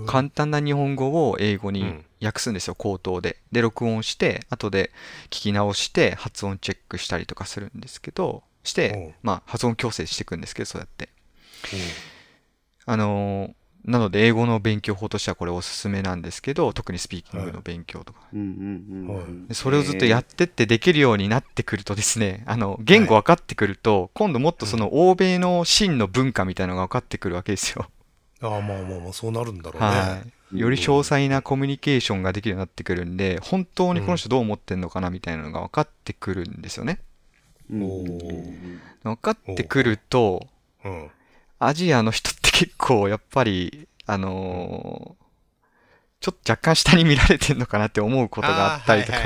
[0.07, 2.05] 簡単な日本語を英語にうん。
[2.20, 3.37] 訳すんですよ、口頭で。
[3.53, 4.91] で、録音して、後で
[5.31, 11.11] 聞き直して、発音チェックしたりとかするんですけど、して、まあ、発音矯正していくんですけど、そうやって。
[12.87, 18.20] あのーなので、英語の勉強法としてはこれおすすめなんですけど、特にスピーキングの勉強とか。
[19.52, 27.88] それをずっとやってってできるようになってくるとですね、あの、言語分かってくると、今度もっとその欧米の真の文化みたいなのが分かってくるわけですよ。
[28.40, 30.22] ああまあまあまあそうなるんだろうね、は
[30.52, 30.59] い。
[30.59, 37.00] より詳細なコミュニケーションができるようになってくるんで、本当にこの人どう思ってんのかなみたいなのが分かってくるんですよね。
[37.70, 38.18] うん。
[39.02, 40.46] 分かってくると、
[40.84, 41.10] うん。
[41.59, 45.28] アジアの人って結構やっぱり、あのー
[46.20, 49.18] ちょっと若干下に見られてんのかなって思うことがあったりとか。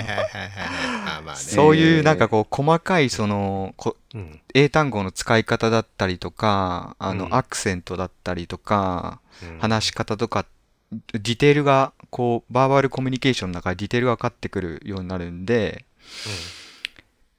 [1.36, 4.40] そういうなんかこう細かいそのこうん。
[4.52, 7.18] 英単語の使い方だったりとか、あうん。
[7.18, 9.59] のアクセントだったりとか、うん。
[9.59, 10.44] 話し方とか、
[10.90, 15.86] ディテールがこうバーバルコミュニケーションの中でディテールが分かってくるようになるんで、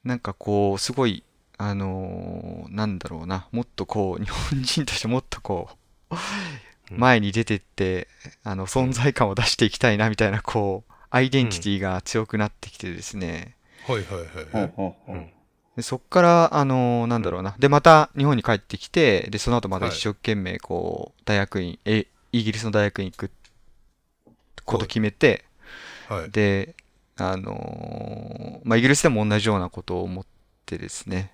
[0.03, 1.23] なんかこうすごい
[1.59, 3.47] あのーなんだろうな。
[3.51, 5.77] もっとこう日本人としてもっとこううん
[6.91, 8.07] 前に出てって
[8.43, 13.55] あの存在感を出していきたいなみたいなこうアイデンティティが強くなってきてですね、
[13.87, 14.01] はいは
[14.55, 15.33] いはい
[15.75, 17.55] でそっから、あのーなんだろうな。
[17.57, 23.31] で、また日本に帰ってきて、で、その後また一生懸命、こう、大学院、え、イギリスの大学院行く
[24.65, 25.45] こと決めて、
[26.07, 26.29] はい。
[26.29, 26.75] で、
[27.17, 30.25] あのーまあ、イギリスでも同じようなことを思っ
[30.67, 31.31] てですね。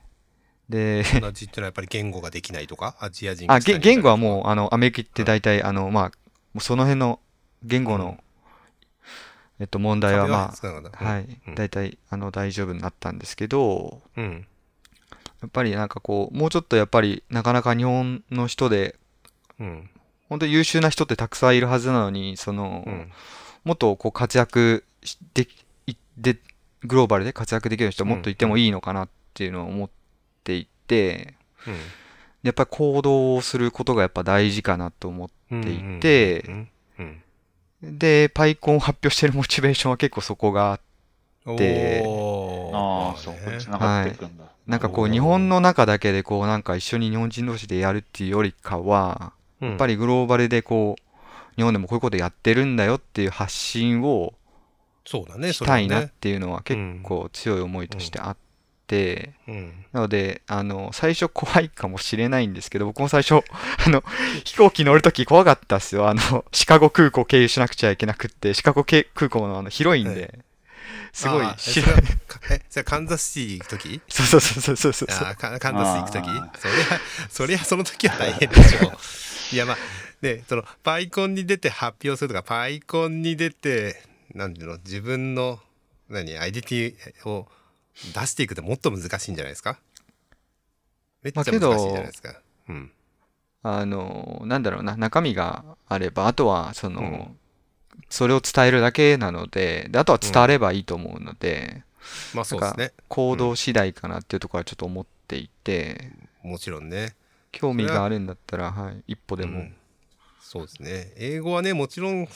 [0.70, 2.96] で、同じってのはやっぱり言語ができないとか？
[3.00, 6.12] アジア人あ、言語はもう、あの、アメリカって大体、あの、ま
[6.56, 7.20] あ、その辺の
[7.64, 8.18] 言語の、
[9.60, 14.46] えっと、問題は、まあ、はい、大体、あの、大丈夫になったんですけど、うん。
[15.42, 18.96] やっぱりなんかこう、もうちょっとやっぱりなかなか日本の人で、
[19.60, 19.90] うん。
[20.30, 23.12] 本当に優秀な人ってたくさんいるはずなのに、その、うん。
[23.64, 24.86] もっとこう活躍
[25.34, 25.48] で
[25.88, 26.38] いで、
[26.84, 29.99] グローバルで活躍できる人もっといてもいいのかなっていうのを思って
[30.56, 31.34] いて、
[31.68, 31.76] うん
[32.42, 36.68] やっぱり行動をすることがやっぱ大事かなと思うんっていて
[37.82, 40.80] で、パイコンを発表してるモチベーションは結構そこがあ
[41.46, 42.78] うんでおー。
[42.78, 44.46] ああ、そう、これ繋がっていくんだ。
[44.68, 54.34] なんかこう日本の中だけでこうなんか一緒に日本人同士でやるっていうよりかは、ややっぱりグローバルでこう、日本でもこういうことやってるんだよっていう発信を
[55.06, 58.38] そうだねしたいなっそていうのは結構強い思いとしてあっ
[58.90, 63.36] て、れはねなので、あの、最初怖いかもしれないんですけど、僕も最初、
[63.86, 64.04] あの、
[64.44, 66.10] 飛行機乗るとき怖かったっすよ。
[66.10, 70.40] あの、シカゴ空港経由しなくちゃいけなくって、シカゴけ空港のあの広いんで、
[71.14, 74.02] すごいあー知らそれはかえそれはカンザスシティ行く時？
[74.10, 75.28] そうそうそうそうそうそう。
[75.28, 76.30] あーカカンザス行く時？
[76.30, 76.60] あー。
[76.60, 77.00] そりゃ
[77.30, 78.94] そりゃその時は大変でしょ。
[79.54, 79.78] いやまあ
[80.22, 84.04] ねそのパイコンに出て発表するとかパイコンに出て
[84.34, 84.78] なんていうの？
[84.78, 85.60] 自分の
[86.10, 86.38] 何？
[86.38, 87.48] アイデンティティを
[88.14, 89.80] 出していくってもっと難しいんじゃないですか？
[91.22, 92.92] めっちゃ難しいじゃないですか、うん。
[93.64, 97.38] あのなんだろうな中身があればあとはその、うん。
[98.10, 101.84] それを伝えるだけなのでであとは伝わればいいと思うので、
[102.34, 102.94] まあそうですね。
[103.10, 106.12] 行動次第かなっていうところはちょっと思っていて、
[106.42, 107.16] もちろんね。
[107.52, 109.76] 興味があるんだったら、はい、一歩でも、うん。
[110.40, 111.12] そうですね。
[111.18, 112.28] 英語はねもちろん、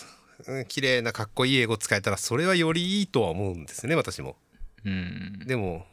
[0.47, 4.35] うん、綺麗なかっこいい英語使えたらそれはよりいいとは思うんですね私も
[4.85, 5.43] うん。
[5.45, 5.85] でも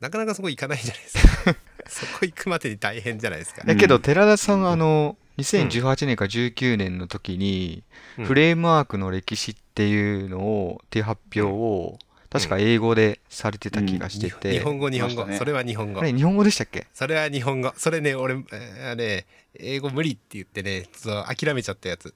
[0.00, 1.56] なかなかそこ行かないじゃないですか。
[1.88, 7.82] そこ行くまでに大変じゃないですか、だけど寺田さん、あの2018年か19年の時に、
[8.18, 8.24] うん。
[8.24, 11.98] フレームワークの歴史っていうのをっていう発表を
[12.30, 16.00] 確か英語でされてた気がしてて、日本語日本語、それは日本語。
[16.00, 16.86] あれ日本語でしたっけ？
[16.94, 17.72] それは日本語。
[17.76, 22.14] それね俺えーね英語無理って言ってねそう諦めちゃったやつ。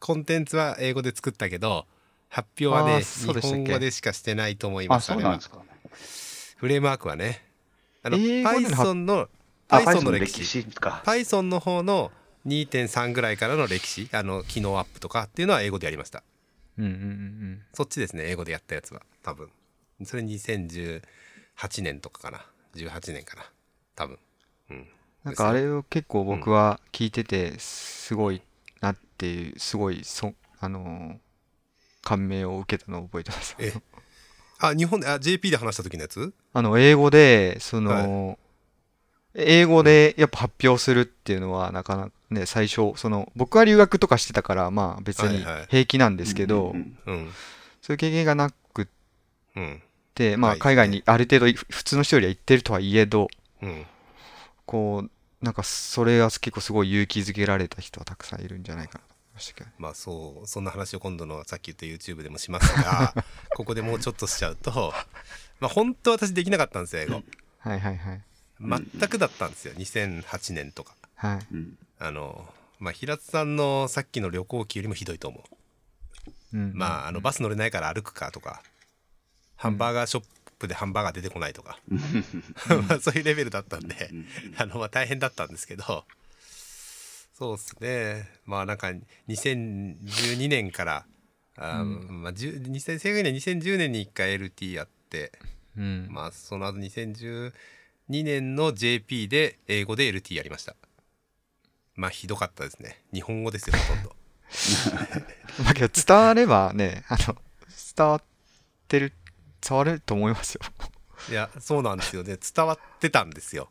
[0.00, 1.86] コンテンツは英語で作ったけど
[2.32, 5.58] 発表はあね日本語でしかしてないと思いまあ、すそうなんですか。
[6.56, 7.44] フレームワークはね
[8.02, 9.28] あの英語での発 Python の
[9.68, 10.60] あ、Python のの歴史。
[10.60, 12.10] Python の方の
[12.46, 16.22] 2.3ぐらいからの歴史あの機能アップとかっていうのは英語でやりました。
[16.78, 19.50] うんうんうんそっちですね英語でやったやつは多分。
[20.04, 21.02] それ2018
[21.82, 22.46] 年とかかな。
[22.76, 23.44] 18年かな。
[23.94, 24.18] 多分。
[24.70, 24.88] うん。
[25.24, 28.40] なんかあれを結構僕は聞いててすごい
[28.80, 31.31] なっていうすごいそあのー
[32.02, 33.56] 感銘を受けたのを覚えてます。
[33.58, 33.72] え
[34.58, 36.32] あ日本であ JP で話した時のやつ？
[36.52, 38.38] あの英語でその、
[39.34, 45.66] 英語でやっぱ発表するっていうのはなかなかね最初その僕は留学とかしてたからまあ別にはいはい。
[45.68, 46.74] 平気なんですけど、
[47.80, 48.88] そういう経験がなく
[49.56, 49.82] うん。
[50.14, 50.58] てまはい。
[50.58, 53.28] あ海外にある程度い普通の人よりは行ってるとはいえど
[53.62, 53.86] うん。
[54.66, 59.04] こうなんかそれが結構すごい勇気づけられた人はたくさんいるんじゃないかな
[59.78, 63.14] まあそうそんな話を今度のさっき言った YouTube でもしますが
[63.56, 64.92] ここでもうちょっとしちゃうと
[65.60, 67.22] まあ本当私できなかったんですよ英語。
[67.58, 68.22] はいはいはい。
[68.60, 70.94] 全くだったんですよ2008年とか。
[71.14, 71.54] はい。
[71.54, 71.78] うん。
[71.98, 75.44] あのまあ平津さんのさっきの旅行記よりもひどいと思
[76.52, 76.56] う。
[76.56, 78.62] うんまああのバス乗れないから歩くかとか
[79.56, 80.24] ハンバーガーショッ
[80.58, 81.78] プでハンバーガー出てこないとか。
[82.88, 84.10] まあそういうレベルだったんで
[84.56, 86.04] あのまあ大変だったんですけど
[87.32, 88.28] そうですね。
[88.44, 88.92] まあなんか
[89.28, 91.06] 2012年から
[91.56, 95.32] あ、まあ、10 2000正確には2010年に1回 LT やって
[95.76, 96.08] うん。
[96.10, 97.52] まあその後2012
[98.08, 100.76] 年の JP で英語で LT やりました。
[101.94, 103.02] まあひどかったですね。
[103.12, 104.16] 日本語ですよほとんど。
[105.64, 107.36] まあけど伝わればねあの
[107.96, 108.22] 伝わっ
[108.88, 109.12] てる
[109.66, 110.60] 伝わると思いますよ。
[111.30, 112.36] いやそうなんですよね。
[112.36, 113.68] 伝わってたんですよ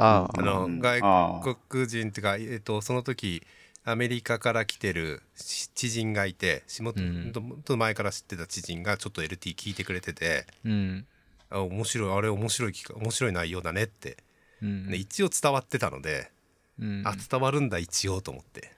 [0.00, 0.30] ああ。
[0.38, 0.80] あの、うん。
[0.80, 3.42] 外あ国人っていうか、えっと、その時
[3.84, 6.94] アメリカから来てるし知人がいてしもっ
[7.64, 11.06] と前から知ってた知人がちょっと LT 聞いてくれててうん。
[11.50, 14.16] あ面白いあれ面白い面白い内容だねって、
[14.62, 14.86] うん。
[14.86, 16.30] ね一応伝わってたので、
[16.78, 17.02] うん。
[17.04, 18.70] あ伝わるんだ一応と思って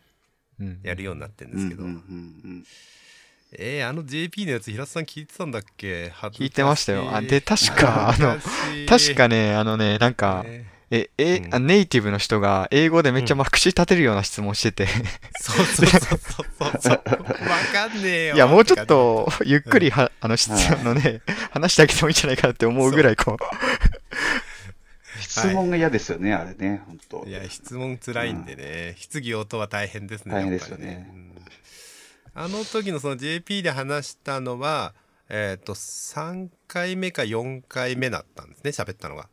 [0.61, 0.81] うん。
[0.82, 1.85] やるようになってるんですけど、
[3.59, 6.11] えーあの JP のやつ平津さん聞いてたんだっけ？
[6.32, 7.15] 聞いてましたよ。
[7.15, 8.39] あで確かあの
[8.89, 11.55] 確かねあのねなんかねええうん。
[11.55, 14.86] あネイティブの人が英語でめっちゃまくし立てるような質問してて。
[15.40, 16.81] そうそうそうそうそう。
[16.81, 17.01] そうわ
[17.73, 18.35] かんねえよ。
[18.35, 23.39] いやもうちょっとゆっくりはあの質問のね話してあげてもいいんじゃないかなって思うぐらいこう。
[25.19, 27.24] 質問が嫌ですよね、あれね、本当。
[27.27, 31.10] いや質問つらいんでね、質疑応答は大変ですね大変ですよやっぱりね。
[31.14, 31.32] うん。
[32.35, 34.93] あの時のその JP で話したのは
[35.31, 39.28] えっ、と3回目か4回目だったんですね喋ったのが、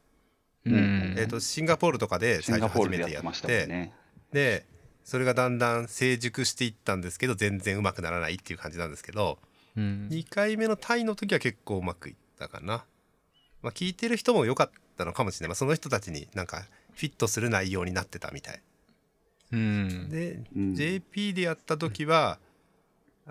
[0.65, 1.15] うん。
[1.17, 3.67] えっ、とシンガポールとかで最初初めてやっって。
[3.67, 3.93] ね。
[4.31, 4.65] で
[5.03, 9.39] それがだんだん成熟していったんですけど全然うまくならないっていう感じなんですけど
[9.75, 10.07] うん。
[10.11, 12.85] 2回目のタイの時は結構うまくいったかな、
[13.61, 18.61] まあ、聞いてる人も良かったのかもしれない、まあ、その人たちになんかフィットする内容になってたみたい。
[19.51, 20.09] うん。
[20.09, 20.75] で、うん。
[20.75, 22.39] JP でやった時は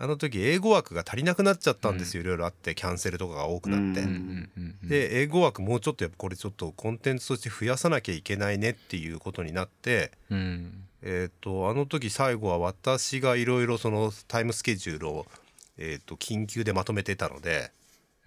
[0.00, 4.06] あの時英語枠が足りなくなっちゃったんですよ、いろいろあってキャンセルとかが多くなって、
[4.86, 10.84] で英語枠もうちょっとやっぱこれちょっとコンテンツとして増やさなきゃいけないねっていうことになってうん。
[11.02, 15.26] えっ、とあの時最後は私がいろいろそのタイムスケジュールを、
[15.76, 17.72] えー、と緊急でまとめてたので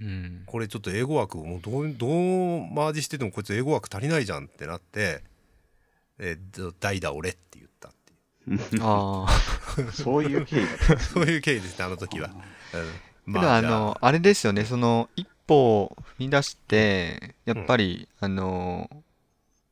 [0.02, 0.43] うん。
[0.45, 2.10] これちょっと英語枠もうどうどう
[2.69, 5.22] マージしててもこいつ英語枠足りないじゃんってなって、
[6.19, 7.51] えー、代打俺って
[8.82, 9.30] ああ
[9.94, 10.66] そういう経緯。
[10.66, 11.00] だった。
[11.00, 12.30] そういう経緯ですねあの時は。
[13.28, 13.34] うん。
[13.34, 14.66] けどあのあれですよね。
[14.66, 18.90] その一歩踏み出してやっぱり、あの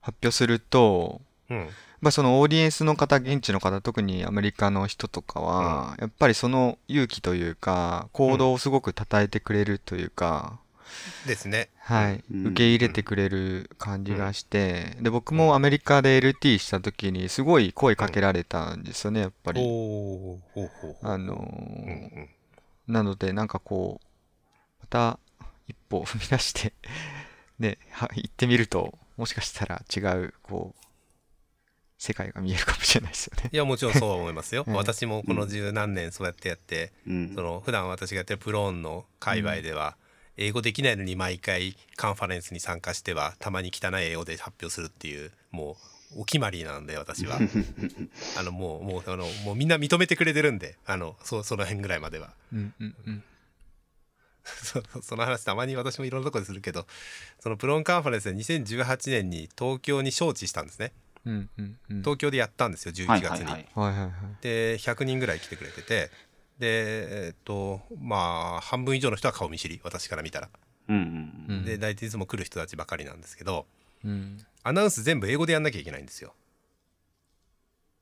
[0.02, 1.70] 発表すると、うん。
[2.02, 10.60] まあ、そのオーディエンスの方現地の方特にアメリカの人とかは、やっぱりその勇気というか行動をすごく称えてくれるというか、
[11.28, 11.70] ですね。
[11.80, 12.48] はい、うん。
[12.48, 19.62] 受け入れてくれる感じがして、で僕もアメリカで LT した時にすごい声かけられたんですよねやっぱり。
[19.62, 21.12] おおほうほうほう。
[21.12, 22.30] あのーうんうん。
[22.88, 24.06] なのでなんかこう
[24.82, 25.20] また
[25.68, 26.74] 一歩踏み出して
[27.60, 30.86] ねは行ってみるともしかしたら違うこう
[32.00, 33.50] 世界が見えるかもしれないですよね。
[33.52, 37.36] いやもちろんそうは思いますよ、う ん私もこの十何年そうやってやって、うん。
[37.36, 39.98] その普段私がやってるプローンの界隈では、
[40.42, 45.76] 英語できないのに毎回カンファレンスに参加してはたまに汚い英語で発表するっていうも
[46.16, 47.38] うお決まりなんで私は。
[48.40, 52.34] あのもうもうあのもうみんな認めてくれてるんであのそその辺ぐらいまでは。
[52.54, 53.24] うんうんうん。
[54.46, 56.88] そその話たまに私もいろんなとこでするけど
[57.40, 60.94] そのプローンカンファレンスで2018年に東京に招致したんですね。
[61.26, 62.00] うんうんうん。
[62.00, 63.46] 東京でやったんですよ11はい月に。
[63.46, 63.68] はい。
[63.76, 64.12] はいはい
[64.42, 66.10] で100人ぐらい来てくれてて
[66.60, 70.50] でえっとまあ半分以上の人は顔見知り私から見たら、
[70.90, 70.96] うん
[71.48, 71.66] うんうん。
[71.66, 73.66] で大体いつも来る人たちばかりなんですけど
[74.04, 74.38] うん。
[74.64, 76.34] アナウンス全部英語でやんなきゃいけないんですよ。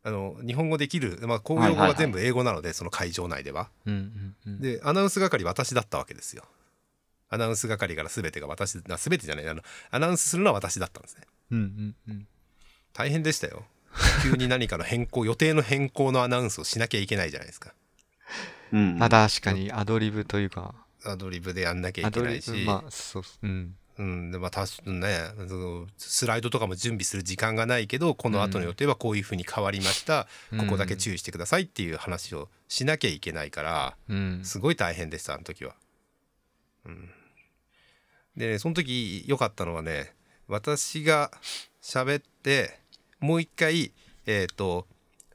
[0.03, 3.69] あの日本語できる、まあ、公用語は全部英語なので、その会場内では。
[3.85, 3.97] うんう
[4.49, 4.61] んうん。
[4.61, 6.45] でアナウンス係私だったわけですよ。
[7.29, 9.49] アナウンス係から全てが私あ全てじゃない。
[9.49, 9.61] あの
[9.91, 11.23] アナウンスするのは私だったんですね。
[11.51, 12.27] うんうんうん。
[12.93, 13.65] 大変でしたよ。
[14.23, 17.73] 急に何かの変更 予定の変更のアナウンスをしなきゃいけないじゃないですか
[18.71, 19.03] うんうん。
[19.03, 20.75] あ確かにアドリブというか。
[21.05, 23.75] アドリブでやんなきゃいけないし、ブまあそううん。
[23.99, 25.17] うんでまあ確かにね
[25.47, 30.59] そのスライドとかも準備する時間がないけどこの後の予定はこういうふうに変わりました、うん。
[30.59, 34.41] ここだけ注意してくださいっていう話をしなきゃいけないからうん。
[34.43, 35.75] すごい大変でしたあの時は。
[36.85, 37.09] うん、
[38.37, 40.13] でねその時良かったのはね
[40.47, 41.31] 私が
[41.81, 42.79] 喋って
[43.19, 43.91] もう一回
[44.25, 44.87] えっ、と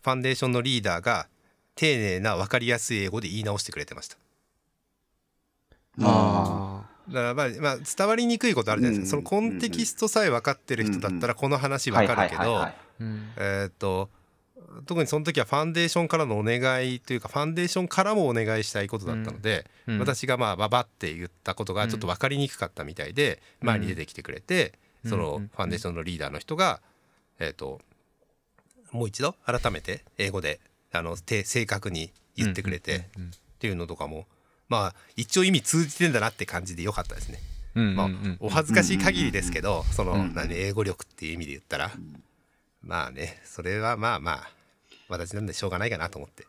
[0.02, 1.28] ファンデーションのリーダーが
[1.74, 4.16] 丁寧な分かりやすい英語で言い直してくれてました。
[6.00, 9.24] あだからまあ、まあ、伝わりにくいことあるじゃないですか、うん。
[9.24, 12.66] そのコンテキストさえ分かってる人だったらこの話分かるけど
[13.36, 14.08] えーっと
[14.86, 19.98] 特にその時はファンデーションからのお願いというかファンデーションからもお願いしたいことだったので、うん。
[19.98, 23.66] 私がまあババって言ったことがちょっと分かりにくかったみたいで、うん。
[23.66, 24.72] 前に出てきてくれて、
[25.04, 25.10] うん。
[25.10, 25.50] そのうん。
[25.54, 26.80] ファンデーションのリーダーの人が、
[27.38, 27.80] えーっと
[28.92, 30.60] もう一度改めて英語で
[30.92, 33.30] あのて正確に言ってくれて、うん
[33.62, 34.26] っていうのとかも
[34.68, 37.38] まあ一応意味通じてんだなって感じでよかったですね。
[37.74, 38.08] まあ
[38.40, 41.92] お恥ずかしい限りですけど、その、うん何英語力っていう意味で言ったら、
[42.82, 44.50] まあねそれはまあまあ
[45.08, 46.44] 私なんでしょうがないかなと思って。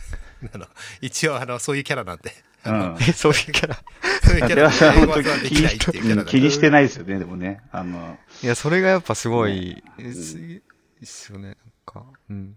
[0.54, 0.66] あの
[1.02, 2.32] 一応あのそういうキャラなんで。
[2.64, 2.96] うん。
[3.00, 3.74] え そういうキャラ。
[4.24, 7.60] そういうキャラ寺なんで英語田さん本当はできないっていうキャラ気にしてないですよね、でもね。
[7.70, 10.62] あの、いやそれがやっぱすごいすいいっ
[11.04, 12.04] すよねなんか。
[12.30, 12.56] うん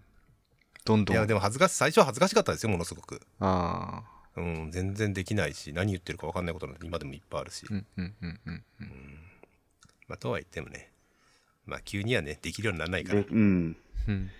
[0.90, 1.16] どんどん。
[1.16, 4.02] いやでも恥ずかし最初は恥ずかしかったですよものすごく、あ
[4.36, 9.18] あうん、全然できないし何言ってるか分かんないことなんて今でもいっぱいあるし、うんうんうんうんうん。
[10.08, 10.90] まあ、とは言ってもね
[11.66, 13.22] まあ急にはねできるようにならないから。
[13.22, 13.76] でうん。
[14.08, 14.30] うん。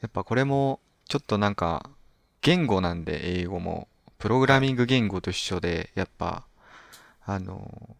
[0.00, 1.90] やっぱこれもちょっとなんか
[2.40, 3.88] 言語なんで英語も。
[4.16, 6.46] プログラミング言語と一緒でやっぱ
[7.26, 7.94] あの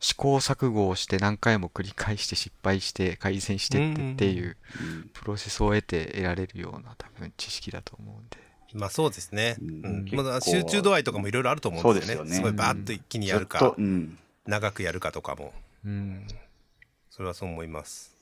[0.00, 8.36] 試行錯誤をして何回も繰り返して失敗して改善してってっていううんプロセスを得て得られるような多分知識だと思うんで。
[8.74, 10.00] まあそうですね、ううん。
[10.00, 12.30] ん結構まあ、集中度合いとかもいろいろあると思うんですよね。
[12.30, 12.42] すよね。
[12.42, 14.18] ごいバーッと一気にやるか、ずっとうん。
[14.46, 15.54] 長くやるかとかも。
[15.84, 16.26] うん。
[17.10, 18.18] それはそう思います。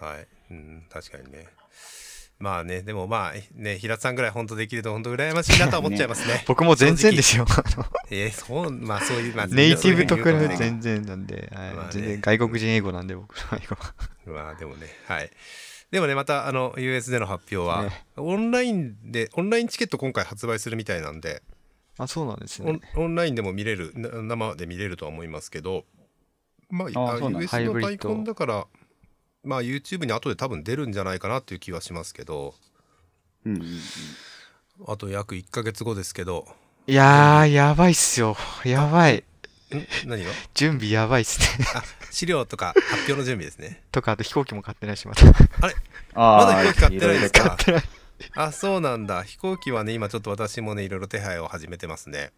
[0.00, 1.46] はい、うん、確かにね
[2.38, 6.44] まあねでもまあね平田さんぐらい本当できると本当羨ましいなとは思っちゃいますね。
[6.46, 7.44] 僕も全然ですよ。
[8.10, 11.72] えーそうまあそういう、まあ、ネイティブと比べてそういうふうに言うとね全然なんで、はい。
[11.72, 11.90] まあね。
[11.90, 13.94] 全然外国人英語なんで僕の英語は
[14.44, 15.30] まあでもねはい。
[15.90, 18.04] でもねまたあの US での発表は、ね。
[18.16, 21.42] オンラインでオンラインチケット今回発売するみたいなんで。
[21.98, 22.80] あそうなんですね。
[22.94, 25.84] オンラインでも見れるな生で見れるとは思いますけど。
[26.70, 28.66] まあああ US の大コンだから
[29.48, 32.54] まあ YouTube に後で多分出るんじゃないかなっていう気はしますけど。
[33.46, 33.80] うんうんうん。
[34.86, 36.46] あと約1ヶ月後ですけど。
[36.86, 38.36] いやーやばいっすよ。
[38.64, 39.24] やばい。
[39.74, 40.30] ん何が？
[40.54, 41.66] 準備やばいっすね。
[41.74, 43.82] あ資料とか発表の準備ですね。
[43.92, 45.32] とかあと飛行機も買ってないしまたあ
[46.14, 47.56] まだ飛行機買ってないですか？
[48.34, 49.22] あそうなんだ。
[49.22, 52.32] 飛行機はね今ちょっと私もねいろいろ手配を始めてますね。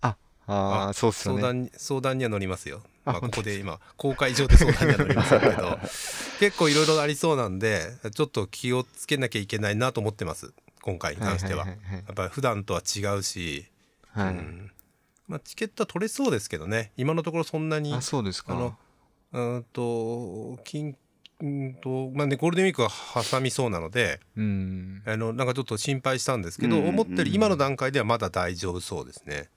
[0.00, 0.16] あ
[0.46, 1.40] あーそうっすよね。
[1.40, 5.78] 相談に相談には乗りますよ、あまあ、ここで今公開上で相談には乗りませんけど
[6.40, 10.52] 結構いろいろありそうなんでちょっと気をつけなきゃいけないなと思ってます。
[10.82, 12.04] 今回に関しては,、はいはいはいはい。
[12.06, 13.66] やっぱり普段とは違うし、
[14.12, 14.70] はい、うん。
[15.26, 16.92] まあ、チケットは取れそうですけどね。
[16.96, 18.54] 今のところそんなにあそうですか。
[18.54, 18.78] あの
[19.32, 20.96] うんと金
[21.40, 22.90] うんとまあねゴールデンウィークは
[23.28, 25.02] 挟みそうなのでうん。
[25.04, 27.00] あのなんかちょっと心配したんですけど、うんうんうん。
[27.00, 29.48] 思ったより今の段階ではまだ大丈夫そうですね、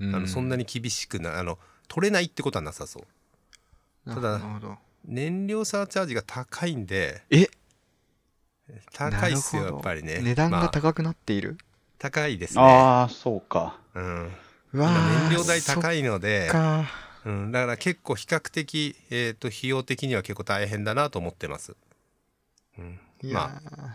[0.00, 1.58] うあのそんなに厳しくなあの
[1.88, 3.00] 取れないってことはなさそ
[4.06, 4.14] う。
[4.14, 4.40] ただ
[5.04, 7.48] 燃料サーチャージが高いんでえ？
[8.92, 10.20] 高いっすよやっぱりね。
[10.22, 10.62] 値段まあ。
[10.62, 11.56] が高くなっている、
[11.98, 12.62] 高いですね。
[12.62, 13.78] ああ、そうか。
[13.94, 14.32] うん。
[14.72, 16.50] うわ燃料代高いので
[17.24, 21.74] うん、だから結構比較的、えー、と費用的には結構大変だなと思ってます。
[22.78, 23.88] うん、いまやー。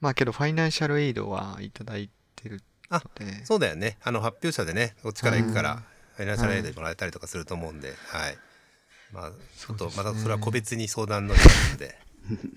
[0.00, 0.14] まあ。
[0.14, 3.02] けどファイナンシャルエイドはいただいてるあ
[3.44, 3.96] そうだよね。
[4.02, 5.82] あの発表者でねこっちから行くから、
[6.20, 8.38] うんファイナンシャルエイドもらえたりとかすると思うんで、はい。
[9.12, 11.40] まあちょっとまたそれは個別に相談ので、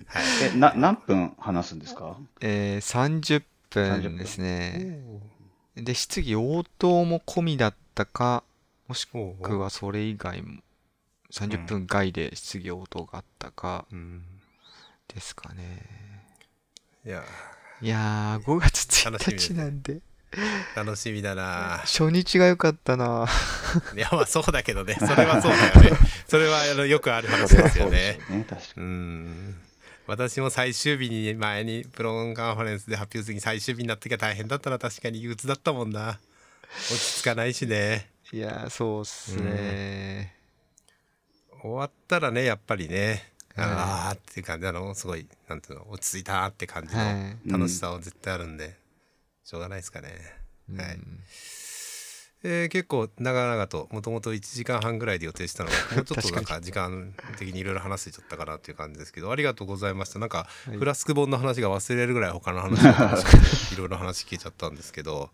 [0.06, 0.24] はい、
[0.54, 2.16] え、な、何分話すんですか？
[2.40, 5.00] えー、30 30分分ですね。
[5.76, 8.44] で質疑応答も込みだったか
[8.86, 10.60] もしくはそれ以外も
[11.32, 14.22] 30分外で質疑応答があったかうん、
[15.08, 15.82] ですかね。
[17.04, 17.24] いや
[17.82, 20.00] いやー5月1楽しみです日なんで
[20.76, 21.78] 楽しみだな。
[21.84, 23.26] 初日が良かったな。
[23.96, 24.96] いやまあそうだけどね。
[24.98, 25.98] それはそうだよね。
[26.28, 28.18] それはあのよくある話ですよね。
[28.28, 29.56] ね、確かうん。
[30.06, 36.18] 私も最終日に前にプロンカンファレンスで発表するに最終日になった時は大変だったな確かに憂鬱だったもんな。
[36.90, 38.10] 落ち着かないしね。
[38.32, 40.34] いやーそうっすね。
[41.62, 48.76] 終わったらねやっぱりねああーっていう感じあのすごいなんていうの落ち着いたって感じはのい楽しさは絶対あるんで、
[49.44, 50.08] しょうがないですかね、
[50.76, 50.94] はい。
[50.94, 51.20] うん
[52.46, 60.18] えー結構長々ともともと1時間半ぐらいで予定したのが もうちょっとなんか時間的にいろいろ話せちゃったかなっていう感じですけどありがとうございました。
[60.18, 60.76] なんかはい。
[60.76, 62.82] フラスク本の話が忘れるぐらい他の話
[63.72, 65.30] いろいろ話聞けちゃったんですけど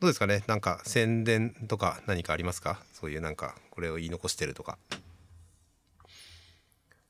[0.00, 0.44] どうですかね？
[0.46, 2.82] なんか宣伝とか何かありますか？
[2.94, 4.78] そういうなんかこれを言い残してるとか。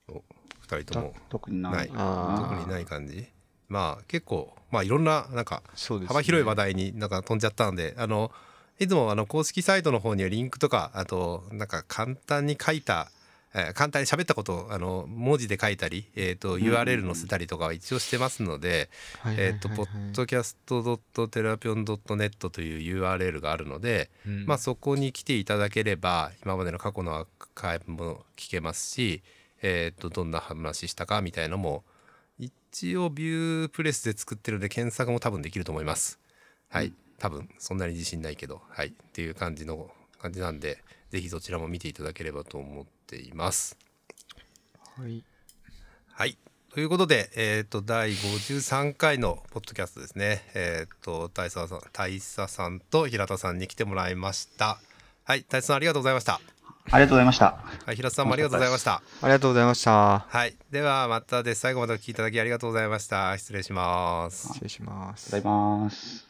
[0.09, 0.25] お
[0.63, 1.15] 二人とにも。
[1.29, 1.89] 特にない。
[1.89, 3.29] 特にない感じ？
[3.69, 5.63] まあ結構まあいろんななんか
[6.07, 8.31] 幅広い話題になんか飛んじゃったんであの
[8.79, 13.19] いつもあの公式サイトの方にはリンクとかあとなんか簡単に書いた、えー
[13.73, 18.91] 簡単に喋ったことをあの文字で書いたり、えー、と URL 載せたりとかは一応してますので、
[19.25, 24.47] えっ、と、ポッドキャストテラピョン .net という URL があるので、うん。
[24.47, 29.23] まあそこに来ていただければ今までの過去のアーカイブも聞けますし、
[29.63, 31.85] えー、とどんな話したかみたいのも
[32.73, 36.19] 一応ビュープレスで作ってるので検索も多分できると思います。
[36.69, 43.77] はい、多分そんなに自信ないけど、はい、っていう感じの感じなんで、ぜひそちらも見ていただければと思っています。
[44.97, 45.25] はい
[46.19, 46.37] はい。
[46.75, 50.43] ということで、えっ、と、第53回のポッドキャストですね。
[50.55, 54.79] えっ、と、大佐さん、大佐さんと平田さんに来てもらいました。
[55.25, 56.41] はい、大佐さんありがとうございました。
[56.91, 57.47] ありがとうございました。
[57.87, 58.95] はい、平田さんもありがとうございました。
[58.95, 61.61] ありがとうございましたはい、ではまたです。
[61.61, 63.37] 最後までお聞きいただきありがとうございました。
[63.37, 64.49] 失礼します。
[64.49, 66.28] 失礼しますございます。